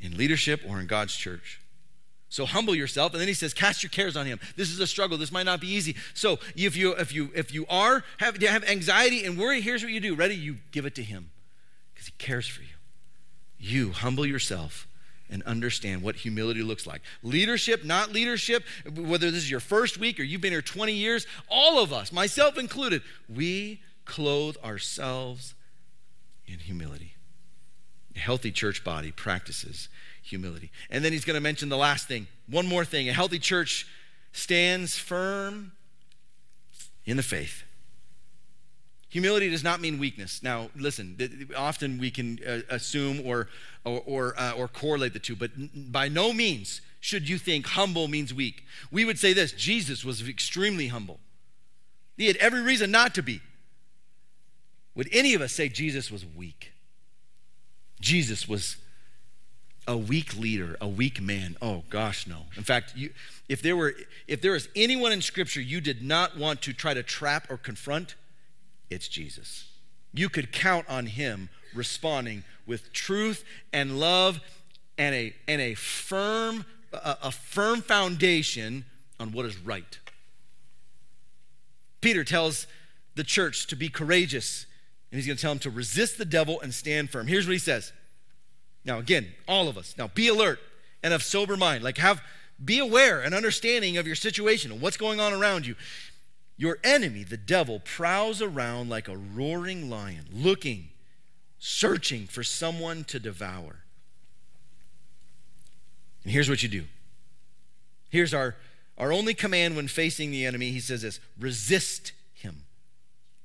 in 0.00 0.16
leadership 0.16 0.62
or 0.68 0.80
in 0.80 0.86
God's 0.86 1.14
church. 1.14 1.60
So 2.28 2.46
humble 2.46 2.74
yourself, 2.74 3.12
and 3.12 3.20
then 3.20 3.28
he 3.28 3.34
says, 3.34 3.54
cast 3.54 3.84
your 3.84 3.90
cares 3.90 4.16
on 4.16 4.26
him. 4.26 4.40
This 4.56 4.70
is 4.70 4.80
a 4.80 4.88
struggle. 4.88 5.16
This 5.16 5.30
might 5.30 5.46
not 5.46 5.60
be 5.60 5.68
easy. 5.68 5.94
So 6.14 6.40
if 6.56 6.76
you 6.76 6.92
if 6.94 7.14
you 7.14 7.30
if 7.32 7.54
you 7.54 7.64
are 7.68 8.02
have 8.18 8.42
have 8.42 8.64
anxiety 8.64 9.24
and 9.24 9.38
worry, 9.38 9.60
here's 9.60 9.84
what 9.84 9.92
you 9.92 10.00
do. 10.00 10.16
Ready? 10.16 10.34
You 10.34 10.56
give 10.72 10.84
it 10.84 10.96
to 10.96 11.02
him 11.04 11.30
because 11.92 12.08
he 12.08 12.14
cares 12.18 12.48
for 12.48 12.62
you. 12.62 12.73
You 13.64 13.92
humble 13.92 14.26
yourself 14.26 14.86
and 15.30 15.42
understand 15.44 16.02
what 16.02 16.16
humility 16.16 16.62
looks 16.62 16.86
like. 16.86 17.00
Leadership, 17.22 17.82
not 17.82 18.12
leadership, 18.12 18.62
whether 18.94 19.30
this 19.30 19.44
is 19.44 19.50
your 19.50 19.58
first 19.58 19.96
week 19.96 20.20
or 20.20 20.22
you've 20.22 20.42
been 20.42 20.52
here 20.52 20.60
20 20.60 20.92
years, 20.92 21.26
all 21.48 21.82
of 21.82 21.90
us, 21.90 22.12
myself 22.12 22.58
included, 22.58 23.00
we 23.26 23.80
clothe 24.04 24.58
ourselves 24.62 25.54
in 26.46 26.58
humility. 26.58 27.14
A 28.14 28.18
healthy 28.18 28.52
church 28.52 28.84
body 28.84 29.10
practices 29.10 29.88
humility. 30.22 30.70
And 30.90 31.02
then 31.02 31.12
he's 31.12 31.24
going 31.24 31.36
to 31.36 31.40
mention 31.40 31.70
the 31.70 31.78
last 31.78 32.06
thing. 32.06 32.26
One 32.46 32.66
more 32.66 32.84
thing. 32.84 33.08
A 33.08 33.14
healthy 33.14 33.38
church 33.38 33.86
stands 34.32 34.98
firm 34.98 35.72
in 37.06 37.16
the 37.16 37.22
faith. 37.22 37.64
Humility 39.14 39.48
does 39.48 39.62
not 39.62 39.80
mean 39.80 40.00
weakness. 40.00 40.42
Now, 40.42 40.70
listen, 40.74 41.48
often 41.56 41.98
we 41.98 42.10
can 42.10 42.40
uh, 42.44 42.62
assume 42.68 43.24
or, 43.24 43.46
or, 43.84 44.02
or, 44.06 44.34
uh, 44.36 44.54
or 44.54 44.66
correlate 44.66 45.12
the 45.12 45.20
two, 45.20 45.36
but 45.36 45.52
by 45.92 46.08
no 46.08 46.32
means 46.32 46.80
should 46.98 47.28
you 47.28 47.38
think 47.38 47.64
humble 47.64 48.08
means 48.08 48.34
weak. 48.34 48.64
We 48.90 49.04
would 49.04 49.20
say 49.20 49.32
this 49.32 49.52
Jesus 49.52 50.04
was 50.04 50.28
extremely 50.28 50.88
humble. 50.88 51.20
He 52.16 52.26
had 52.26 52.34
every 52.38 52.60
reason 52.60 52.90
not 52.90 53.14
to 53.14 53.22
be. 53.22 53.40
Would 54.96 55.08
any 55.12 55.34
of 55.34 55.40
us 55.40 55.52
say 55.52 55.68
Jesus 55.68 56.10
was 56.10 56.26
weak? 56.26 56.72
Jesus 58.00 58.48
was 58.48 58.78
a 59.86 59.96
weak 59.96 60.36
leader, 60.36 60.76
a 60.80 60.88
weak 60.88 61.22
man. 61.22 61.56
Oh 61.62 61.84
gosh, 61.88 62.26
no. 62.26 62.46
In 62.56 62.64
fact, 62.64 62.96
you, 62.96 63.10
if 63.48 63.62
there 63.62 63.76
were 63.76 63.94
if 64.26 64.42
there 64.42 64.56
is 64.56 64.68
anyone 64.74 65.12
in 65.12 65.22
scripture 65.22 65.60
you 65.60 65.80
did 65.80 66.02
not 66.02 66.36
want 66.36 66.62
to 66.62 66.72
try 66.72 66.94
to 66.94 67.04
trap 67.04 67.48
or 67.48 67.56
confront, 67.56 68.16
it's 68.94 69.08
Jesus. 69.08 69.66
You 70.12 70.28
could 70.28 70.52
count 70.52 70.88
on 70.88 71.06
him 71.06 71.48
responding 71.74 72.44
with 72.66 72.92
truth 72.92 73.44
and 73.72 73.98
love 73.98 74.40
and 74.96 75.14
a 75.14 75.34
and 75.48 75.60
a 75.60 75.74
firm 75.74 76.64
a, 76.92 77.16
a 77.24 77.30
firm 77.32 77.82
foundation 77.82 78.84
on 79.18 79.32
what 79.32 79.44
is 79.44 79.58
right. 79.58 79.98
Peter 82.00 82.22
tells 82.22 82.66
the 83.16 83.24
church 83.24 83.66
to 83.68 83.76
be 83.76 83.88
courageous 83.88 84.66
And 85.14 85.18
he's 85.20 85.28
going 85.28 85.36
to 85.36 85.42
tell 85.42 85.52
them 85.52 85.60
to 85.60 85.70
resist 85.70 86.18
the 86.18 86.24
devil 86.24 86.60
and 86.60 86.74
stand 86.74 87.08
firm. 87.08 87.28
Here's 87.28 87.46
what 87.46 87.52
he 87.52 87.58
says. 87.60 87.92
Now, 88.84 88.98
again, 88.98 89.28
all 89.46 89.68
of 89.68 89.78
us. 89.78 89.94
Now, 89.96 90.08
be 90.08 90.26
alert 90.26 90.58
and 91.04 91.14
of 91.14 91.22
sober 91.22 91.56
mind. 91.56 91.84
Like, 91.84 91.98
have, 91.98 92.20
be 92.64 92.80
aware 92.80 93.20
and 93.20 93.32
understanding 93.32 93.96
of 93.96 94.08
your 94.08 94.16
situation 94.16 94.72
and 94.72 94.80
what's 94.80 94.96
going 94.96 95.20
on 95.20 95.32
around 95.32 95.66
you. 95.66 95.76
Your 96.56 96.78
enemy, 96.84 97.24
the 97.24 97.36
devil, 97.36 97.80
prowls 97.80 98.40
around 98.40 98.88
like 98.88 99.08
a 99.08 99.16
roaring 99.16 99.90
lion, 99.90 100.26
looking, 100.32 100.90
searching 101.58 102.26
for 102.26 102.44
someone 102.44 103.04
to 103.04 103.18
devour. 103.18 103.84
And 106.22 106.32
here's 106.32 106.48
what 106.48 106.62
you 106.62 106.68
do. 106.68 106.84
Here's 108.08 108.32
our, 108.32 108.54
our 108.96 109.12
only 109.12 109.34
command 109.34 109.74
when 109.74 109.88
facing 109.88 110.30
the 110.30 110.46
enemy. 110.46 110.70
He 110.70 110.80
says 110.80 111.02
this 111.02 111.18
resist 111.38 112.12
him. 112.32 112.64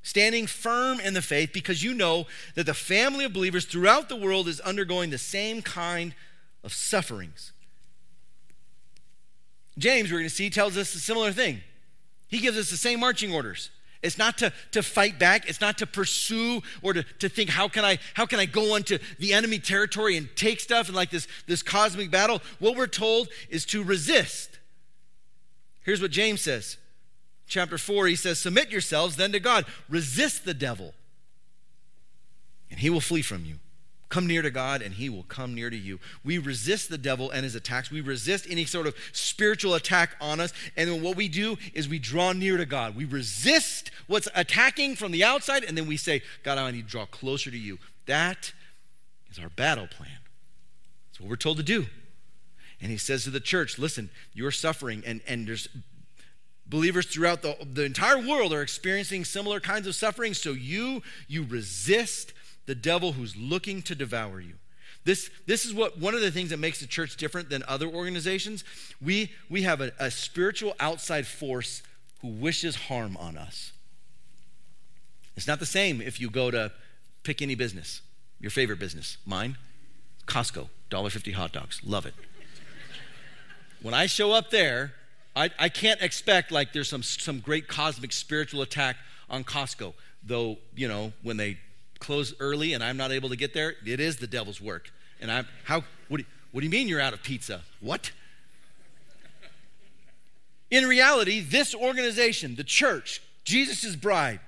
standing 0.03 0.47
firm 0.47 0.99
in 0.99 1.13
the 1.13 1.21
faith 1.21 1.51
because 1.53 1.83
you 1.83 1.93
know 1.93 2.27
that 2.55 2.65
the 2.65 2.73
family 2.73 3.25
of 3.25 3.33
believers 3.33 3.65
throughout 3.65 4.09
the 4.09 4.15
world 4.15 4.47
is 4.47 4.59
undergoing 4.61 5.09
the 5.09 5.17
same 5.17 5.61
kind 5.61 6.13
of 6.63 6.73
sufferings. 6.73 7.51
James, 9.77 10.11
we're 10.11 10.19
going 10.19 10.29
to 10.29 10.35
see, 10.35 10.49
tells 10.49 10.77
us 10.77 10.93
a 10.93 10.99
similar 10.99 11.31
thing. 11.31 11.61
He 12.29 12.39
gives 12.39 12.57
us 12.57 12.69
the 12.69 12.77
same 12.77 12.99
marching 13.01 13.33
orders. 13.33 13.69
It's 14.01 14.17
not 14.17 14.37
to, 14.37 14.53
to 14.71 14.81
fight 14.81 15.19
back. 15.19 15.49
It's 15.49 15.59
not 15.59 15.77
to 15.79 15.85
pursue 15.85 16.61
or 16.81 16.93
to, 16.93 17.03
to 17.03 17.27
think, 17.27 17.49
how 17.49 17.67
can, 17.67 17.83
I, 17.83 17.99
how 18.13 18.25
can 18.25 18.39
I 18.39 18.45
go 18.45 18.75
into 18.75 18.97
the 19.17 19.33
enemy 19.33 19.59
territory 19.59 20.15
and 20.15 20.29
take 20.37 20.61
stuff 20.61 20.87
and 20.87 20.95
like 20.95 21.09
this, 21.09 21.27
this 21.47 21.61
cosmic 21.61 22.09
battle? 22.09 22.41
What 22.59 22.77
we're 22.77 22.87
told 22.87 23.27
is 23.49 23.65
to 23.67 23.83
resist. 23.83 24.57
Here's 25.83 26.01
what 26.01 26.11
James 26.11 26.41
says 26.41 26.77
chapter 27.49 27.77
4, 27.77 28.07
he 28.07 28.15
says, 28.15 28.39
Submit 28.39 28.69
yourselves 28.69 29.17
then 29.17 29.33
to 29.33 29.39
God, 29.39 29.65
resist 29.89 30.45
the 30.45 30.53
devil, 30.53 30.93
and 32.69 32.79
he 32.79 32.89
will 32.89 33.01
flee 33.01 33.23
from 33.23 33.43
you. 33.43 33.55
Come 34.09 34.25
near 34.25 34.41
to 34.41 34.49
God, 34.49 34.81
and 34.81 34.95
he 34.95 35.07
will 35.07 35.23
come 35.23 35.53
near 35.53 35.69
to 35.69 35.77
you. 35.77 35.99
We 36.23 36.39
resist 36.39 36.89
the 36.89 36.97
devil 36.97 37.29
and 37.29 37.43
his 37.43 37.53
attacks. 37.53 37.91
We 37.91 38.01
resist 38.01 38.47
any 38.49 38.65
sort 38.65 38.87
of 38.87 38.95
spiritual 39.11 39.75
attack 39.75 40.15
on 40.19 40.39
us. 40.39 40.51
And 40.75 40.89
then 40.89 41.03
what 41.03 41.15
we 41.15 41.27
do 41.27 41.57
is 41.75 41.87
we 41.87 41.99
draw 41.99 42.33
near 42.33 42.57
to 42.57 42.65
God. 42.65 42.95
We 42.95 43.05
resist 43.05 43.91
what's 44.07 44.27
attacking 44.33 44.95
from 44.95 45.11
the 45.11 45.23
outside, 45.23 45.63
and 45.63 45.77
then 45.77 45.87
we 45.87 45.95
say, 45.95 46.23
God, 46.43 46.57
I 46.57 46.71
need 46.71 46.85
to 46.85 46.91
draw 46.91 47.05
closer 47.05 47.51
to 47.51 47.57
you. 47.57 47.77
That 48.07 48.51
is 49.29 49.37
our 49.37 49.49
battle 49.49 49.85
plan. 49.85 50.17
That's 51.11 51.19
what 51.19 51.29
we're 51.29 51.35
told 51.35 51.57
to 51.57 51.63
do. 51.63 51.85
And 52.81 52.89
he 52.89 52.97
says 52.97 53.25
to 53.25 53.29
the 53.29 53.39
church, 53.39 53.77
listen, 53.77 54.09
you're 54.33 54.49
suffering, 54.49 55.03
and, 55.05 55.21
and 55.27 55.47
there's 55.47 55.67
believers 56.65 57.05
throughout 57.05 57.43
the, 57.43 57.55
the 57.73 57.83
entire 57.83 58.17
world 58.17 58.53
are 58.53 58.61
experiencing 58.61 59.25
similar 59.25 59.59
kinds 59.59 59.87
of 59.87 59.95
suffering 59.95 60.35
so 60.35 60.51
you 60.51 61.01
you 61.27 61.43
resist 61.43 62.31
the 62.69 62.75
devil 62.75 63.13
who's 63.13 63.35
looking 63.35 63.81
to 63.81 63.95
devour 63.95 64.39
you. 64.39 64.53
This, 65.03 65.31
this 65.47 65.65
is 65.65 65.73
what 65.73 65.97
one 65.97 66.13
of 66.13 66.21
the 66.21 66.29
things 66.29 66.51
that 66.51 66.59
makes 66.59 66.79
the 66.79 66.85
church 66.85 67.17
different 67.17 67.49
than 67.49 67.63
other 67.67 67.87
organizations. 67.87 68.63
We 69.01 69.31
we 69.49 69.63
have 69.63 69.81
a, 69.81 69.91
a 69.97 70.11
spiritual 70.11 70.75
outside 70.79 71.25
force 71.25 71.81
who 72.21 72.27
wishes 72.27 72.75
harm 72.75 73.17
on 73.17 73.37
us. 73.37 73.71
It's 75.35 75.47
not 75.47 75.59
the 75.59 75.65
same 75.65 75.99
if 75.99 76.21
you 76.21 76.29
go 76.29 76.51
to 76.51 76.71
pick 77.23 77.41
any 77.41 77.55
business 77.55 78.01
your 78.39 78.51
favorite 78.51 78.79
business 78.79 79.17
mine 79.25 79.57
costco 80.25 80.69
$1.50 80.89 81.33
hot 81.33 81.51
dogs 81.51 81.81
love 81.83 82.05
it. 82.05 82.13
When 83.81 83.93
i 83.93 84.05
show 84.05 84.31
up 84.31 84.51
there 84.51 84.93
I, 85.35 85.49
I 85.59 85.69
can't 85.69 86.01
expect 86.01 86.51
like 86.51 86.71
there's 86.71 86.89
some, 86.89 87.03
some 87.03 87.39
great 87.39 87.67
cosmic 87.67 88.11
spiritual 88.13 88.61
attack 88.61 88.97
on 89.29 89.43
Costco, 89.43 89.93
though, 90.23 90.57
you 90.75 90.87
know, 90.87 91.13
when 91.21 91.37
they 91.37 91.59
close 91.99 92.33
early 92.39 92.73
and 92.73 92.83
I'm 92.83 92.97
not 92.97 93.11
able 93.11 93.29
to 93.29 93.35
get 93.35 93.53
there, 93.53 93.75
it 93.85 93.99
is 93.99 94.17
the 94.17 94.27
devil's 94.27 94.61
work. 94.61 94.91
And 95.21 95.31
I'm, 95.31 95.47
how, 95.65 95.83
what 96.07 96.19
do, 96.19 96.25
what 96.51 96.61
do 96.61 96.65
you 96.65 96.71
mean 96.71 96.87
you're 96.87 97.01
out 97.01 97.13
of 97.13 97.23
pizza? 97.23 97.61
What? 97.79 98.11
In 100.71 100.85
reality, 100.85 101.41
this 101.41 101.73
organization, 101.75 102.55
the 102.55 102.63
church, 102.63 103.21
Jesus' 103.43 103.95
bride, 103.95 104.39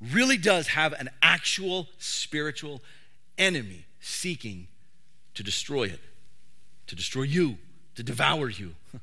really 0.00 0.38
does 0.38 0.68
have 0.68 0.92
an 0.94 1.10
actual 1.22 1.88
spiritual 1.98 2.80
enemy 3.36 3.84
seeking 4.00 4.68
to 5.34 5.42
destroy 5.42 5.84
it, 5.84 6.00
to 6.86 6.96
destroy 6.96 7.22
you, 7.22 7.58
to 7.94 8.02
devour 8.02 8.48
you. 8.48 8.74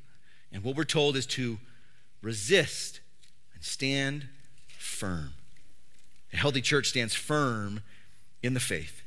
And 0.50 0.64
what 0.64 0.76
we're 0.76 0.84
told 0.84 1.14
is 1.14 1.26
to 1.26 1.58
resist 2.22 3.00
and 3.54 3.62
stand 3.62 4.28
firm. 4.78 5.34
A 6.32 6.36
healthy 6.36 6.60
church 6.60 6.88
stands 6.88 7.14
firm 7.14 7.82
in 8.42 8.54
the 8.54 8.60
faith. 8.60 9.02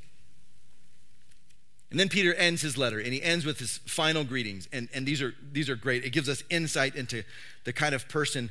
And 1.90 2.00
then 2.00 2.08
Peter 2.08 2.34
ends 2.34 2.62
his 2.62 2.78
letter, 2.78 3.00
and 3.00 3.14
he 3.14 3.22
ends 3.22 3.46
with 3.46 3.60
his 3.60 3.80
final 3.86 4.24
greetings. 4.24 4.68
And, 4.72 4.88
and 4.94 5.06
these, 5.06 5.22
are, 5.22 5.34
these 5.52 5.70
are 5.70 5.76
great. 5.76 6.06
It 6.06 6.12
gives 6.12 6.30
us 6.30 6.42
insight 6.50 6.96
into 6.96 7.24
the 7.66 7.74
kind 7.74 7.94
of 7.94 8.08
person 8.08 8.50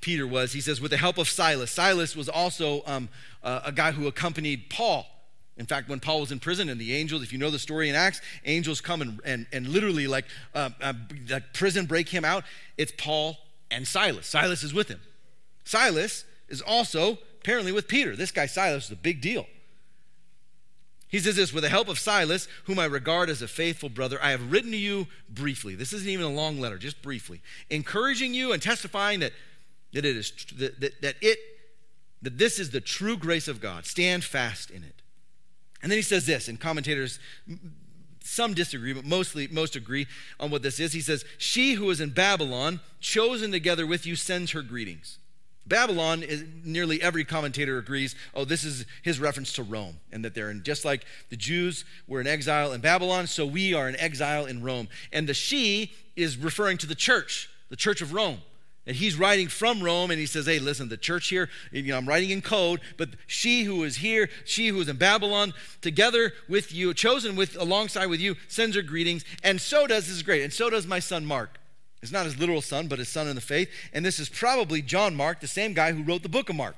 Peter 0.00 0.26
was. 0.26 0.52
He 0.52 0.60
says, 0.60 0.80
with 0.80 0.90
the 0.90 0.96
help 0.96 1.16
of 1.16 1.28
Silas. 1.28 1.70
Silas 1.70 2.16
was 2.16 2.28
also 2.28 2.82
um, 2.86 3.08
uh, 3.42 3.60
a 3.64 3.72
guy 3.72 3.92
who 3.92 4.06
accompanied 4.08 4.68
Paul 4.68 5.06
in 5.56 5.64
fact, 5.64 5.88
when 5.88 6.00
Paul 6.00 6.20
was 6.20 6.32
in 6.32 6.38
prison 6.38 6.68
and 6.68 6.78
the 6.78 6.94
angels, 6.94 7.22
if 7.22 7.32
you 7.32 7.38
know 7.38 7.50
the 7.50 7.58
story 7.58 7.88
in 7.88 7.94
Acts, 7.94 8.20
angels 8.44 8.80
come 8.80 9.00
and, 9.00 9.20
and, 9.24 9.46
and 9.52 9.68
literally 9.68 10.06
like, 10.06 10.26
uh, 10.54 10.70
uh, 10.82 10.92
like 11.30 11.54
prison 11.54 11.86
break 11.86 12.08
him 12.10 12.24
out. 12.24 12.44
It's 12.76 12.92
Paul 12.96 13.38
and 13.70 13.88
Silas. 13.88 14.26
Silas 14.26 14.62
is 14.62 14.74
with 14.74 14.88
him. 14.88 15.00
Silas 15.64 16.24
is 16.48 16.60
also 16.60 17.18
apparently 17.46 17.70
with 17.70 17.86
Peter. 17.86 18.16
This 18.16 18.32
guy 18.32 18.46
Silas 18.46 18.86
is 18.86 18.90
a 18.90 18.96
big 18.96 19.20
deal. 19.20 19.46
He 21.06 21.20
says 21.20 21.36
this 21.36 21.52
with 21.52 21.62
the 21.62 21.70
help 21.70 21.86
of 21.86 21.96
Silas, 21.96 22.48
whom 22.64 22.80
I 22.80 22.86
regard 22.86 23.30
as 23.30 23.40
a 23.40 23.46
faithful 23.46 23.88
brother, 23.88 24.18
I 24.20 24.32
have 24.32 24.50
written 24.50 24.72
to 24.72 24.76
you 24.76 25.06
briefly. 25.28 25.76
This 25.76 25.92
isn't 25.92 26.08
even 26.08 26.26
a 26.26 26.30
long 26.30 26.58
letter, 26.58 26.76
just 26.76 27.00
briefly, 27.02 27.40
encouraging 27.70 28.34
you 28.34 28.50
and 28.50 28.60
testifying 28.60 29.20
that, 29.20 29.32
that 29.92 30.04
it 30.04 30.16
is 30.16 30.32
that, 30.58 30.80
that, 30.80 31.00
that 31.02 31.14
it 31.20 31.38
that 32.20 32.36
this 32.36 32.58
is 32.58 32.70
the 32.70 32.80
true 32.80 33.16
grace 33.16 33.46
of 33.46 33.60
God. 33.60 33.86
Stand 33.86 34.24
fast 34.24 34.68
in 34.72 34.82
it. 34.82 35.00
And 35.82 35.92
then 35.92 35.98
he 35.98 36.02
says 36.02 36.26
this, 36.26 36.48
and 36.48 36.58
commentators 36.58 37.20
some 38.24 38.54
disagree, 38.54 38.92
but 38.92 39.04
mostly 39.04 39.46
most 39.46 39.76
agree 39.76 40.08
on 40.40 40.50
what 40.50 40.62
this 40.62 40.80
is. 40.80 40.94
He 40.94 41.00
says, 41.00 41.24
She 41.38 41.74
who 41.74 41.90
is 41.90 42.00
in 42.00 42.10
Babylon, 42.10 42.80
chosen 42.98 43.52
together 43.52 43.86
with 43.86 44.04
you, 44.04 44.16
sends 44.16 44.50
her 44.50 44.62
greetings. 44.62 45.20
Babylon 45.66 46.22
is 46.22 46.44
nearly 46.64 47.02
every 47.02 47.24
commentator 47.24 47.78
agrees, 47.78 48.14
oh, 48.34 48.44
this 48.44 48.64
is 48.64 48.86
his 49.02 49.18
reference 49.18 49.52
to 49.54 49.62
Rome, 49.62 49.96
and 50.12 50.24
that 50.24 50.34
they're 50.34 50.50
in 50.50 50.62
just 50.62 50.84
like 50.84 51.04
the 51.28 51.36
Jews 51.36 51.84
were 52.06 52.20
in 52.20 52.26
exile 52.26 52.72
in 52.72 52.80
Babylon, 52.80 53.26
so 53.26 53.44
we 53.44 53.74
are 53.74 53.88
in 53.88 53.96
exile 53.96 54.46
in 54.46 54.62
Rome. 54.62 54.88
And 55.12 55.28
the 55.28 55.34
she 55.34 55.92
is 56.14 56.36
referring 56.36 56.78
to 56.78 56.86
the 56.86 56.94
church, 56.94 57.50
the 57.68 57.76
church 57.76 58.00
of 58.00 58.12
Rome. 58.12 58.38
And 58.86 58.94
he's 58.94 59.16
writing 59.16 59.48
from 59.48 59.82
Rome, 59.82 60.12
and 60.12 60.20
he 60.20 60.26
says, 60.26 60.46
Hey, 60.46 60.60
listen, 60.60 60.88
the 60.88 60.96
church 60.96 61.28
here, 61.28 61.48
you 61.72 61.82
know, 61.82 61.96
I'm 61.96 62.08
writing 62.08 62.30
in 62.30 62.40
code, 62.40 62.80
but 62.96 63.10
she 63.26 63.64
who 63.64 63.82
is 63.82 63.96
here, 63.96 64.28
she 64.44 64.68
who 64.68 64.80
is 64.80 64.88
in 64.88 64.96
Babylon, 64.96 65.54
together 65.80 66.32
with 66.48 66.72
you, 66.72 66.94
chosen 66.94 67.34
with 67.34 67.56
alongside 67.56 68.06
with 68.06 68.20
you, 68.20 68.36
sends 68.46 68.76
her 68.76 68.82
greetings. 68.82 69.24
And 69.42 69.60
so 69.60 69.88
does, 69.88 70.06
this 70.06 70.14
is 70.14 70.22
great, 70.22 70.44
and 70.44 70.52
so 70.52 70.70
does 70.70 70.86
my 70.86 71.00
son 71.00 71.26
Mark. 71.26 71.58
It's 72.02 72.12
not 72.12 72.26
his 72.26 72.38
literal 72.38 72.62
son, 72.62 72.88
but 72.88 72.98
his 72.98 73.08
son 73.08 73.26
in 73.26 73.34
the 73.34 73.40
faith. 73.40 73.68
And 73.92 74.04
this 74.04 74.18
is 74.18 74.28
probably 74.28 74.82
John 74.82 75.16
Mark, 75.16 75.40
the 75.40 75.48
same 75.48 75.72
guy 75.72 75.92
who 75.92 76.02
wrote 76.02 76.22
the 76.22 76.28
book 76.28 76.48
of 76.48 76.56
Mark. 76.56 76.76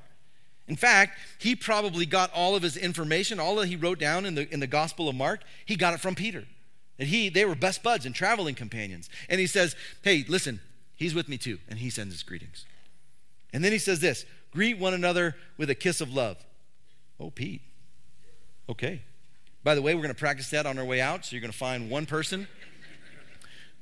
In 0.67 0.75
fact, 0.75 1.17
he 1.39 1.55
probably 1.55 2.05
got 2.05 2.31
all 2.33 2.55
of 2.55 2.63
his 2.63 2.77
information, 2.77 3.39
all 3.39 3.55
that 3.55 3.67
he 3.67 3.75
wrote 3.75 3.99
down 3.99 4.25
in 4.25 4.35
the, 4.35 4.51
in 4.53 4.59
the 4.59 4.67
Gospel 4.67 5.09
of 5.09 5.15
Mark, 5.15 5.41
he 5.65 5.75
got 5.75 5.93
it 5.93 5.99
from 5.99 6.15
Peter. 6.15 6.45
And 6.97 7.07
he, 7.07 7.29
they 7.29 7.45
were 7.45 7.55
best 7.55 7.81
buds 7.81 8.05
and 8.05 8.13
traveling 8.13 8.55
companions. 8.55 9.09
And 9.29 9.39
he 9.39 9.47
says, 9.47 9.75
Hey, 10.03 10.25
listen, 10.27 10.59
He's 10.99 11.15
with 11.15 11.29
me 11.29 11.37
too, 11.37 11.59
and 11.69 11.79
he 11.79 11.89
sends 11.89 12.13
his 12.13 12.23
greetings. 12.23 12.65
And 13.53 13.63
then 13.63 13.71
he 13.71 13.77
says 13.77 14.01
this 14.01 14.25
greet 14.51 14.77
one 14.77 14.93
another 14.93 15.37
with 15.57 15.69
a 15.69 15.75
kiss 15.75 16.01
of 16.01 16.13
love. 16.13 16.37
Oh, 17.21 17.29
Pete. 17.29 17.61
Okay. 18.67 19.01
By 19.63 19.75
the 19.75 19.81
way, 19.81 19.95
we're 19.95 20.01
going 20.01 20.13
to 20.13 20.19
practice 20.19 20.49
that 20.49 20.65
on 20.65 20.77
our 20.77 20.83
way 20.83 20.99
out. 20.99 21.25
So 21.25 21.35
you're 21.35 21.41
going 21.41 21.53
to 21.53 21.57
find 21.57 21.89
one 21.89 22.05
person. 22.05 22.49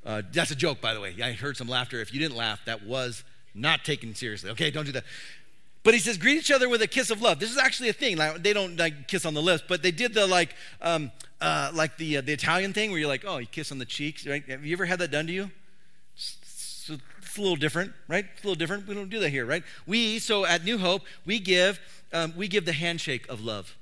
Uh, 0.08 0.22
that's 0.32 0.50
a 0.50 0.56
joke, 0.56 0.80
by 0.80 0.94
the 0.94 1.00
way. 1.00 1.14
I 1.22 1.32
heard 1.32 1.58
some 1.58 1.68
laughter. 1.68 2.00
If 2.00 2.14
you 2.14 2.18
didn't 2.18 2.36
laugh, 2.36 2.64
that 2.64 2.82
was 2.82 3.24
not 3.54 3.84
taken 3.84 4.14
seriously. 4.14 4.48
Okay, 4.52 4.70
don't 4.70 4.86
do 4.86 4.92
that. 4.92 5.04
But 5.82 5.92
he 5.92 6.00
says, 6.00 6.16
greet 6.16 6.38
each 6.38 6.50
other 6.50 6.66
with 6.66 6.80
a 6.80 6.86
kiss 6.86 7.10
of 7.10 7.20
love. 7.20 7.38
This 7.38 7.50
is 7.50 7.58
actually 7.58 7.90
a 7.90 7.92
thing. 7.92 8.16
Like, 8.16 8.42
they 8.42 8.54
don't 8.54 8.78
like 8.78 9.06
kiss 9.06 9.26
on 9.26 9.34
the 9.34 9.42
lips, 9.42 9.62
but 9.68 9.82
they 9.82 9.90
did 9.90 10.14
the 10.14 10.26
like, 10.26 10.54
um, 10.80 11.12
uh, 11.42 11.72
like 11.74 11.98
the 11.98 12.16
uh, 12.16 12.20
the 12.22 12.32
Italian 12.32 12.72
thing 12.72 12.90
where 12.90 12.98
you're 12.98 13.08
like, 13.08 13.24
oh, 13.26 13.36
you 13.36 13.46
kiss 13.46 13.70
on 13.70 13.78
the 13.78 13.84
cheeks, 13.84 14.26
right? 14.26 14.42
Have 14.48 14.64
you 14.64 14.72
ever 14.72 14.86
had 14.86 14.98
that 15.00 15.10
done 15.10 15.26
to 15.26 15.32
you? 15.32 15.50
So 16.14 16.94
it's 17.18 17.36
a 17.36 17.40
little 17.42 17.56
different, 17.56 17.92
right? 18.08 18.24
It's 18.32 18.42
a 18.42 18.46
little 18.46 18.58
different. 18.58 18.88
We 18.88 18.94
don't 18.94 19.10
do 19.10 19.20
that 19.20 19.28
here, 19.28 19.44
right? 19.44 19.62
We, 19.86 20.20
so 20.20 20.46
at 20.46 20.64
New 20.64 20.78
Hope, 20.78 21.02
we 21.26 21.38
give, 21.38 21.78
um, 22.14 22.32
we 22.34 22.48
give 22.48 22.64
the 22.64 22.72
handshake 22.72 23.28
of 23.28 23.42
love, 23.42 23.76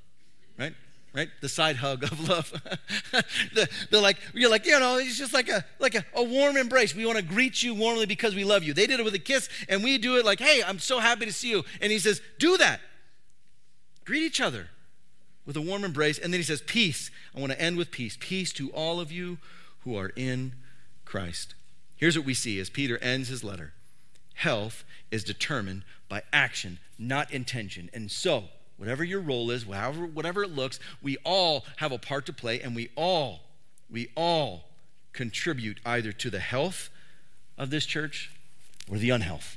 right? 0.59 0.75
Right? 1.17 1.31
The 1.41 1.49
side 1.49 1.77
hug 1.77 2.05
of 2.05 2.29
love. 2.29 2.53
the, 3.55 3.69
the 3.91 4.01
like, 4.01 4.19
you're 4.35 4.51
like, 4.51 4.67
you 4.67 4.79
know, 4.79 4.99
it's 4.99 5.17
just 5.17 5.33
like 5.33 5.49
a 5.49 5.65
like 5.79 5.95
a, 5.95 6.05
a 6.15 6.23
warm 6.23 6.59
embrace. 6.59 6.95
We 6.95 7.07
want 7.07 7.17
to 7.17 7.25
greet 7.25 7.63
you 7.63 7.75
warmly 7.75 8.05
because 8.05 8.35
we 8.35 8.45
love 8.45 8.63
you. 8.63 8.75
They 8.75 8.87
did 8.87 9.01
it 9.01 9.05
with 9.05 9.15
a 9.15 9.19
kiss, 9.19 9.49
and 9.69 9.83
we 9.83 9.97
do 9.97 10.19
it 10.19 10.27
like, 10.27 10.41
hey, 10.41 10.63
I'm 10.63 10.79
so 10.79 10.99
happy 10.99 11.25
to 11.25 11.33
see 11.33 11.49
you. 11.49 11.65
And 11.81 11.91
he 11.91 11.99
says, 11.99 12.21
do 12.39 12.59
that. 12.59 12.81
Greet 14.05 14.25
each 14.25 14.43
other 14.43 14.69
with 15.47 15.57
a 15.57 15.61
warm 15.61 15.85
embrace. 15.85 16.19
And 16.19 16.33
then 16.33 16.41
he 16.41 16.45
says, 16.45 16.61
Peace. 16.61 17.11
I 17.35 17.41
want 17.41 17.53
to 17.53 17.61
end 17.61 17.77
with 17.77 17.91
peace. 17.91 18.19
Peace 18.21 18.53
to 18.55 18.71
all 18.71 19.01
of 19.01 19.11
you 19.11 19.39
who 19.81 19.97
are 19.97 20.13
in 20.17 20.55
Christ. 21.05 21.55
Here's 21.97 22.19
what 22.19 22.27
we 22.27 22.35
see 22.35 22.59
as 22.61 22.69
Peter 22.69 22.99
ends 22.99 23.29
his 23.29 23.45
letter 23.45 23.73
health 24.35 24.85
is 25.11 25.25
determined 25.25 25.83
by 26.11 26.23
action, 26.31 26.79
not 26.99 27.31
intention. 27.33 27.89
And 27.95 28.11
so, 28.11 28.45
whatever 28.77 29.05
your 29.05 29.21
role 29.21 29.51
is, 29.51 29.67
whatever, 29.67 30.07
whatever 30.07 30.43
it 30.43 30.51
looks, 30.51 30.79
we 31.03 31.17
all 31.25 31.65
have 31.77 31.93
a 31.93 31.99
part 31.99 32.27
to 32.27 32.33
play, 32.33 32.61
and 32.61 32.75
we 32.75 32.91
all, 32.97 33.41
we 33.91 34.09
all 34.17 34.65
contribute 35.13 35.81
either 35.85 36.13
to 36.13 36.31
the 36.31 36.41
health 36.41 36.91
of 37.57 37.71
this 37.71 37.87
church 37.87 38.31
or 38.91 38.99
the 38.99 39.11
unhealth. 39.11 39.57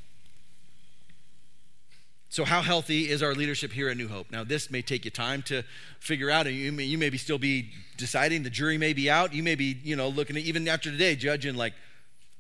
So, 2.32 2.46
how 2.46 2.62
healthy 2.62 3.10
is 3.10 3.24
our 3.24 3.34
leadership 3.34 3.74
here 3.74 3.90
at 3.90 3.98
New 3.98 4.08
Hope? 4.08 4.30
Now, 4.32 4.44
this 4.44 4.70
may 4.70 4.84
take 4.84 5.04
you 5.04 5.10
time 5.10 5.42
to 5.44 5.64
figure 6.00 6.30
out. 6.30 6.46
And 6.46 6.56
you 6.56 6.72
may, 6.72 6.84
you 6.84 7.00
may 7.00 7.10
be 7.10 7.18
still 7.18 7.40
be 7.40 7.72
deciding. 7.98 8.44
The 8.44 8.52
jury 8.52 8.78
may 8.78 8.94
be 8.94 9.10
out. 9.10 9.34
You 9.34 9.42
may 9.42 9.56
be, 9.56 9.78
you 9.84 9.96
know, 9.96 10.10
looking 10.10 10.38
at 10.38 10.44
even 10.44 10.68
after 10.68 10.92
today, 10.92 11.16
judging 11.16 11.56
like, 11.56 11.74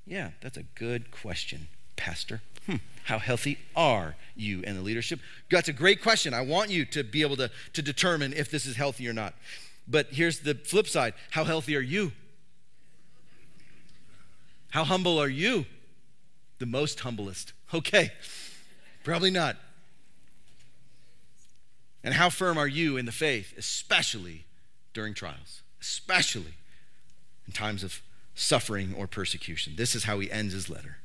yeah, 0.05 0.29
that's 0.41 0.57
a 0.57 0.63
good 0.75 1.09
question, 1.09 1.67
Pastor. 1.95 2.41
Hmm, 2.69 2.75
how 3.05 3.17
healthy 3.17 3.57
are 3.75 4.15
you 4.35 4.63
and 4.63 4.77
the 4.77 4.83
leadership? 4.83 5.19
That's 5.49 5.69
a 5.69 5.73
great 5.73 6.03
question. 6.03 6.35
I 6.35 6.41
want 6.41 6.69
you 6.69 6.85
to 6.85 7.03
be 7.03 7.23
able 7.23 7.35
to, 7.37 7.49
to 7.73 7.81
determine 7.81 8.31
if 8.33 8.51
this 8.51 8.67
is 8.67 8.75
healthy 8.75 9.07
or 9.07 9.13
not. 9.13 9.33
But 9.87 10.09
here's 10.11 10.41
the 10.41 10.53
flip 10.53 10.87
side 10.87 11.15
how 11.31 11.45
healthy 11.45 11.75
are 11.75 11.81
you? 11.81 12.11
How 14.69 14.83
humble 14.83 15.19
are 15.19 15.27
you? 15.27 15.65
The 16.59 16.67
most 16.67 16.99
humblest. 16.99 17.53
Okay, 17.71 18.11
probably 19.03 19.29
not. 19.29 19.57
And 22.03 22.15
how 22.15 22.31
firm 22.31 22.57
are 22.57 22.67
you 22.67 22.97
in 22.97 23.05
the 23.05 23.11
faith, 23.11 23.53
especially 23.55 24.45
during 24.91 25.13
trials, 25.13 25.61
especially 25.79 26.55
in 27.45 27.53
times 27.53 27.83
of 27.83 28.01
suffering 28.33 28.95
or 28.97 29.05
persecution? 29.05 29.73
This 29.75 29.93
is 29.93 30.05
how 30.05 30.17
he 30.17 30.31
ends 30.31 30.55
his 30.55 30.67
letter. 30.67 30.98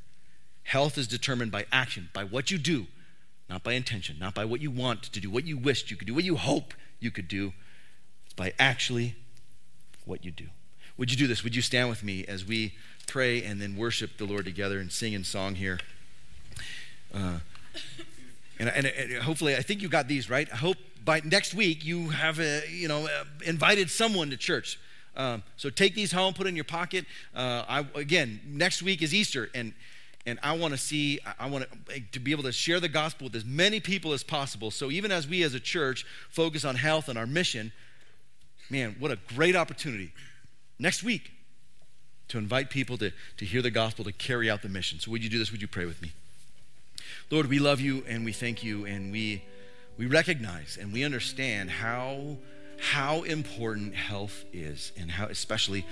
Health 0.64 0.98
is 0.98 1.06
determined 1.06 1.52
by 1.52 1.66
action, 1.70 2.08
by 2.12 2.24
what 2.24 2.50
you 2.50 2.58
do, 2.58 2.86
not 3.48 3.62
by 3.62 3.72
intention, 3.74 4.16
not 4.18 4.34
by 4.34 4.44
what 4.44 4.60
you 4.60 4.70
want 4.70 5.02
to 5.04 5.20
do, 5.20 5.30
what 5.30 5.44
you 5.44 5.56
wished 5.56 5.90
you 5.90 5.96
could 5.96 6.06
do, 6.06 6.14
what 6.14 6.24
you 6.24 6.36
hope 6.36 6.74
you 7.00 7.10
could 7.10 7.28
do. 7.28 7.52
It's 8.24 8.34
by 8.34 8.54
actually 8.58 9.14
what 10.04 10.24
you 10.24 10.30
do. 10.30 10.46
Would 10.96 11.10
you 11.10 11.16
do 11.16 11.26
this? 11.26 11.44
Would 11.44 11.54
you 11.54 11.62
stand 11.62 11.88
with 11.88 12.02
me 12.02 12.24
as 12.26 12.44
we 12.44 12.74
pray 13.06 13.42
and 13.42 13.60
then 13.60 13.76
worship 13.76 14.16
the 14.16 14.24
Lord 14.24 14.44
together 14.44 14.78
and 14.78 14.90
sing 14.90 15.12
in 15.12 15.24
song 15.24 15.56
here? 15.56 15.80
Uh, 17.12 17.38
and, 18.58 18.68
and, 18.68 18.86
and, 18.86 19.22
hopefully, 19.22 19.56
I 19.56 19.62
think 19.62 19.82
you 19.82 19.88
got 19.88 20.08
these 20.08 20.30
right. 20.30 20.48
I 20.52 20.56
hope 20.56 20.76
by 21.04 21.20
next 21.24 21.54
week 21.54 21.84
you 21.84 22.08
have, 22.10 22.38
a, 22.40 22.62
you 22.70 22.88
know, 22.88 23.06
uh, 23.06 23.24
invited 23.44 23.90
someone 23.90 24.30
to 24.30 24.36
church. 24.36 24.78
Um, 25.16 25.42
so 25.56 25.70
take 25.70 25.94
these 25.94 26.12
home, 26.12 26.34
put 26.34 26.46
in 26.46 26.56
your 26.56 26.64
pocket. 26.64 27.04
Uh, 27.34 27.64
I, 27.68 27.86
again, 27.94 28.40
next 28.46 28.82
week 28.82 29.02
is 29.02 29.12
Easter, 29.12 29.50
and 29.54 29.74
and 30.26 30.38
I 30.42 30.56
want 30.56 30.72
to 30.72 30.78
see, 30.78 31.20
I 31.38 31.46
want 31.48 31.70
to, 31.70 31.96
eh, 31.96 32.00
to 32.12 32.20
be 32.20 32.32
able 32.32 32.44
to 32.44 32.52
share 32.52 32.80
the 32.80 32.88
gospel 32.88 33.26
with 33.26 33.36
as 33.36 33.44
many 33.44 33.78
people 33.78 34.12
as 34.12 34.22
possible. 34.22 34.70
So 34.70 34.90
even 34.90 35.12
as 35.12 35.28
we 35.28 35.42
as 35.42 35.54
a 35.54 35.60
church 35.60 36.06
focus 36.30 36.64
on 36.64 36.76
health 36.76 37.08
and 37.08 37.18
our 37.18 37.26
mission, 37.26 37.72
man, 38.70 38.96
what 38.98 39.10
a 39.10 39.18
great 39.34 39.54
opportunity 39.54 40.12
next 40.78 41.02
week 41.02 41.30
to 42.28 42.38
invite 42.38 42.70
people 42.70 42.96
to, 42.98 43.12
to 43.36 43.44
hear 43.44 43.60
the 43.60 43.70
gospel, 43.70 44.04
to 44.04 44.12
carry 44.12 44.50
out 44.50 44.62
the 44.62 44.68
mission. 44.68 44.98
So 44.98 45.10
would 45.10 45.22
you 45.22 45.28
do 45.28 45.38
this? 45.38 45.52
Would 45.52 45.60
you 45.60 45.68
pray 45.68 45.84
with 45.84 46.00
me? 46.00 46.12
Lord, 47.30 47.46
we 47.46 47.58
love 47.58 47.80
you 47.80 48.02
and 48.08 48.24
we 48.24 48.32
thank 48.32 48.64
you 48.64 48.86
and 48.86 49.12
we 49.12 49.44
we 49.96 50.06
recognize 50.06 50.76
and 50.80 50.92
we 50.92 51.04
understand 51.04 51.70
how 51.70 52.38
how 52.78 53.22
important 53.22 53.94
health 53.94 54.44
is 54.52 54.90
and 54.96 55.10
how 55.10 55.26
especially 55.26 55.86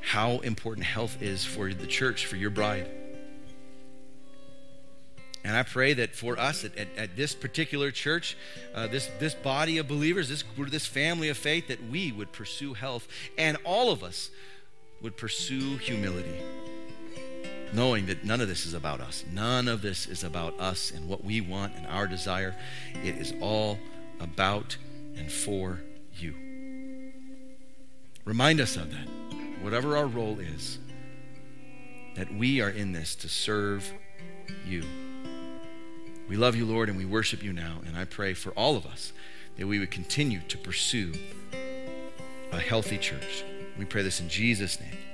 how 0.00 0.38
important 0.38 0.86
health 0.86 1.22
is 1.22 1.44
for 1.44 1.72
the 1.72 1.86
church, 1.86 2.26
for 2.26 2.36
your 2.36 2.50
bride. 2.50 2.88
And 5.48 5.56
I 5.56 5.62
pray 5.62 5.94
that 5.94 6.14
for 6.14 6.38
us 6.38 6.62
at, 6.62 6.76
at, 6.76 6.88
at 6.98 7.16
this 7.16 7.34
particular 7.34 7.90
church, 7.90 8.36
uh, 8.74 8.86
this, 8.86 9.08
this 9.18 9.32
body 9.32 9.78
of 9.78 9.88
believers, 9.88 10.28
this, 10.28 10.44
this 10.58 10.86
family 10.86 11.30
of 11.30 11.38
faith, 11.38 11.68
that 11.68 11.88
we 11.88 12.12
would 12.12 12.32
pursue 12.32 12.74
health 12.74 13.08
and 13.38 13.56
all 13.64 13.90
of 13.90 14.04
us 14.04 14.30
would 15.00 15.16
pursue 15.16 15.78
humility 15.78 16.38
knowing 17.72 18.06
that 18.06 18.24
none 18.24 18.42
of 18.42 18.48
this 18.48 18.66
is 18.66 18.74
about 18.74 19.00
us. 19.00 19.24
None 19.32 19.68
of 19.68 19.80
this 19.80 20.06
is 20.06 20.22
about 20.22 20.58
us 20.60 20.90
and 20.90 21.08
what 21.08 21.24
we 21.24 21.40
want 21.40 21.74
and 21.76 21.86
our 21.86 22.06
desire. 22.06 22.54
It 23.02 23.16
is 23.16 23.32
all 23.40 23.78
about 24.20 24.76
and 25.16 25.32
for 25.32 25.80
you. 26.14 26.34
Remind 28.26 28.60
us 28.60 28.76
of 28.76 28.90
that, 28.90 29.08
whatever 29.62 29.96
our 29.96 30.06
role 30.06 30.38
is, 30.40 30.78
that 32.16 32.32
we 32.34 32.60
are 32.60 32.70
in 32.70 32.92
this 32.92 33.14
to 33.16 33.28
serve 33.28 33.90
you. 34.66 34.82
We 36.28 36.36
love 36.36 36.54
you, 36.54 36.66
Lord, 36.66 36.88
and 36.88 36.98
we 36.98 37.06
worship 37.06 37.42
you 37.42 37.52
now. 37.52 37.78
And 37.86 37.96
I 37.96 38.04
pray 38.04 38.34
for 38.34 38.50
all 38.50 38.76
of 38.76 38.84
us 38.84 39.12
that 39.56 39.66
we 39.66 39.78
would 39.78 39.90
continue 39.90 40.40
to 40.48 40.58
pursue 40.58 41.14
a 42.52 42.60
healthy 42.60 42.98
church. 42.98 43.44
We 43.78 43.86
pray 43.86 44.02
this 44.02 44.20
in 44.20 44.28
Jesus' 44.28 44.78
name. 44.78 45.07